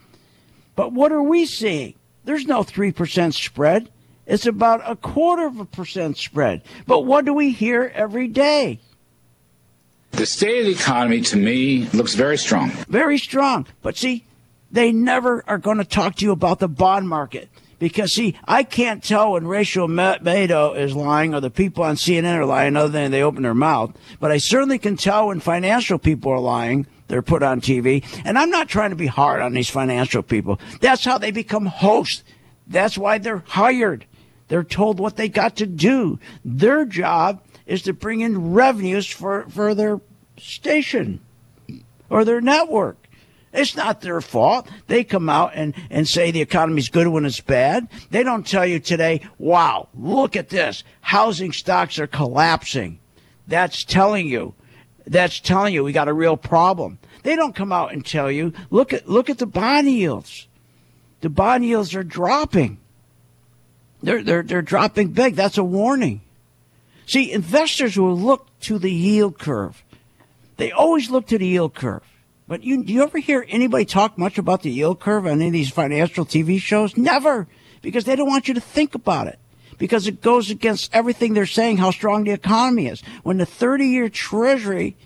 But 0.75 0.93
what 0.93 1.13
are 1.13 1.23
we 1.23 1.47
seeing? 1.47 1.95
There's 2.25 2.47
no 2.47 2.63
3% 2.63 3.33
spread. 3.35 3.89
It's 4.27 4.47
about 4.47 4.83
a 4.85 4.97
quarter 4.97 5.47
of 5.47 5.61
a 5.61 5.65
percent 5.65 6.17
spread. 6.17 6.63
But 6.87 7.03
what 7.03 7.25
do 7.25 7.33
we 7.33 7.53
hear 7.53 7.93
every 7.95 8.27
day? 8.27 8.81
The 10.13 10.27
state 10.27 10.61
of 10.61 10.67
the 10.67 10.73
economy 10.73 11.21
to 11.21 11.37
me 11.37 11.89
looks 11.93 12.15
very 12.15 12.39
strong. 12.39 12.71
Very 12.89 13.19
strong. 13.19 13.67
But 13.83 13.97
see, 13.97 14.26
they 14.71 14.93
never 14.93 15.45
are 15.47 15.59
going 15.59 15.79
to 15.79 15.85
talk 15.85 16.17
to 16.17 16.25
you 16.25 16.33
about 16.33 16.59
the 16.59 16.69
bond 16.69 17.09
market. 17.09 17.49
Because 17.79 18.12
see, 18.12 18.39
I 18.47 18.62
can't 18.62 19.05
tell 19.05 19.33
when 19.33 19.47
Rachel 19.47 19.87
Maddow 19.87 20.77
is 20.77 20.95
lying 20.95 21.35
or 21.35 21.41
the 21.41 21.51
people 21.51 21.85
on 21.85 21.97
CNN 21.97 22.39
are 22.39 22.47
lying 22.47 22.75
other 22.75 22.89
than 22.89 23.11
they 23.11 23.23
open 23.23 23.43
their 23.43 23.55
mouth. 23.55 23.95
But 24.19 24.33
I 24.33 24.39
certainly 24.39 24.79
can 24.79 24.97
tell 24.97 25.29
when 25.29 25.41
financial 25.41 25.99
people 25.99 26.33
are 26.33 26.41
lying. 26.41 26.87
They're 27.09 27.23
put 27.23 27.43
on 27.43 27.61
TV. 27.61 28.05
And 28.25 28.39
I'm 28.39 28.51
not 28.51 28.69
trying 28.69 28.91
to 28.91 28.97
be 28.97 29.07
hard 29.07 29.43
on 29.43 29.53
these 29.53 29.69
financial 29.69 30.23
people. 30.23 30.59
That's 30.81 31.05
how 31.05 31.19
they 31.19 31.31
become 31.31 31.67
hosts. 31.67 32.25
That's 32.67 32.97
why 32.97 33.19
they're 33.19 33.45
hired. 33.47 34.07
They're 34.49 34.64
told 34.64 34.99
what 34.99 35.17
they 35.17 35.29
got 35.29 35.57
to 35.57 35.67
do. 35.67 36.19
Their 36.45 36.85
job 36.85 37.43
is 37.67 37.83
to 37.83 37.93
bring 37.93 38.21
in 38.21 38.55
revenues 38.55 39.07
for, 39.07 39.47
for 39.51 39.75
their 39.75 40.01
station 40.39 41.21
or 42.09 42.25
their 42.25 42.41
network. 42.41 43.06
It's 43.57 43.77
not 43.77 44.01
their 44.01 44.21
fault. 44.21 44.69
They 44.87 45.03
come 45.03 45.29
out 45.29 45.53
and, 45.55 45.75
and 45.91 46.07
say 46.07 46.31
the 46.31 46.41
economy's 46.41 46.89
good 46.89 47.09
when 47.09 47.25
it's 47.25 47.41
bad. 47.41 47.89
They 48.11 48.23
don't 48.23 48.47
tell 48.47 48.67
you 48.67 48.79
today, 48.79 49.23
wow, 49.39 49.89
look 49.95 50.37
at 50.37 50.51
this. 50.51 50.85
Housing 51.01 51.53
stocks 51.53 51.99
are 51.99 52.07
collapsing. 52.07 52.99
That's 53.49 53.85
telling 53.85 54.29
you. 54.29 54.55
That's 55.07 55.41
telling 55.41 55.73
you 55.73 55.85
we 55.85 55.93
got 55.93 56.09
a 56.09 56.13
real 56.13 56.37
problem. 56.37 56.99
They 57.23 57.37
don't 57.37 57.55
come 57.55 57.73
out 57.73 57.93
and 57.93 58.05
tell 58.05 58.31
you, 58.31 58.53
look 58.71 58.93
at 58.93 59.09
look 59.09 59.31
at 59.31 59.39
the 59.39 59.47
bond 59.47 59.89
yields. 59.89 60.47
The 61.21 61.31
bond 61.31 61.65
yields 61.65 61.95
are 61.95 62.05
dropping. 62.05 62.79
They're, 64.03 64.23
they're, 64.23 64.43
they're 64.43 64.63
dropping 64.63 65.09
big. 65.13 65.35
That's 65.35 65.59
a 65.59 65.65
warning. 65.65 66.21
See, 67.07 67.33
investors 67.33 67.97
will 67.97 68.17
look 68.17 68.47
to 68.61 68.79
the 68.79 68.93
yield 68.93 69.39
curve. 69.39 69.83
They 70.57 70.71
always 70.73 71.11
look 71.11 71.27
to 71.29 71.39
the 71.39 71.47
yield 71.47 71.75
curve. 71.75 72.03
But 72.49 72.63
you, 72.63 72.85
do 72.85 72.93
you 72.93 73.03
ever 73.03 73.19
hear 73.19 73.45
anybody 73.49 73.85
talk 73.85 74.17
much 74.17 74.39
about 74.39 74.63
the 74.63 74.71
yield 74.71 75.01
curve 75.01 75.27
on 75.27 75.33
any 75.33 75.47
of 75.49 75.53
these 75.53 75.71
financial 75.71 76.25
TV 76.25 76.61
shows? 76.61 76.97
Never, 76.97 77.49
because 77.83 78.05
they 78.05 78.15
don't 78.15 78.29
want 78.29 78.47
you 78.47 78.55
to 78.55 78.61
think 78.61 78.95
about 78.95 79.27
it. 79.27 79.39
Because 79.79 80.07
it 80.07 80.23
goes 80.23 80.49
against 80.51 80.95
everything 80.95 81.35
they're 81.35 81.45
saying 81.45 81.77
how 81.79 81.91
strong 81.91 82.25
the 82.25 82.31
economy 82.31 82.87
is. 82.87 83.03
When 83.25 83.37
the 83.37 83.47
30 83.47 83.87
year 83.87 84.09
treasury, 84.09 84.97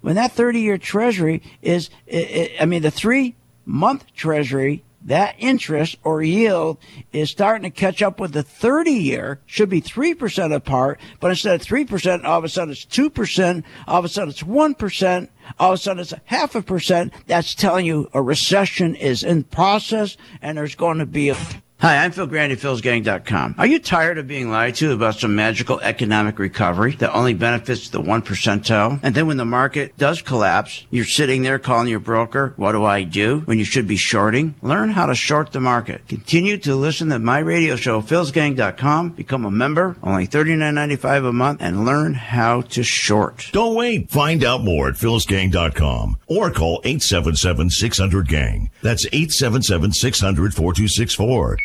when 0.00 0.16
that 0.16 0.32
30 0.32 0.60
year 0.60 0.76
treasury 0.76 1.42
is, 1.62 1.88
I 2.12 2.66
mean, 2.66 2.82
the 2.82 2.90
three 2.90 3.36
month 3.64 4.12
treasury 4.14 4.84
that 5.04 5.34
interest 5.38 5.96
or 6.04 6.22
yield 6.22 6.78
is 7.12 7.30
starting 7.30 7.62
to 7.62 7.70
catch 7.70 8.02
up 8.02 8.20
with 8.20 8.32
the 8.32 8.42
30 8.42 8.90
year, 8.90 9.40
should 9.46 9.68
be 9.68 9.82
3% 9.82 10.54
apart, 10.54 11.00
but 11.20 11.30
instead 11.30 11.60
of 11.60 11.66
3%, 11.66 12.24
all 12.24 12.38
of 12.38 12.44
a 12.44 12.48
sudden 12.48 12.72
it's 12.72 12.84
2%, 12.84 13.64
all 13.86 13.98
of 13.98 14.04
a 14.04 14.08
sudden 14.08 14.30
it's 14.30 14.42
1%, 14.42 15.28
all 15.58 15.72
of 15.72 15.74
a 15.74 15.78
sudden 15.78 16.00
it's 16.00 16.12
a 16.12 16.20
half 16.26 16.54
a 16.54 16.62
percent. 16.62 17.12
That's 17.26 17.54
telling 17.54 17.86
you 17.86 18.08
a 18.12 18.22
recession 18.22 18.94
is 18.94 19.22
in 19.22 19.44
process 19.44 20.16
and 20.40 20.56
there's 20.56 20.74
going 20.74 20.98
to 20.98 21.06
be 21.06 21.30
a 21.30 21.36
Hi, 21.82 22.04
I'm 22.04 22.12
Phil 22.12 22.28
Grande, 22.28 22.52
philsgang.com. 22.52 23.56
Are 23.58 23.66
you 23.66 23.80
tired 23.80 24.16
of 24.16 24.28
being 24.28 24.52
lied 24.52 24.76
to 24.76 24.92
about 24.92 25.16
some 25.16 25.34
magical 25.34 25.80
economic 25.80 26.38
recovery 26.38 26.92
that 27.00 27.12
only 27.12 27.34
benefits 27.34 27.88
the 27.88 28.00
one 28.00 28.22
percentile? 28.22 29.00
And 29.02 29.16
then 29.16 29.26
when 29.26 29.36
the 29.36 29.44
market 29.44 29.98
does 29.98 30.22
collapse, 30.22 30.86
you're 30.90 31.04
sitting 31.04 31.42
there 31.42 31.58
calling 31.58 31.88
your 31.88 31.98
broker, 31.98 32.52
what 32.54 32.70
do 32.70 32.84
I 32.84 33.02
do? 33.02 33.40
When 33.46 33.58
you 33.58 33.64
should 33.64 33.88
be 33.88 33.96
shorting? 33.96 34.54
Learn 34.62 34.90
how 34.90 35.06
to 35.06 35.16
short 35.16 35.50
the 35.50 35.58
market. 35.58 36.06
Continue 36.06 36.56
to 36.58 36.76
listen 36.76 37.08
to 37.08 37.18
my 37.18 37.40
radio 37.40 37.74
show, 37.74 38.00
philsgang.com. 38.00 39.08
Become 39.08 39.44
a 39.44 39.50
member, 39.50 39.96
only 40.04 40.28
$39.95 40.28 41.30
a 41.30 41.32
month, 41.32 41.60
and 41.60 41.84
learn 41.84 42.14
how 42.14 42.60
to 42.60 42.84
short. 42.84 43.48
Don't 43.50 43.74
wait. 43.74 44.08
Find 44.08 44.44
out 44.44 44.62
more 44.62 44.86
at 44.86 44.94
philsgang.com 44.94 46.18
or 46.28 46.52
call 46.52 46.80
877-600-GANG. 46.82 48.70
That's 48.82 49.04
877-600-4264. 49.06 51.56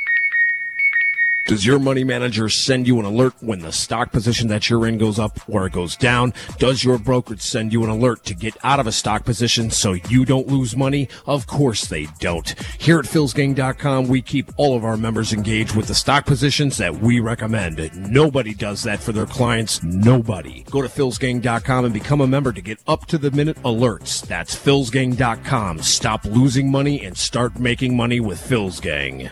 Does 1.48 1.66
your 1.66 1.80
money 1.80 2.04
manager 2.04 2.50
send 2.50 2.90
you 2.90 3.00
an 3.00 3.06
alert 3.06 3.34
when 3.40 3.62
the 3.62 3.72
stock 3.72 4.12
position 4.12 4.50
that 4.50 4.70
you're 4.70 4.86
in 4.86 4.98
goes 4.98 5.18
up 5.18 5.40
or 5.48 5.66
it 5.66 5.72
goes 5.72 5.96
down? 5.96 6.34
Does 6.60 6.84
your 6.84 6.98
brokerage 6.98 7.40
send 7.40 7.72
you 7.72 7.86
an 7.86 7.90
alert 7.90 8.26
to 8.26 8.34
get 8.34 8.58
out 8.66 8.82
of 8.82 8.86
a 8.86 8.92
stock 8.92 9.24
position 9.24 9.72
so 9.72 9.94
you 9.94 10.26
don't 10.26 10.50
lose 10.50 10.76
money? 10.76 11.08
Of 11.26 11.48
course 11.48 11.86
they 11.86 12.08
don't. 12.20 12.54
Here 12.82 13.00
at 13.00 13.06
philsgang.com, 13.06 14.10
we 14.10 14.22
keep 14.22 14.52
all 14.58 14.76
of 14.76 14.84
our 14.84 14.98
members 14.98 15.32
engaged 15.32 15.74
with 15.74 15.88
the 15.88 15.96
stock 15.96 16.26
positions 16.26 16.76
that 16.80 16.98
we 16.98 17.22
recommend. 17.22 17.92
Nobody 17.96 18.54
does 18.54 18.84
that 18.84 19.00
for 19.00 19.14
their 19.14 19.26
clients. 19.26 19.82
Nobody. 19.82 20.66
Go 20.70 20.82
to 20.82 20.90
philsgang.com 20.90 21.86
and 21.86 21.94
become 21.94 22.20
a 22.20 22.28
member 22.28 22.52
to 22.52 22.62
get 22.62 22.80
up 22.88 23.06
to 23.06 23.18
the 23.18 23.32
minute 23.32 23.56
alerts. 23.64 24.22
That's 24.28 24.54
philsgang.com. 24.54 25.82
Stop 25.82 26.26
losing 26.26 26.70
money 26.70 27.06
and 27.06 27.18
start 27.18 27.58
making 27.58 27.96
money 27.96 28.20
with 28.20 28.38
Phil's 28.38 28.82
Gang. 28.82 29.32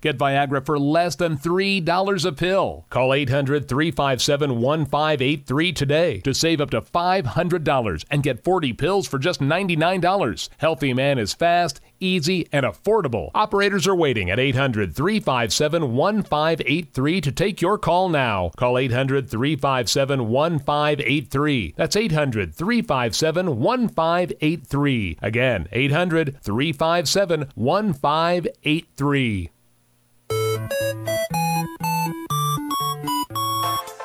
Get 0.00 0.18
Viagra 0.18 0.64
for 0.64 0.78
less 0.78 1.16
than 1.16 1.36
$3 1.36 2.24
a 2.24 2.32
pill. 2.32 2.86
Call 2.90 3.14
800 3.14 3.68
357 3.68 4.60
1583 4.60 5.72
today 5.72 6.20
to 6.20 6.34
save 6.34 6.60
up 6.60 6.70
to 6.70 6.80
$500 6.80 8.04
and 8.10 8.22
get 8.22 8.44
40 8.44 8.72
pills 8.72 9.06
for 9.06 9.18
just 9.18 9.40
$99. 9.40 10.48
Healthy 10.58 10.94
Man 10.94 11.18
is 11.18 11.34
fast, 11.34 11.80
easy, 12.00 12.48
and 12.52 12.64
affordable. 12.64 13.30
Operators 13.34 13.86
are 13.86 13.94
waiting 13.94 14.30
at 14.30 14.38
800 14.38 14.94
357 14.94 15.94
1583 15.94 17.20
to 17.20 17.32
take 17.32 17.60
your 17.60 17.78
call 17.78 18.08
now. 18.08 18.50
Call 18.56 18.78
800 18.78 19.28
357 19.28 20.28
1583. 20.28 21.74
That's 21.76 21.96
800 21.96 22.54
357 22.54 23.56
1583. 23.58 25.18
Again, 25.22 25.68
800 25.72 26.40
357 26.42 27.50
1583. 27.54 29.50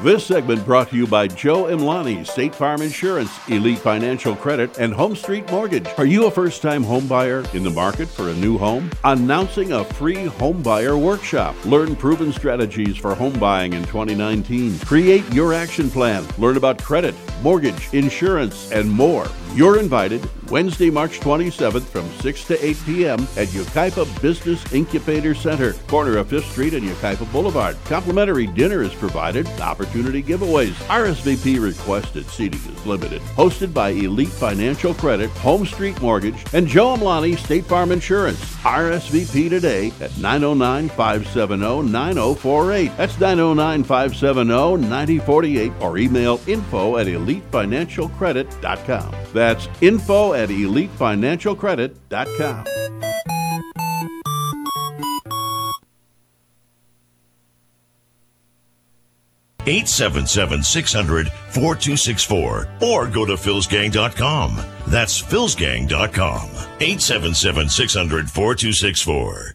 This 0.03 0.25
segment 0.25 0.65
brought 0.65 0.89
to 0.89 0.97
you 0.97 1.07
by 1.07 1.29
Joe 1.29 1.63
Amlani, 1.63 2.27
State 2.27 2.53
Farm 2.53 2.81
Insurance, 2.81 3.31
Elite 3.47 3.79
Financial 3.79 4.35
Credit, 4.35 4.77
and 4.77 4.93
Home 4.93 5.15
Street 5.15 5.49
Mortgage. 5.49 5.87
Are 5.97 6.05
you 6.05 6.25
a 6.25 6.31
first 6.31 6.61
time 6.61 6.83
home 6.83 7.07
buyer 7.07 7.45
in 7.53 7.63
the 7.63 7.69
market 7.69 8.09
for 8.09 8.27
a 8.27 8.33
new 8.33 8.57
home? 8.57 8.91
Announcing 9.05 9.71
a 9.71 9.85
free 9.85 10.25
home 10.25 10.61
buyer 10.61 10.97
workshop. 10.97 11.55
Learn 11.63 11.95
proven 11.95 12.33
strategies 12.33 12.97
for 12.97 13.15
home 13.15 13.39
buying 13.39 13.71
in 13.71 13.83
2019. 13.85 14.77
Create 14.79 15.23
your 15.33 15.53
action 15.53 15.89
plan. 15.89 16.27
Learn 16.37 16.57
about 16.57 16.83
credit, 16.83 17.15
mortgage, 17.41 17.93
insurance, 17.93 18.73
and 18.73 18.91
more. 18.91 19.25
You're 19.55 19.79
invited 19.79 20.21
Wednesday, 20.53 20.91
March 20.91 21.19
27th 21.19 21.81
from 21.81 22.07
6 22.21 22.45
to 22.45 22.63
8 22.63 22.77
p.m. 22.85 23.19
at 23.37 23.47
Yucaipa 23.47 24.21
Business 24.21 24.71
Incubator 24.71 25.33
Center, 25.33 25.73
corner 25.87 26.19
of 26.19 26.27
5th 26.27 26.51
Street 26.51 26.75
and 26.75 26.87
Yucaipa 26.87 27.31
Boulevard. 27.31 27.75
Complimentary 27.85 28.45
dinner 28.45 28.83
is 28.83 28.93
provided, 28.93 29.47
opportunity 29.59 30.21
giveaways. 30.21 30.73
RSVP 30.89 31.59
requested, 31.59 32.27
seating 32.27 32.59
is 32.71 32.85
limited. 32.85 33.19
Hosted 33.35 33.73
by 33.73 33.89
Elite 33.89 34.29
Financial 34.29 34.93
Credit, 34.93 35.31
Home 35.37 35.65
Street 35.65 35.99
Mortgage, 36.03 36.45
and 36.53 36.67
Joe 36.67 36.97
Amlani 36.97 37.35
State 37.35 37.65
Farm 37.65 37.91
Insurance. 37.91 38.39
RSVP 38.57 39.49
today 39.49 39.91
at 40.01 40.15
909 40.19 40.89
570 40.89 41.91
9048. 41.91 42.91
That's 42.95 43.19
909 43.19 43.83
570 43.83 44.87
9048 44.87 45.71
or 45.79 45.97
email 45.97 46.39
info 46.45 46.97
at 46.97 47.07
elitefinancialcredit.com. 47.07 49.15
That's 49.33 49.67
info 49.81 50.33
at 50.33 50.42
elitefinancialcredit.com. 50.49 52.65
Eight 59.65 59.87
seven 59.87 60.27
seven 60.27 60.61
six 60.61 60.91
hundred 60.91 61.29
four 61.51 61.75
two 61.75 61.95
six 61.95 62.23
four, 62.23 62.67
or 62.81 63.07
go 63.07 63.25
to 63.25 63.33
philsgang.com. 63.33 64.57
That's 64.87 65.21
philsgang.com. 65.21 66.49
877 66.81 67.69
600 67.69 68.29
4264. 68.29 69.52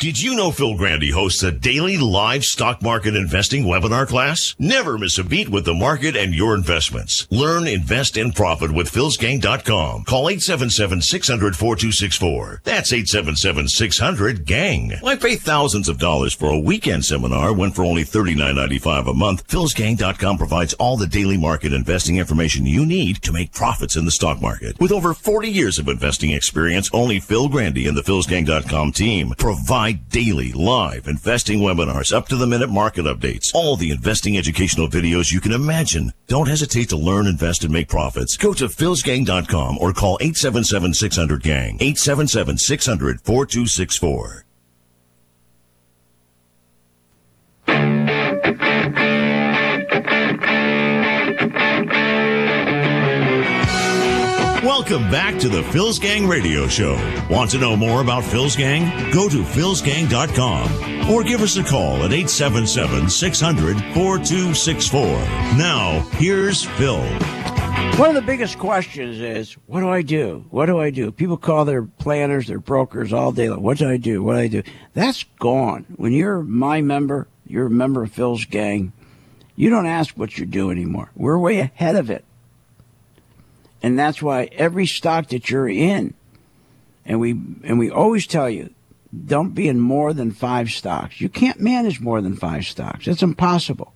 Did 0.00 0.20
you 0.20 0.34
know 0.34 0.50
Phil 0.50 0.76
Grande 0.76 1.10
hosts 1.10 1.40
a 1.44 1.52
daily 1.52 1.98
live 1.98 2.44
stock 2.44 2.82
market 2.82 3.14
investing 3.14 3.62
webinar 3.62 4.08
class? 4.08 4.56
Never 4.58 4.98
miss 4.98 5.18
a 5.18 5.24
beat 5.24 5.48
with 5.48 5.64
the 5.64 5.72
market 5.72 6.16
and 6.16 6.34
your 6.34 6.56
investments. 6.56 7.28
Learn, 7.30 7.68
invest, 7.68 8.16
and 8.16 8.34
profit 8.34 8.72
with 8.72 8.90
philsgang.com. 8.90 10.02
Call 10.02 10.24
877-600-4264. 10.24 12.64
That's 12.64 12.90
877-600-GANG. 12.90 14.94
Why 15.00 15.14
pay 15.14 15.36
thousands 15.36 15.88
of 15.88 16.00
dollars 16.00 16.34
for 16.34 16.50
a 16.50 16.58
weekend 16.58 17.04
seminar 17.04 17.52
when 17.52 17.70
for 17.70 17.84
only 17.84 18.02
$39.95 18.02 19.08
a 19.08 19.14
month, 19.14 19.46
philsgang.com 19.46 20.38
provides 20.38 20.74
all 20.74 20.96
the 20.96 21.06
daily 21.06 21.38
market 21.38 21.72
investing 21.72 22.16
information 22.16 22.66
you 22.66 22.84
need 22.84 23.22
to 23.22 23.32
make 23.32 23.52
profits 23.52 23.94
in 23.94 24.06
the 24.06 24.10
stock 24.10 24.42
market. 24.42 24.80
With 24.80 24.90
over 24.90 25.14
40 25.14 25.48
years 25.48 25.78
of 25.78 25.86
investing 25.86 26.32
experience, 26.32 26.90
only 26.92 27.20
Phil 27.20 27.48
Grande 27.48 27.86
and 27.86 27.96
the 27.96 28.02
philsgang.com 28.02 28.90
team 28.90 29.34
provide 29.36 30.08
daily 30.08 30.52
live 30.52 31.06
investing 31.06 31.60
webinars, 31.60 32.12
up 32.12 32.26
to 32.28 32.36
the 32.36 32.46
minute 32.46 32.70
market 32.70 33.06
updates, 33.06 33.52
all 33.54 33.76
the 33.76 33.90
investing 33.90 34.38
educational 34.38 34.88
videos 34.88 35.32
you 35.32 35.40
can 35.40 35.52
imagine. 35.52 36.12
Don't 36.26 36.48
hesitate 36.48 36.88
to 36.90 36.96
learn, 36.96 37.26
invest, 37.26 37.64
and 37.64 37.72
make 37.72 37.88
profits. 37.88 38.36
Go 38.36 38.52
to 38.54 38.66
philsgang.com 38.66 39.78
or 39.78 39.92
call 39.92 40.18
877-600-GANG, 40.18 41.78
877-600-4264. 41.78 44.42
Welcome 54.96 55.12
back 55.12 55.38
to 55.40 55.50
the 55.50 55.62
Phil's 55.62 55.98
Gang 55.98 56.26
Radio 56.26 56.66
Show. 56.66 56.94
Want 57.28 57.50
to 57.50 57.58
know 57.58 57.76
more 57.76 58.00
about 58.00 58.24
Phil's 58.24 58.56
Gang? 58.56 59.12
Go 59.12 59.28
to 59.28 59.42
philsgang.com 59.42 61.10
or 61.12 61.22
give 61.22 61.42
us 61.42 61.58
a 61.58 61.62
call 61.62 61.96
at 61.96 62.14
877 62.14 63.10
600 63.10 63.76
4264. 63.92 65.02
Now, 65.58 66.00
here's 66.12 66.64
Phil. 66.64 67.02
One 67.98 68.08
of 68.08 68.14
the 68.14 68.22
biggest 68.22 68.58
questions 68.58 69.20
is, 69.20 69.52
what 69.66 69.80
do 69.80 69.90
I 69.90 70.00
do? 70.00 70.46
What 70.48 70.64
do 70.64 70.80
I 70.80 70.88
do? 70.88 71.12
People 71.12 71.36
call 71.36 71.66
their 71.66 71.82
planners, 71.82 72.46
their 72.46 72.58
brokers 72.58 73.12
all 73.12 73.32
day 73.32 73.50
long. 73.50 73.62
What 73.62 73.76
do 73.76 73.90
I 73.90 73.98
do? 73.98 74.22
What 74.22 74.36
do 74.36 74.38
I 74.38 74.48
do? 74.48 74.62
That's 74.94 75.24
gone. 75.38 75.84
When 75.96 76.12
you're 76.12 76.40
my 76.42 76.80
member, 76.80 77.28
you're 77.46 77.66
a 77.66 77.70
member 77.70 78.04
of 78.04 78.12
Phil's 78.12 78.46
gang, 78.46 78.94
you 79.56 79.68
don't 79.68 79.84
ask 79.84 80.16
what 80.16 80.38
you 80.38 80.46
do 80.46 80.70
anymore. 80.70 81.10
We're 81.14 81.36
way 81.36 81.58
ahead 81.58 81.96
of 81.96 82.08
it. 82.08 82.24
And 83.86 83.96
that's 83.96 84.20
why 84.20 84.48
every 84.50 84.84
stock 84.84 85.28
that 85.28 85.48
you're 85.48 85.68
in, 85.68 86.14
and 87.04 87.20
we 87.20 87.30
and 87.62 87.78
we 87.78 87.88
always 87.88 88.26
tell 88.26 88.50
you, 88.50 88.70
don't 89.26 89.54
be 89.54 89.68
in 89.68 89.78
more 89.78 90.12
than 90.12 90.32
five 90.32 90.72
stocks. 90.72 91.20
You 91.20 91.28
can't 91.28 91.60
manage 91.60 92.00
more 92.00 92.20
than 92.20 92.34
five 92.34 92.66
stocks. 92.66 93.06
It's 93.06 93.22
impossible. 93.22 93.94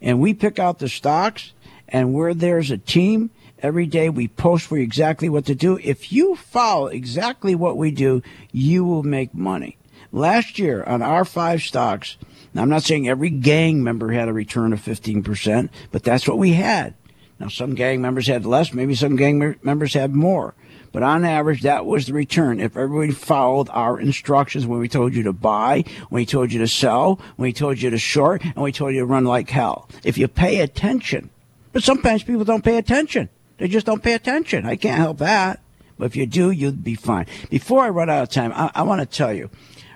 And 0.00 0.20
we 0.20 0.32
pick 0.32 0.60
out 0.60 0.78
the 0.78 0.88
stocks, 0.88 1.54
and 1.88 2.14
we're 2.14 2.34
there 2.34 2.58
as 2.58 2.70
a 2.70 2.78
team. 2.78 3.30
Every 3.58 3.86
day 3.86 4.10
we 4.10 4.28
post 4.28 4.66
for 4.66 4.78
exactly 4.78 5.28
what 5.28 5.46
to 5.46 5.56
do. 5.56 5.80
If 5.82 6.12
you 6.12 6.36
follow 6.36 6.86
exactly 6.86 7.56
what 7.56 7.76
we 7.76 7.90
do, 7.90 8.22
you 8.52 8.84
will 8.84 9.02
make 9.02 9.34
money. 9.34 9.76
Last 10.12 10.56
year 10.60 10.84
on 10.84 11.02
our 11.02 11.24
five 11.24 11.62
stocks, 11.62 12.16
now 12.54 12.62
I'm 12.62 12.68
not 12.68 12.84
saying 12.84 13.08
every 13.08 13.30
gang 13.30 13.82
member 13.82 14.12
had 14.12 14.28
a 14.28 14.32
return 14.32 14.72
of 14.72 14.80
15%, 14.80 15.68
but 15.90 16.04
that's 16.04 16.28
what 16.28 16.38
we 16.38 16.52
had. 16.52 16.94
Now, 17.38 17.48
some 17.48 17.74
gang 17.74 18.00
members 18.00 18.26
had 18.26 18.44
less, 18.44 18.72
maybe 18.72 18.94
some 18.94 19.16
gang 19.16 19.56
members 19.62 19.94
had 19.94 20.14
more. 20.14 20.54
But 20.90 21.02
on 21.02 21.24
average, 21.24 21.62
that 21.62 21.86
was 21.86 22.06
the 22.06 22.14
return. 22.14 22.60
If 22.60 22.76
everybody 22.76 23.12
followed 23.12 23.68
our 23.70 24.00
instructions 24.00 24.66
when 24.66 24.80
we 24.80 24.88
told 24.88 25.14
you 25.14 25.22
to 25.24 25.32
buy, 25.32 25.84
when 26.08 26.22
we 26.22 26.26
told 26.26 26.52
you 26.52 26.58
to 26.60 26.68
sell, 26.68 27.20
when 27.36 27.48
we 27.48 27.52
told 27.52 27.80
you 27.80 27.90
to 27.90 27.98
short, 27.98 28.42
and 28.42 28.56
we 28.56 28.72
told 28.72 28.94
you 28.94 29.00
to 29.00 29.06
run 29.06 29.24
like 29.24 29.50
hell. 29.50 29.88
If 30.02 30.18
you 30.18 30.26
pay 30.28 30.60
attention, 30.60 31.30
but 31.72 31.82
sometimes 31.82 32.22
people 32.22 32.44
don't 32.44 32.64
pay 32.64 32.78
attention. 32.78 33.28
They 33.58 33.68
just 33.68 33.86
don't 33.86 34.02
pay 34.02 34.14
attention. 34.14 34.66
I 34.66 34.76
can't 34.76 34.98
help 34.98 35.18
that. 35.18 35.60
But 35.98 36.06
if 36.06 36.16
you 36.16 36.26
do, 36.26 36.50
you'll 36.50 36.72
be 36.72 36.94
fine. 36.94 37.26
Before 37.50 37.82
I 37.82 37.88
run 37.90 38.08
out 38.08 38.22
of 38.22 38.30
time, 38.30 38.52
I, 38.54 38.70
I 38.74 38.82
want 38.82 39.00
to 39.00 39.06
tell 39.06 39.32
you 39.32 39.50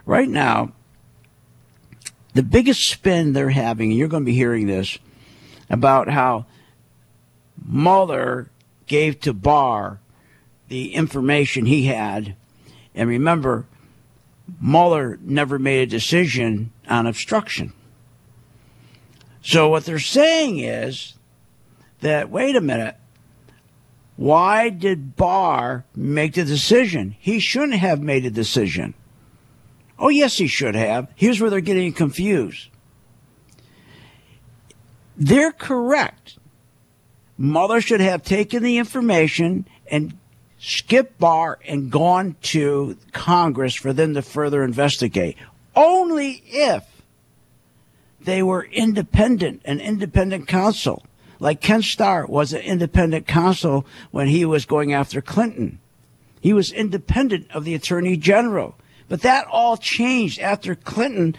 right 0.05 0.29
now, 0.29 0.73
the 2.35 2.43
biggest 2.43 2.89
spin 2.89 3.33
they're 3.33 3.51
having, 3.51 3.91
and 3.91 3.99
you're 3.99 4.09
going 4.09 4.25
to 4.25 4.31
be 4.31 4.35
hearing 4.35 4.67
this 4.67 4.99
about 5.71 6.09
how 6.09 6.47
Mueller 7.65 8.51
gave 8.87 9.21
to 9.21 9.33
Barr 9.33 10.01
the 10.69 10.95
information 10.95 11.67
he 11.67 11.87
had. 11.87 12.37
And 12.95 13.09
remember, 13.09 13.67
Mueller 14.61 15.19
never 15.23 15.59
made 15.59 15.83
a 15.83 15.91
decision 15.91 16.73
on 16.89 17.07
obstruction. 17.07 17.73
So 19.43 19.69
what 19.69 19.85
they're 19.85 19.99
saying 19.99 20.61
is 20.61 21.15
that, 22.01 22.31
wait 22.31 22.57
a 22.57 22.61
minute, 22.61 22.97
why 24.17 24.69
did 24.69 25.17
Barr 25.17 25.85
make 25.97 26.35
the 26.35 26.45
decision? 26.45 27.17
He 27.19 27.41
shouldn't 27.41 27.75
have 27.75 28.01
made 28.01 28.25
a 28.25 28.31
decision. 28.31 28.95
Oh, 29.99 30.09
yes, 30.09 30.39
he 30.39 30.47
should 30.47 30.75
have. 30.75 31.09
Here's 31.15 31.41
where 31.41 31.51
they're 31.51 31.61
getting 31.61 31.93
confused. 31.93 32.69
They're 35.17 35.53
correct 35.53 36.39
Mueller 37.43 37.81
should 37.81 38.01
have 38.01 38.23
taken 38.23 38.63
the 38.63 38.79
information 38.79 39.67
and 39.91 40.17
skipped 40.61 41.19
Barr 41.19 41.59
and 41.67 41.91
gone 41.91 42.37
to 42.43 42.97
Congress 43.11 43.75
for 43.75 43.93
them 43.93 44.15
to 44.15 44.23
further 44.23 44.63
investigate. 44.63 45.37
Only 45.75 46.41
if 46.47 46.85
they 48.21 48.45
were 48.45 48.63
independent, 48.63 49.63
an 49.65 49.81
independent 49.81 50.47
counsel. 50.47 51.05
Like 51.41 51.61
Ken 51.61 51.83
Starr 51.83 52.27
was 52.27 52.53
an 52.53 52.61
independent 52.61 53.27
counsel 53.27 53.87
when 54.13 54.29
he 54.29 54.45
was 54.45 54.65
going 54.65 54.93
after 54.93 55.21
Clinton. 55.21 55.81
He 56.41 56.53
was 56.53 56.71
independent 56.71 57.51
of 57.51 57.65
the 57.65 57.75
attorney 57.75 58.17
general. 58.17 58.77
But 59.09 59.23
that 59.23 59.49
all 59.49 59.77
changed 59.77 60.39
after 60.39 60.77
Clinton 60.77 61.35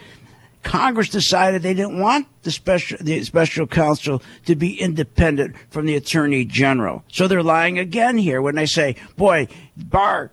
Congress 0.64 1.08
decided 1.08 1.62
they 1.62 1.74
didn't 1.74 2.00
want 2.00 2.26
the 2.42 2.50
special 2.50 2.98
the 3.00 3.22
special 3.22 3.66
counsel 3.66 4.22
to 4.46 4.56
be 4.56 4.80
independent 4.80 5.54
from 5.70 5.86
the 5.86 5.94
attorney 5.94 6.44
general. 6.44 7.04
So 7.08 7.28
they're 7.28 7.42
lying 7.42 7.78
again 7.78 8.18
here 8.18 8.42
when 8.42 8.56
they 8.56 8.66
say, 8.66 8.96
"Boy, 9.16 9.48
Barr." 9.76 10.30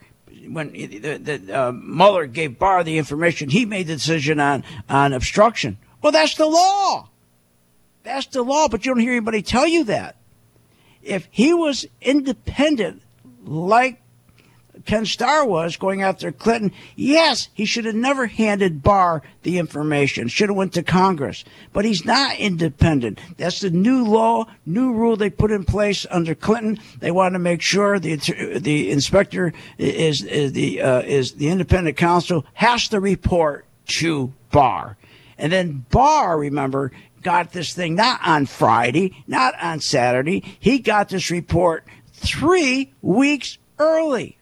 When 0.48 0.72
the, 0.74 1.18
the 1.18 1.54
uh, 1.54 1.72
Mueller 1.72 2.26
gave 2.26 2.58
Barr 2.58 2.84
the 2.84 2.98
information, 2.98 3.50
he 3.50 3.64
made 3.64 3.88
the 3.88 3.94
decision 3.94 4.40
on 4.40 4.64
on 4.90 5.14
obstruction. 5.14 5.78
Well, 6.02 6.12
that's 6.12 6.36
the 6.36 6.48
law. 6.48 7.10
That's 8.04 8.26
the 8.26 8.42
law, 8.42 8.68
but 8.68 8.84
you 8.84 8.92
don't 8.92 9.02
hear 9.02 9.12
anybody 9.12 9.44
tell 9.44 9.68
you 9.68 9.84
that. 9.86 10.16
If 11.04 11.28
he 11.32 11.54
was 11.54 11.86
independent, 12.02 13.04
like 13.44 14.01
Ken 14.86 15.06
Starr 15.06 15.46
was 15.46 15.78
going 15.78 16.02
after 16.02 16.32
Clinton, 16.32 16.72
yes, 16.96 17.50
he 17.54 17.66
should 17.66 17.86
have 17.86 17.96
never 17.96 18.28
handed 18.28 18.84
Barr 18.84 19.22
the 19.44 19.58
information. 19.58 20.28
Should 20.28 20.50
have 20.50 20.56
went 20.56 20.74
to 20.74 20.84
Congress. 20.84 21.44
But 21.74 21.86
he's 21.86 22.06
not 22.06 22.38
independent. 22.38 23.20
That's 23.38 23.62
the 23.62 23.70
new 23.70 24.04
law, 24.04 24.46
new 24.66 24.94
rule 24.94 25.16
they 25.16 25.30
put 25.30 25.52
in 25.52 25.64
place 25.64 26.06
under 26.10 26.36
Clinton. 26.36 26.80
They 27.00 27.12
want 27.12 27.34
to 27.34 27.40
make 27.40 27.62
sure 27.62 28.00
the 28.00 28.16
the 28.60 28.92
inspector 28.92 29.54
is, 29.78 30.24
is 30.24 30.54
the 30.54 30.82
uh, 30.82 31.02
is 31.02 31.34
the 31.34 31.50
independent 31.50 31.98
counsel 31.98 32.46
has 32.54 32.88
to 32.90 33.00
report 33.00 33.66
to 33.88 34.34
Barr. 34.52 34.98
And 35.38 35.52
then 35.52 35.86
Barr, 35.90 36.38
remember, 36.38 36.92
got 37.22 37.52
this 37.52 37.74
thing 37.74 37.96
not 37.96 38.20
on 38.26 38.46
Friday, 38.46 39.24
not 39.28 39.54
on 39.62 39.80
Saturday. 39.80 40.44
He 40.60 40.80
got 40.80 41.10
this 41.10 41.32
report 41.32 41.86
three 42.14 42.94
weeks 43.02 43.58
early. 43.80 44.38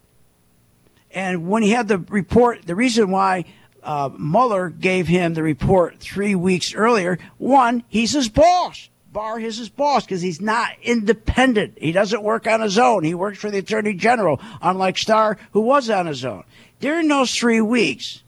And 1.12 1.50
when 1.50 1.64
he 1.64 1.72
had 1.72 1.88
the 1.88 1.98
report, 1.98 2.66
the 2.66 2.76
reason 2.76 3.10
why 3.10 3.46
uh, 3.84 4.10
Mueller 4.18 4.70
gave 4.70 5.08
him 5.08 5.34
the 5.34 5.44
report 5.44 6.00
three 6.00 6.36
weeks 6.36 6.74
earlier, 6.76 7.18
one, 7.38 7.84
he's 7.88 8.14
his 8.14 8.30
boss. 8.30 8.90
Barr 9.12 9.40
is 9.40 9.58
his 9.58 9.70
boss 9.70 10.06
because 10.06 10.22
he's 10.22 10.40
not 10.40 10.70
independent. 10.84 11.78
He 11.80 11.92
doesn't 11.92 12.22
work 12.22 12.46
on 12.46 12.62
his 12.62 12.78
own. 12.78 13.04
He 13.04 13.16
works 13.16 13.40
for 13.40 13.50
the 13.50 13.58
Attorney 13.58 13.96
General, 13.96 14.40
unlike 14.62 14.98
Starr, 14.98 15.38
who 15.52 15.62
was 15.62 15.90
on 15.90 16.06
his 16.06 16.24
own. 16.24 16.44
During 16.80 17.08
those 17.08 17.34
three 17.34 17.62
weeks, 17.62 18.22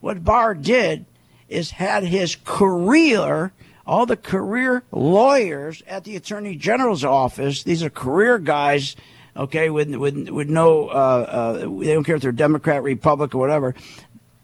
what 0.00 0.24
Barr 0.24 0.54
did 0.54 1.06
is 1.48 1.70
had 1.70 2.02
his 2.02 2.36
career, 2.44 3.52
all 3.86 4.06
the 4.06 4.16
career 4.16 4.82
lawyers 4.90 5.82
at 5.86 6.04
the 6.04 6.16
Attorney 6.16 6.56
General's 6.56 7.04
office, 7.04 7.62
these 7.62 7.82
are 7.82 7.90
career 7.90 8.38
guys, 8.38 8.96
okay, 9.38 9.70
with, 9.70 9.94
with, 9.94 10.28
with 10.28 10.48
no, 10.48 10.88
uh, 10.88 10.92
uh, 10.92 11.52
they 11.80 11.94
don't 11.94 12.04
care 12.04 12.16
if 12.16 12.22
they're 12.22 12.32
Democrat, 12.32 12.82
Republic, 12.82 13.34
or 13.34 13.38
whatever. 13.38 13.74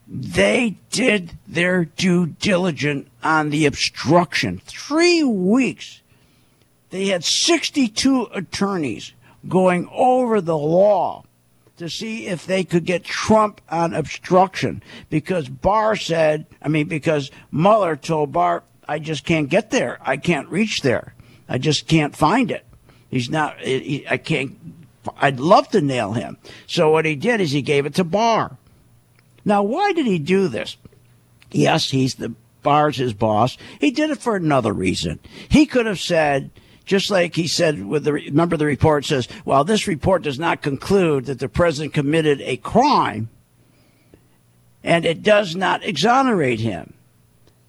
They 0.07 0.77
did 0.91 1.37
their 1.47 1.85
due 1.85 2.27
diligence 2.27 3.09
on 3.23 3.49
the 3.49 3.65
obstruction. 3.65 4.61
Three 4.65 5.23
weeks. 5.23 6.01
They 6.91 7.07
had 7.07 7.23
62 7.23 8.27
attorneys 8.33 9.13
going 9.47 9.89
over 9.91 10.41
the 10.41 10.57
law 10.57 11.25
to 11.77 11.89
see 11.89 12.27
if 12.27 12.45
they 12.45 12.63
could 12.63 12.85
get 12.85 13.03
Trump 13.03 13.59
on 13.69 13.93
obstruction 13.93 14.81
because 15.09 15.49
Barr 15.49 15.95
said, 15.95 16.45
I 16.61 16.69
mean, 16.69 16.87
because 16.87 17.31
Mueller 17.51 17.95
told 17.95 18.31
Barr, 18.31 18.63
I 18.87 18.99
just 18.99 19.25
can't 19.25 19.49
get 19.49 19.71
there. 19.71 19.97
I 20.01 20.17
can't 20.17 20.47
reach 20.47 20.81
there. 20.81 21.13
I 21.49 21.57
just 21.57 21.87
can't 21.87 22.15
find 22.15 22.51
it. 22.51 22.65
He's 23.09 23.29
not, 23.29 23.59
he, 23.59 24.05
I 24.09 24.17
can't, 24.17 24.57
I'd 25.17 25.39
love 25.39 25.67
to 25.69 25.81
nail 25.81 26.13
him. 26.13 26.37
So 26.67 26.91
what 26.91 27.05
he 27.05 27.15
did 27.15 27.41
is 27.41 27.51
he 27.51 27.61
gave 27.61 27.85
it 27.85 27.95
to 27.95 28.03
Barr. 28.03 28.57
Now, 29.43 29.61
why 29.63 29.93
did 29.93 30.05
he 30.05 30.19
do 30.19 30.47
this? 30.47 30.77
Yes, 31.51 31.91
he's 31.91 32.15
the 32.15 32.33
Barr's 32.63 32.97
his 32.97 33.13
boss. 33.13 33.57
He 33.79 33.91
did 33.91 34.09
it 34.09 34.17
for 34.17 34.35
another 34.35 34.73
reason. 34.73 35.19
He 35.49 35.67
could 35.67 35.85
have 35.85 35.99
said, 35.99 36.49
just 36.83 37.11
like 37.11 37.35
he 37.35 37.47
said 37.47 37.85
with 37.85 38.03
the 38.03 38.13
remember 38.13 38.57
the 38.57 38.65
report 38.65 39.05
says, 39.05 39.27
well, 39.45 39.63
this 39.63 39.87
report 39.87 40.23
does 40.23 40.39
not 40.39 40.63
conclude 40.63 41.25
that 41.25 41.39
the 41.39 41.47
president 41.47 41.93
committed 41.93 42.41
a 42.41 42.57
crime, 42.57 43.29
and 44.83 45.05
it 45.05 45.21
does 45.21 45.55
not 45.55 45.85
exonerate 45.85 46.59
him. 46.59 46.93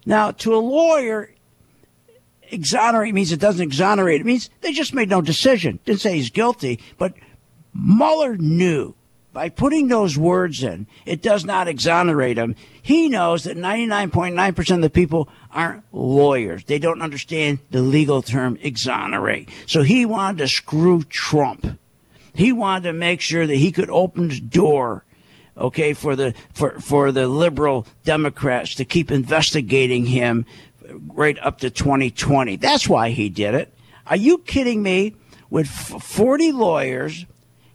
Now, 0.05 0.31
to 0.31 0.55
a 0.55 0.57
lawyer, 0.57 1.31
exonerate 2.49 3.13
means 3.13 3.31
it 3.31 3.39
doesn't 3.39 3.61
exonerate. 3.61 4.21
It 4.21 4.25
means 4.25 4.49
they 4.61 4.71
just 4.71 4.93
made 4.93 5.09
no 5.09 5.21
decision. 5.21 5.79
Didn't 5.85 6.01
say 6.01 6.15
he's 6.15 6.29
guilty, 6.29 6.79
but 6.97 7.13
Mueller 7.79 8.37
knew 8.37 8.95
by 9.33 9.49
putting 9.49 9.87
those 9.87 10.17
words 10.17 10.63
in, 10.63 10.87
it 11.05 11.21
does 11.21 11.45
not 11.45 11.67
exonerate 11.67 12.37
him. 12.37 12.55
He 12.81 13.07
knows 13.07 13.43
that 13.43 13.55
99.9% 13.55 14.75
of 14.75 14.81
the 14.81 14.89
people 14.89 15.29
aren't 15.51 15.83
lawyers. 15.91 16.63
They 16.63 16.79
don't 16.79 17.03
understand 17.03 17.59
the 17.69 17.81
legal 17.81 18.23
term 18.23 18.57
exonerate. 18.61 19.49
So 19.67 19.83
he 19.83 20.05
wanted 20.07 20.39
to 20.39 20.47
screw 20.47 21.03
Trump. 21.03 21.79
He 22.33 22.51
wanted 22.51 22.85
to 22.85 22.93
make 22.93 23.21
sure 23.21 23.45
that 23.45 23.55
he 23.55 23.71
could 23.71 23.89
open 23.91 24.29
the 24.29 24.39
door 24.39 25.03
okay, 25.57 25.93
for 25.93 26.15
the 26.15 26.33
for 26.53 26.79
for 26.79 27.11
the 27.11 27.27
liberal 27.27 27.87
Democrats 28.03 28.75
to 28.75 28.85
keep 28.85 29.11
investigating 29.11 30.05
him 30.05 30.45
right 31.07 31.37
up 31.39 31.59
to 31.59 31.69
2020. 31.69 32.55
That's 32.57 32.87
why 32.87 33.09
he 33.09 33.29
did 33.29 33.53
it. 33.53 33.73
Are 34.05 34.15
you 34.15 34.37
kidding 34.39 34.81
me? 34.83 35.15
With 35.49 35.67
40 35.69 36.51
lawyers, 36.51 37.25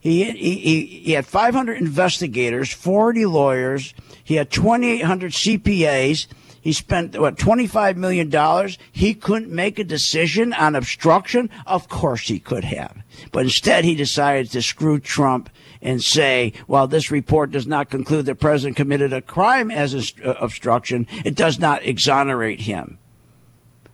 he, 0.02 0.24
he, 0.32 0.84
he 0.84 1.12
had 1.12 1.26
500 1.26 1.78
investigators, 1.78 2.72
40 2.72 3.24
lawyers. 3.24 3.94
He 4.24 4.34
had 4.34 4.50
2,800 4.50 5.30
CPAs. 5.30 6.26
He 6.60 6.72
spent, 6.72 7.16
what, 7.16 7.36
$25 7.36 7.96
million? 7.96 8.68
He 8.90 9.14
couldn't 9.14 9.52
make 9.52 9.78
a 9.78 9.84
decision 9.84 10.52
on 10.54 10.74
obstruction? 10.74 11.50
Of 11.66 11.88
course 11.88 12.22
he 12.22 12.40
could 12.40 12.64
have. 12.64 12.96
But 13.30 13.44
instead, 13.44 13.84
he 13.84 13.94
decided 13.94 14.50
to 14.50 14.62
screw 14.62 14.98
Trump 14.98 15.48
and 15.80 16.02
say, 16.02 16.52
while 16.66 16.88
this 16.88 17.12
report 17.12 17.52
does 17.52 17.68
not 17.68 17.88
conclude 17.88 18.26
the 18.26 18.34
president 18.34 18.76
committed 18.76 19.12
a 19.12 19.22
crime 19.22 19.70
as 19.70 19.94
uh, 20.24 20.34
obstruction, 20.40 21.06
it 21.24 21.36
does 21.36 21.60
not 21.60 21.86
exonerate 21.86 22.62
him. 22.62 22.98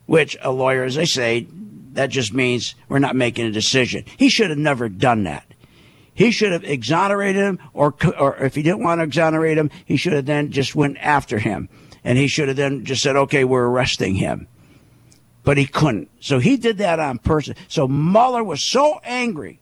Which 0.07 0.35
a 0.41 0.51
lawyer, 0.51 0.85
as 0.85 0.97
I 0.97 1.03
say, 1.03 1.45
that 1.93 2.09
just 2.09 2.33
means 2.33 2.73
we're 2.87 2.97
not 2.97 3.15
making 3.15 3.45
a 3.45 3.51
decision. 3.51 4.05
He 4.17 4.29
should 4.29 4.49
have 4.49 4.57
never 4.57 4.89
done 4.89 5.23
that. 5.25 5.45
He 6.13 6.31
should 6.31 6.51
have 6.51 6.63
exonerated 6.63 7.41
him, 7.41 7.59
or, 7.73 7.95
or 8.17 8.37
if 8.37 8.55
he 8.55 8.63
didn't 8.63 8.83
want 8.83 8.99
to 8.99 9.03
exonerate 9.03 9.57
him, 9.57 9.71
he 9.85 9.97
should 9.97 10.13
have 10.13 10.25
then 10.25 10.51
just 10.51 10.75
went 10.75 10.97
after 10.97 11.39
him. 11.39 11.69
And 12.03 12.17
he 12.17 12.27
should 12.27 12.47
have 12.47 12.57
then 12.57 12.85
just 12.85 13.01
said, 13.03 13.15
okay, 13.15 13.43
we're 13.43 13.67
arresting 13.67 14.15
him. 14.15 14.47
But 15.43 15.57
he 15.57 15.65
couldn't. 15.65 16.09
So 16.19 16.39
he 16.39 16.57
did 16.57 16.77
that 16.79 16.99
on 16.99 17.19
purpose. 17.19 17.51
So 17.67 17.87
Mueller 17.87 18.43
was 18.43 18.61
so 18.61 18.99
angry 19.03 19.59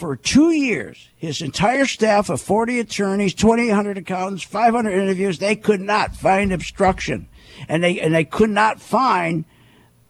for 0.00 0.16
two 0.16 0.50
years, 0.50 1.10
his 1.14 1.42
entire 1.42 1.84
staff 1.84 2.30
of 2.30 2.40
40 2.40 2.80
attorneys, 2.80 3.34
2,800 3.34 3.98
accountants, 3.98 4.42
500 4.42 4.90
interviews, 4.90 5.38
they 5.38 5.54
could 5.54 5.82
not 5.82 6.16
find 6.16 6.52
obstruction. 6.52 7.28
And 7.68 7.84
they, 7.84 8.00
and 8.00 8.14
they 8.14 8.24
could 8.24 8.48
not 8.48 8.80
find, 8.80 9.44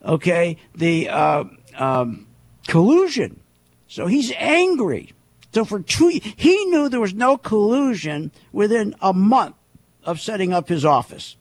okay, 0.04 0.58
the, 0.76 1.08
uh, 1.08 1.44
um, 1.76 2.28
collusion. 2.68 3.40
So 3.88 4.06
he's 4.06 4.32
angry. 4.36 5.12
So 5.52 5.64
for 5.64 5.80
two, 5.80 6.08
he 6.08 6.64
knew 6.66 6.88
there 6.88 7.00
was 7.00 7.14
no 7.14 7.36
collusion 7.36 8.30
within 8.52 8.94
a 9.00 9.12
month 9.12 9.56
of 10.04 10.20
setting 10.20 10.52
up 10.52 10.68
his 10.68 10.84
office. 10.84 11.36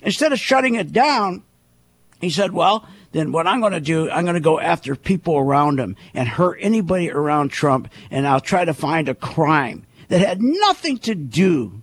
Instead 0.00 0.32
of 0.32 0.38
shutting 0.38 0.74
it 0.74 0.92
down, 0.92 1.42
he 2.20 2.30
said, 2.30 2.52
well, 2.52 2.88
then 3.12 3.32
what 3.32 3.46
I'm 3.46 3.60
going 3.60 3.72
to 3.72 3.80
do, 3.80 4.10
I'm 4.10 4.24
going 4.24 4.34
to 4.34 4.40
go 4.40 4.60
after 4.60 4.94
people 4.94 5.36
around 5.36 5.78
him 5.78 5.96
and 6.14 6.28
hurt 6.28 6.58
anybody 6.60 7.10
around 7.10 7.50
Trump, 7.50 7.90
and 8.10 8.26
I'll 8.26 8.40
try 8.40 8.64
to 8.64 8.74
find 8.74 9.08
a 9.08 9.14
crime 9.14 9.86
that 10.08 10.20
had 10.20 10.42
nothing 10.42 10.98
to 10.98 11.14
do 11.14 11.82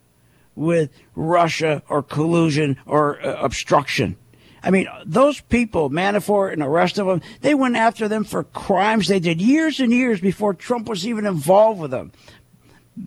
with 0.56 0.90
Russia 1.16 1.84
or 1.90 2.02
collusion 2.02 2.78
or 2.86 3.22
uh, 3.22 3.42
obstruction. 3.42 4.18
I 4.66 4.72
mean, 4.72 4.90
those 5.06 5.40
people, 5.42 5.92
Manafort 5.92 6.52
and 6.52 6.62
the 6.64 6.68
rest 6.68 6.98
of 6.98 7.06
them, 7.06 7.22
they 7.42 7.54
went 7.54 7.76
after 7.76 8.08
them 8.08 8.24
for 8.24 8.44
crimes 8.44 9.08
they 9.08 9.20
did 9.20 9.40
years 9.40 9.80
and 9.80 9.94
years 9.94 10.20
before 10.20 10.56
Trump 10.56 10.90
was 10.90 11.06
even 11.06 11.28
involved 11.28 11.80
with 11.80 11.92
them. 11.92 12.12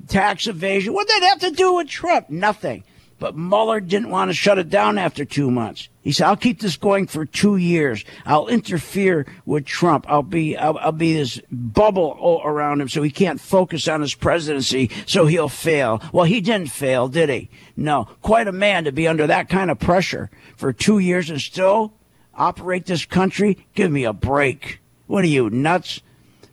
Tax 0.07 0.47
evasion. 0.47 0.95
What 0.95 1.09
did 1.09 1.21
that 1.21 1.29
have 1.29 1.41
to 1.41 1.51
do 1.51 1.75
with 1.75 1.89
Trump? 1.89 2.31
Nothing. 2.31 2.85
But 3.19 3.37
Mueller 3.37 3.81
didn't 3.81 4.11
want 4.11 4.31
to 4.31 4.35
shut 4.35 4.59
it 4.59 4.71
down 4.71 4.97
after 4.97 5.25
two 5.25 5.51
months. 5.51 5.89
He 6.03 6.12
said, 6.12 6.29
"I'll 6.29 6.37
keep 6.37 6.61
this 6.61 6.77
going 6.77 7.07
for 7.07 7.27
two 7.27 7.57
years. 7.57 8.05
I'll 8.25 8.47
interfere 8.49 9.27
with 9.45 9.66
Trump. 9.66 10.07
I'll 10.09 10.23
be, 10.23 10.57
I'll, 10.57 10.79
I'll 10.79 10.93
be 10.93 11.14
this 11.14 11.41
bubble 11.51 12.41
around 12.45 12.81
him 12.81 12.89
so 12.89 13.03
he 13.03 13.11
can't 13.11 13.41
focus 13.41 13.89
on 13.89 14.01
his 14.01 14.14
presidency. 14.14 14.91
So 15.07 15.27
he'll 15.27 15.49
fail." 15.49 16.01
Well, 16.12 16.25
he 16.25 16.41
didn't 16.41 16.71
fail, 16.71 17.09
did 17.09 17.29
he? 17.29 17.51
No. 17.77 18.09
Quite 18.23 18.49
a 18.49 18.53
man 18.53 18.85
to 18.85 18.93
be 18.93 19.09
under 19.09 19.27
that 19.27 19.49
kind 19.49 19.71
of 19.71 19.79
pressure 19.79 20.31
for 20.57 20.73
two 20.73 20.99
years 20.99 21.29
and 21.29 21.41
still 21.41 21.95
operate 22.35 22.87
this 22.87 23.05
country. 23.05 23.66
Give 23.75 23.91
me 23.91 24.05
a 24.05 24.12
break. 24.12 24.81
What 25.07 25.25
are 25.25 25.29
you 25.29 25.51
nuts? 25.51 26.01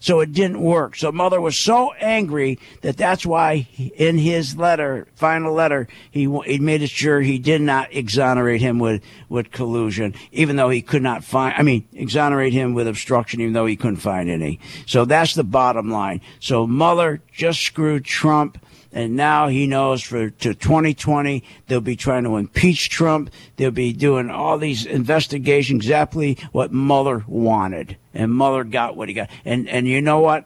So 0.05 0.19
it 0.19 0.33
didn't 0.33 0.61
work. 0.61 0.95
So 0.95 1.11
Mueller 1.11 1.41
was 1.41 1.57
so 1.57 1.91
angry 1.93 2.59
that 2.81 2.95
that's 2.95 3.25
why 3.25 3.67
in 3.95 4.19
his 4.19 4.55
letter, 4.55 5.07
final 5.15 5.51
letter, 5.51 5.87
he, 6.11 6.29
he 6.45 6.59
made 6.59 6.83
it 6.83 6.91
sure 6.91 7.21
he 7.21 7.39
did 7.39 7.59
not 7.59 7.91
exonerate 7.91 8.61
him 8.61 8.77
with, 8.77 9.01
with 9.29 9.49
collusion, 9.49 10.13
even 10.31 10.57
though 10.57 10.69
he 10.69 10.83
could 10.83 11.01
not 11.01 11.23
find, 11.23 11.55
I 11.57 11.63
mean, 11.63 11.87
exonerate 11.91 12.53
him 12.53 12.75
with 12.75 12.87
obstruction, 12.87 13.41
even 13.41 13.53
though 13.53 13.65
he 13.65 13.75
couldn't 13.75 13.95
find 13.95 14.29
any. 14.29 14.59
So 14.85 15.05
that's 15.05 15.33
the 15.33 15.43
bottom 15.43 15.89
line. 15.89 16.21
So 16.39 16.67
Mueller 16.67 17.23
just 17.33 17.61
screwed 17.61 18.05
Trump 18.05 18.59
and 18.95 19.17
now 19.17 19.49
he 19.49 19.67
knows 19.67 20.01
for 20.01 20.29
to 20.29 20.55
2020 20.55 21.43
they'll 21.67 21.81
be 21.81 21.97
trying 21.97 22.23
to 22.23 22.37
impeach 22.37 22.89
Trump. 22.89 23.29
They'll 23.57 23.69
be 23.69 23.91
doing 23.91 24.31
all 24.31 24.57
these 24.57 24.85
investigations 24.85 25.83
exactly 25.83 26.39
what 26.53 26.73
Mueller 26.73 27.25
wanted, 27.27 27.97
and 28.13 28.35
Mueller 28.35 28.63
got 28.63 28.95
what 28.95 29.09
he 29.09 29.13
got. 29.13 29.29
And 29.43 29.67
and 29.67 29.85
you 29.85 30.01
know 30.01 30.21
what? 30.21 30.45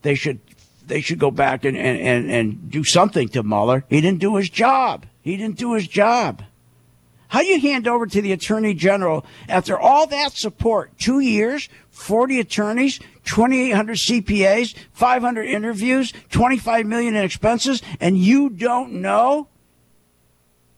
They 0.00 0.14
should 0.14 0.40
they 0.86 1.02
should 1.02 1.18
go 1.18 1.30
back 1.30 1.66
and 1.66 1.76
and 1.76 2.00
and, 2.00 2.30
and 2.30 2.70
do 2.70 2.82
something 2.82 3.28
to 3.28 3.42
Mueller. 3.42 3.84
He 3.90 4.00
didn't 4.00 4.20
do 4.20 4.36
his 4.36 4.48
job. 4.48 5.06
He 5.20 5.36
didn't 5.36 5.58
do 5.58 5.74
his 5.74 5.86
job. 5.86 6.42
How 7.32 7.40
you 7.40 7.58
hand 7.58 7.88
over 7.88 8.06
to 8.06 8.20
the 8.20 8.32
attorney 8.32 8.74
general 8.74 9.24
after 9.48 9.78
all 9.78 10.06
that 10.06 10.32
support? 10.32 10.98
Two 10.98 11.20
years, 11.20 11.70
40 11.88 12.40
attorneys, 12.40 12.98
2,800 13.24 13.96
CPAs, 13.96 14.74
500 14.92 15.44
interviews, 15.44 16.12
25 16.28 16.84
million 16.84 17.16
in 17.16 17.24
expenses, 17.24 17.80
and 18.00 18.18
you 18.18 18.50
don't 18.50 19.00
know? 19.00 19.48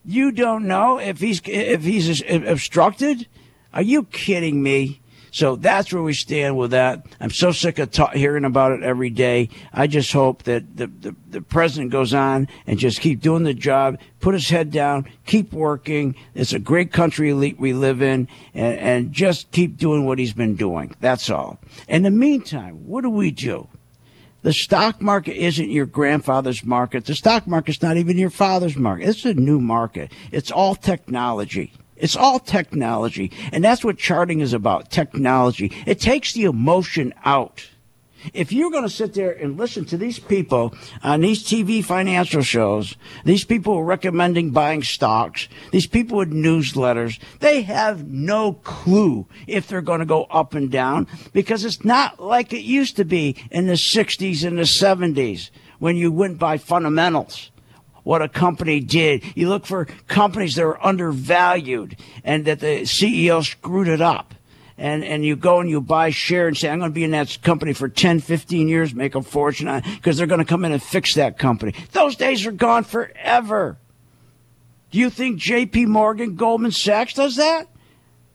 You 0.05 0.31
don't 0.31 0.65
know 0.65 0.97
if 0.97 1.19
he's 1.19 1.41
if 1.43 1.83
he's 1.83 2.23
obstructed? 2.25 3.27
Are 3.73 3.81
you 3.81 4.03
kidding 4.03 4.63
me? 4.63 5.01
So 5.35 5.57
that's 5.57 5.91
where 5.91 6.01
we 6.01 6.13
stand 6.13 6.57
with 6.57 6.71
that. 6.71 7.07
I'm 7.19 7.29
so 7.29 7.51
sick 7.51 7.77
of 7.77 7.91
ta- 7.91 8.11
hearing 8.11 8.45
about 8.45 8.71
it 8.71 8.83
every 8.83 9.09
day. 9.09 9.49
I 9.73 9.85
just 9.85 10.13
hope 10.13 10.43
that 10.43 10.77
the, 10.77 10.87
the, 10.87 11.13
the 11.29 11.41
president 11.41 11.91
goes 11.91 12.13
on 12.13 12.47
and 12.65 12.79
just 12.79 13.01
keep 13.01 13.19
doing 13.19 13.43
the 13.43 13.53
job, 13.53 13.99
put 14.21 14.33
his 14.33 14.47
head 14.47 14.71
down, 14.71 15.09
keep 15.25 15.51
working. 15.51 16.15
It's 16.35 16.53
a 16.53 16.59
great 16.59 16.93
country 16.93 17.31
elite 17.31 17.59
we 17.59 17.73
live 17.73 18.01
in, 18.01 18.29
and, 18.53 18.79
and 18.79 19.11
just 19.11 19.51
keep 19.51 19.75
doing 19.75 20.05
what 20.05 20.19
he's 20.19 20.31
been 20.31 20.55
doing. 20.55 20.95
That's 21.01 21.29
all. 21.29 21.59
In 21.89 22.03
the 22.03 22.11
meantime, 22.11 22.87
what 22.87 23.01
do 23.01 23.09
we 23.09 23.31
do? 23.31 23.67
The 24.43 24.53
stock 24.53 25.01
market 25.01 25.35
isn't 25.35 25.69
your 25.69 25.85
grandfather's 25.85 26.63
market. 26.63 27.07
The 27.07 27.15
stock 27.15 27.45
market's 27.45 27.81
not 27.81 27.97
even 27.97 28.17
your 28.17 28.29
father's 28.29 28.77
market. 28.77 29.09
It's 29.09 29.25
a 29.25 29.33
new 29.33 29.59
market. 29.59 30.13
It's 30.31 30.49
all 30.49 30.75
technology. 30.75 31.73
It's 31.95 32.15
all 32.15 32.39
technology. 32.39 33.31
And 33.51 33.63
that's 33.63 33.83
what 33.83 33.97
charting 33.97 34.41
is 34.41 34.53
about 34.53 34.91
technology. 34.91 35.71
It 35.85 35.99
takes 35.99 36.33
the 36.33 36.45
emotion 36.45 37.13
out. 37.23 37.69
If 38.33 38.51
you're 38.51 38.71
going 38.71 38.83
to 38.83 38.89
sit 38.89 39.13
there 39.13 39.31
and 39.31 39.57
listen 39.57 39.85
to 39.85 39.97
these 39.97 40.17
people 40.17 40.73
on 41.03 41.21
these 41.21 41.43
TV 41.43 41.83
financial 41.83 42.41
shows, 42.41 42.95
these 43.23 43.45
people 43.45 43.83
recommending 43.83 44.51
buying 44.51 44.83
stocks, 44.83 45.47
these 45.71 45.85
people 45.87 46.17
with 46.17 46.31
newsletters, 46.31 47.19
they 47.39 47.61
have 47.61 48.07
no 48.07 48.53
clue 48.53 49.27
if 49.47 49.67
they're 49.67 49.81
going 49.81 49.99
to 49.99 50.05
go 50.05 50.23
up 50.25 50.55
and 50.55 50.71
down 50.71 51.07
because 51.33 51.65
it's 51.65 51.85
not 51.85 52.19
like 52.19 52.51
it 52.51 52.61
used 52.61 52.95
to 52.95 53.05
be 53.05 53.35
in 53.51 53.67
the 53.67 53.73
60s 53.73 54.43
and 54.43 54.57
the 54.57 54.63
70s 54.63 55.51
when 55.77 55.95
you 55.95 56.11
went 56.11 56.39
by 56.39 56.57
fundamentals 56.57 57.51
what 58.05 58.21
a 58.21 58.29
company 58.29 58.79
did. 58.79 59.23
You 59.35 59.49
look 59.49 59.65
for 59.65 59.85
companies 60.07 60.55
that 60.55 60.63
are 60.63 60.85
undervalued 60.85 61.97
and 62.23 62.45
that 62.45 62.59
the 62.59 62.83
CEO 62.83 63.43
screwed 63.43 63.87
it 63.87 63.99
up. 63.99 64.33
And, 64.77 65.03
and 65.03 65.25
you 65.25 65.35
go 65.35 65.59
and 65.59 65.69
you 65.69 65.81
buy 65.81 66.11
share 66.11 66.47
and 66.47 66.55
say, 66.55 66.69
I'm 66.69 66.79
going 66.79 66.91
to 66.91 66.95
be 66.95 67.03
in 67.03 67.11
that 67.11 67.39
company 67.41 67.73
for 67.73 67.89
10, 67.89 68.19
15 68.19 68.67
years, 68.67 68.93
make 68.93 69.15
a 69.15 69.21
fortune 69.21 69.81
because 69.95 70.17
they're 70.17 70.27
going 70.27 70.39
to 70.39 70.45
come 70.45 70.65
in 70.65 70.71
and 70.71 70.83
fix 70.83 71.15
that 71.15 71.39
company. 71.39 71.73
Those 71.93 72.15
days 72.15 72.45
are 72.45 72.51
gone 72.51 72.83
forever. 72.83 73.77
Do 74.91 74.99
you 74.99 75.09
think 75.09 75.41
JP 75.41 75.87
Morgan, 75.87 76.35
Goldman 76.35 76.71
Sachs 76.71 77.13
does 77.13 77.37
that? 77.37 77.67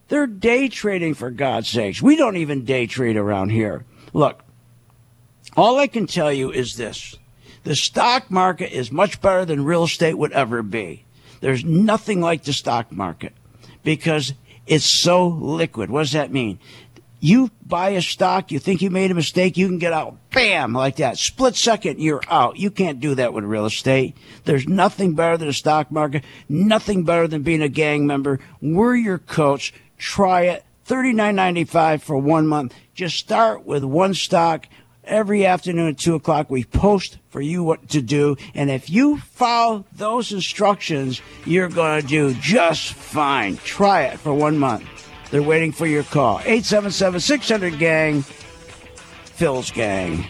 They're 0.09 0.27
day 0.27 0.69
trading 0.69 1.15
for 1.15 1.31
God's 1.31 1.69
sakes. 1.69 2.03
We 2.03 2.17
don't 2.17 2.37
even 2.39 2.65
day 2.65 2.89
trade 2.89 3.17
around 3.17 3.51
here. 3.51 3.85
Look, 4.13 4.43
all 5.57 5.79
I 5.79 5.87
can 5.87 6.07
tell 6.09 6.33
you 6.33 6.51
is 6.51 6.75
this. 6.75 7.17
The 7.71 7.77
stock 7.77 8.33
market 8.33 8.77
is 8.77 8.91
much 8.91 9.21
better 9.21 9.45
than 9.45 9.65
real 9.65 9.85
estate 9.85 10.19
would 10.19 10.33
ever 10.33 10.61
be. 10.61 11.05
There's 11.39 11.65
nothing 11.65 12.21
like 12.21 12.43
the 12.43 12.53
stock 12.53 12.91
market 12.91 13.33
because 13.85 14.35
it's 14.67 14.93
so 14.93 15.29
liquid. 15.29 15.89
What 15.89 16.01
does 16.01 16.11
that 16.11 16.33
mean? 16.33 16.59
You 17.21 17.53
buy 17.65 17.91
a 17.91 18.03
stock, 18.03 18.51
you 18.51 18.59
think 18.59 18.83
you 18.83 18.91
made 18.91 19.13
a 19.13 19.15
mistake, 19.15 19.57
you 19.57 19.69
can 19.69 19.79
get 19.79 19.93
out, 19.93 20.17
bam, 20.33 20.73
like 20.73 20.97
that. 20.97 21.17
Split 21.17 21.55
second, 21.55 22.01
you're 22.01 22.23
out. 22.29 22.57
You 22.57 22.73
can't 22.73 22.99
do 22.99 23.15
that 23.15 23.33
with 23.33 23.45
real 23.45 23.67
estate. 23.67 24.17
There's 24.47 24.67
nothing 24.67 25.15
better 25.15 25.37
than 25.37 25.47
the 25.47 25.55
stock 25.55 25.93
market, 25.93 26.25
nothing 26.49 27.05
better 27.05 27.29
than 27.29 27.45
being 27.45 27.63
a 27.63 27.69
gang 27.69 28.05
member. 28.05 28.41
We're 28.61 28.97
your 28.97 29.19
coach. 29.19 29.73
Try 29.97 30.47
it. 30.47 30.65
$39.95 30.89 32.03
for 32.03 32.19
one 32.19 32.49
month. 32.49 32.75
Just 32.95 33.17
start 33.17 33.65
with 33.65 33.85
one 33.85 34.13
stock 34.13 34.67
every 35.11 35.45
afternoon 35.45 35.89
at 35.89 35.99
2 35.99 36.15
o'clock. 36.15 36.49
We 36.49 36.65
post 36.65 37.19
for 37.29 37.41
you 37.41 37.63
what 37.63 37.89
to 37.91 38.01
do. 38.01 38.37
And 38.55 38.71
if 38.71 38.89
you 38.89 39.19
follow 39.19 39.85
those 39.93 40.33
instructions, 40.33 41.21
you're 41.45 41.69
going 41.69 42.01
to 42.01 42.07
do 42.07 42.35
just 42.35 42.95
fine. 42.95 43.59
Try 43.59 44.05
it 44.05 44.19
for 44.19 44.33
one 44.33 44.57
month. 44.57 44.85
They're 45.31 45.43
waiting 45.43 45.73
for 45.73 45.87
your 45.87 46.05
call. 46.05 46.39
877 46.41 47.21
600 47.21 47.79
Gang, 47.79 48.23
Phil's 48.23 49.71
Gang. 49.71 50.27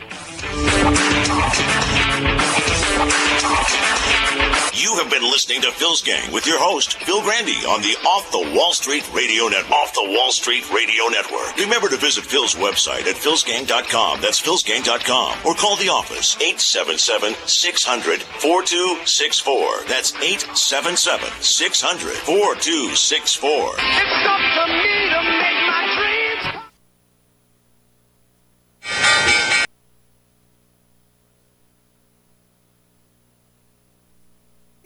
You 4.80 4.96
have 4.96 5.10
been 5.10 5.22
listening 5.24 5.60
to 5.60 5.72
Phil's 5.72 6.00
Gang 6.00 6.32
with 6.32 6.46
your 6.46 6.58
host, 6.58 6.94
Phil 7.02 7.20
Grande, 7.20 7.66
on 7.68 7.82
the 7.82 8.00
Off 8.08 8.32
the 8.32 8.56
Wall 8.56 8.72
Street 8.72 9.04
Radio 9.12 9.46
Net, 9.48 9.70
Off 9.70 9.92
the 9.92 10.08
Wall 10.08 10.32
Street 10.32 10.64
Radio 10.72 11.04
Network. 11.08 11.54
Remember 11.58 11.90
to 11.90 11.98
visit 11.98 12.24
Phil's 12.24 12.54
website 12.54 13.04
at 13.04 13.16
philsgang.com. 13.16 14.22
That's 14.22 14.40
philsgang.com. 14.40 15.36
Or 15.44 15.52
call 15.54 15.76
the 15.76 15.90
office, 15.90 16.34
877 16.40 17.34
600 17.46 18.22
4264. 18.40 19.84
That's 19.84 20.14
877 20.16 21.28
600 21.28 22.16
4264. 22.24 23.76
It's 23.84 24.24
up 24.24 24.40
to 24.40 24.64
me 24.64 25.12
to 25.12 25.20
make 25.28 25.60
my 25.68 25.84
dreams. 25.92 26.20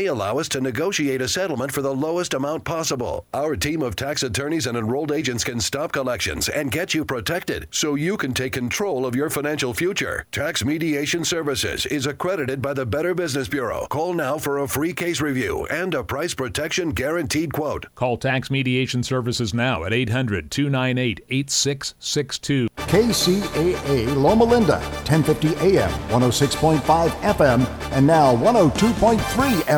may 0.00 0.06
allow 0.06 0.38
us 0.38 0.48
to 0.48 0.62
negotiate 0.62 1.20
a 1.20 1.28
settlement 1.28 1.70
for 1.70 1.82
the 1.82 1.94
lowest 1.94 2.32
amount 2.32 2.64
possible. 2.64 3.26
Our 3.34 3.54
team 3.54 3.82
of 3.82 3.96
tax 3.96 4.22
attorneys 4.22 4.66
and 4.66 4.78
enrolled 4.78 5.12
agents 5.12 5.44
can 5.44 5.60
stop 5.60 5.92
collections 5.92 6.48
and 6.48 6.72
get 6.72 6.94
you 6.94 7.04
protected 7.04 7.68
so 7.70 7.96
you 7.96 8.16
can 8.16 8.32
take 8.32 8.54
control 8.54 9.04
of 9.04 9.14
your 9.14 9.28
financial 9.28 9.74
future. 9.74 10.24
Tax 10.32 10.64
Mediation 10.64 11.22
Services 11.22 11.84
is 11.84 12.06
accredited 12.06 12.62
by 12.62 12.72
the 12.72 12.86
Better 12.86 13.14
Business 13.14 13.46
Bureau. 13.46 13.86
Call 13.90 14.14
now 14.14 14.38
for 14.38 14.60
a 14.60 14.68
free 14.68 14.94
case 14.94 15.20
review 15.20 15.66
and 15.66 15.92
a 15.92 16.02
price 16.02 16.32
protection 16.32 16.92
guaranteed 16.92 17.52
quote. 17.52 17.84
Call 17.94 18.16
Tax 18.16 18.50
Mediation 18.50 19.02
Services 19.02 19.52
now 19.52 19.84
at 19.84 19.92
800 19.92 20.50
298 20.50 21.26
8662. 21.28 22.68
KCAA 22.90 24.16
Loma 24.16 24.44
Linda, 24.44 24.78
1050 25.06 25.48
AM, 25.76 25.90
106.5 26.08 27.10
FM, 27.20 27.66
and 27.92 28.06
now 28.06 28.34
102.3 28.34 29.68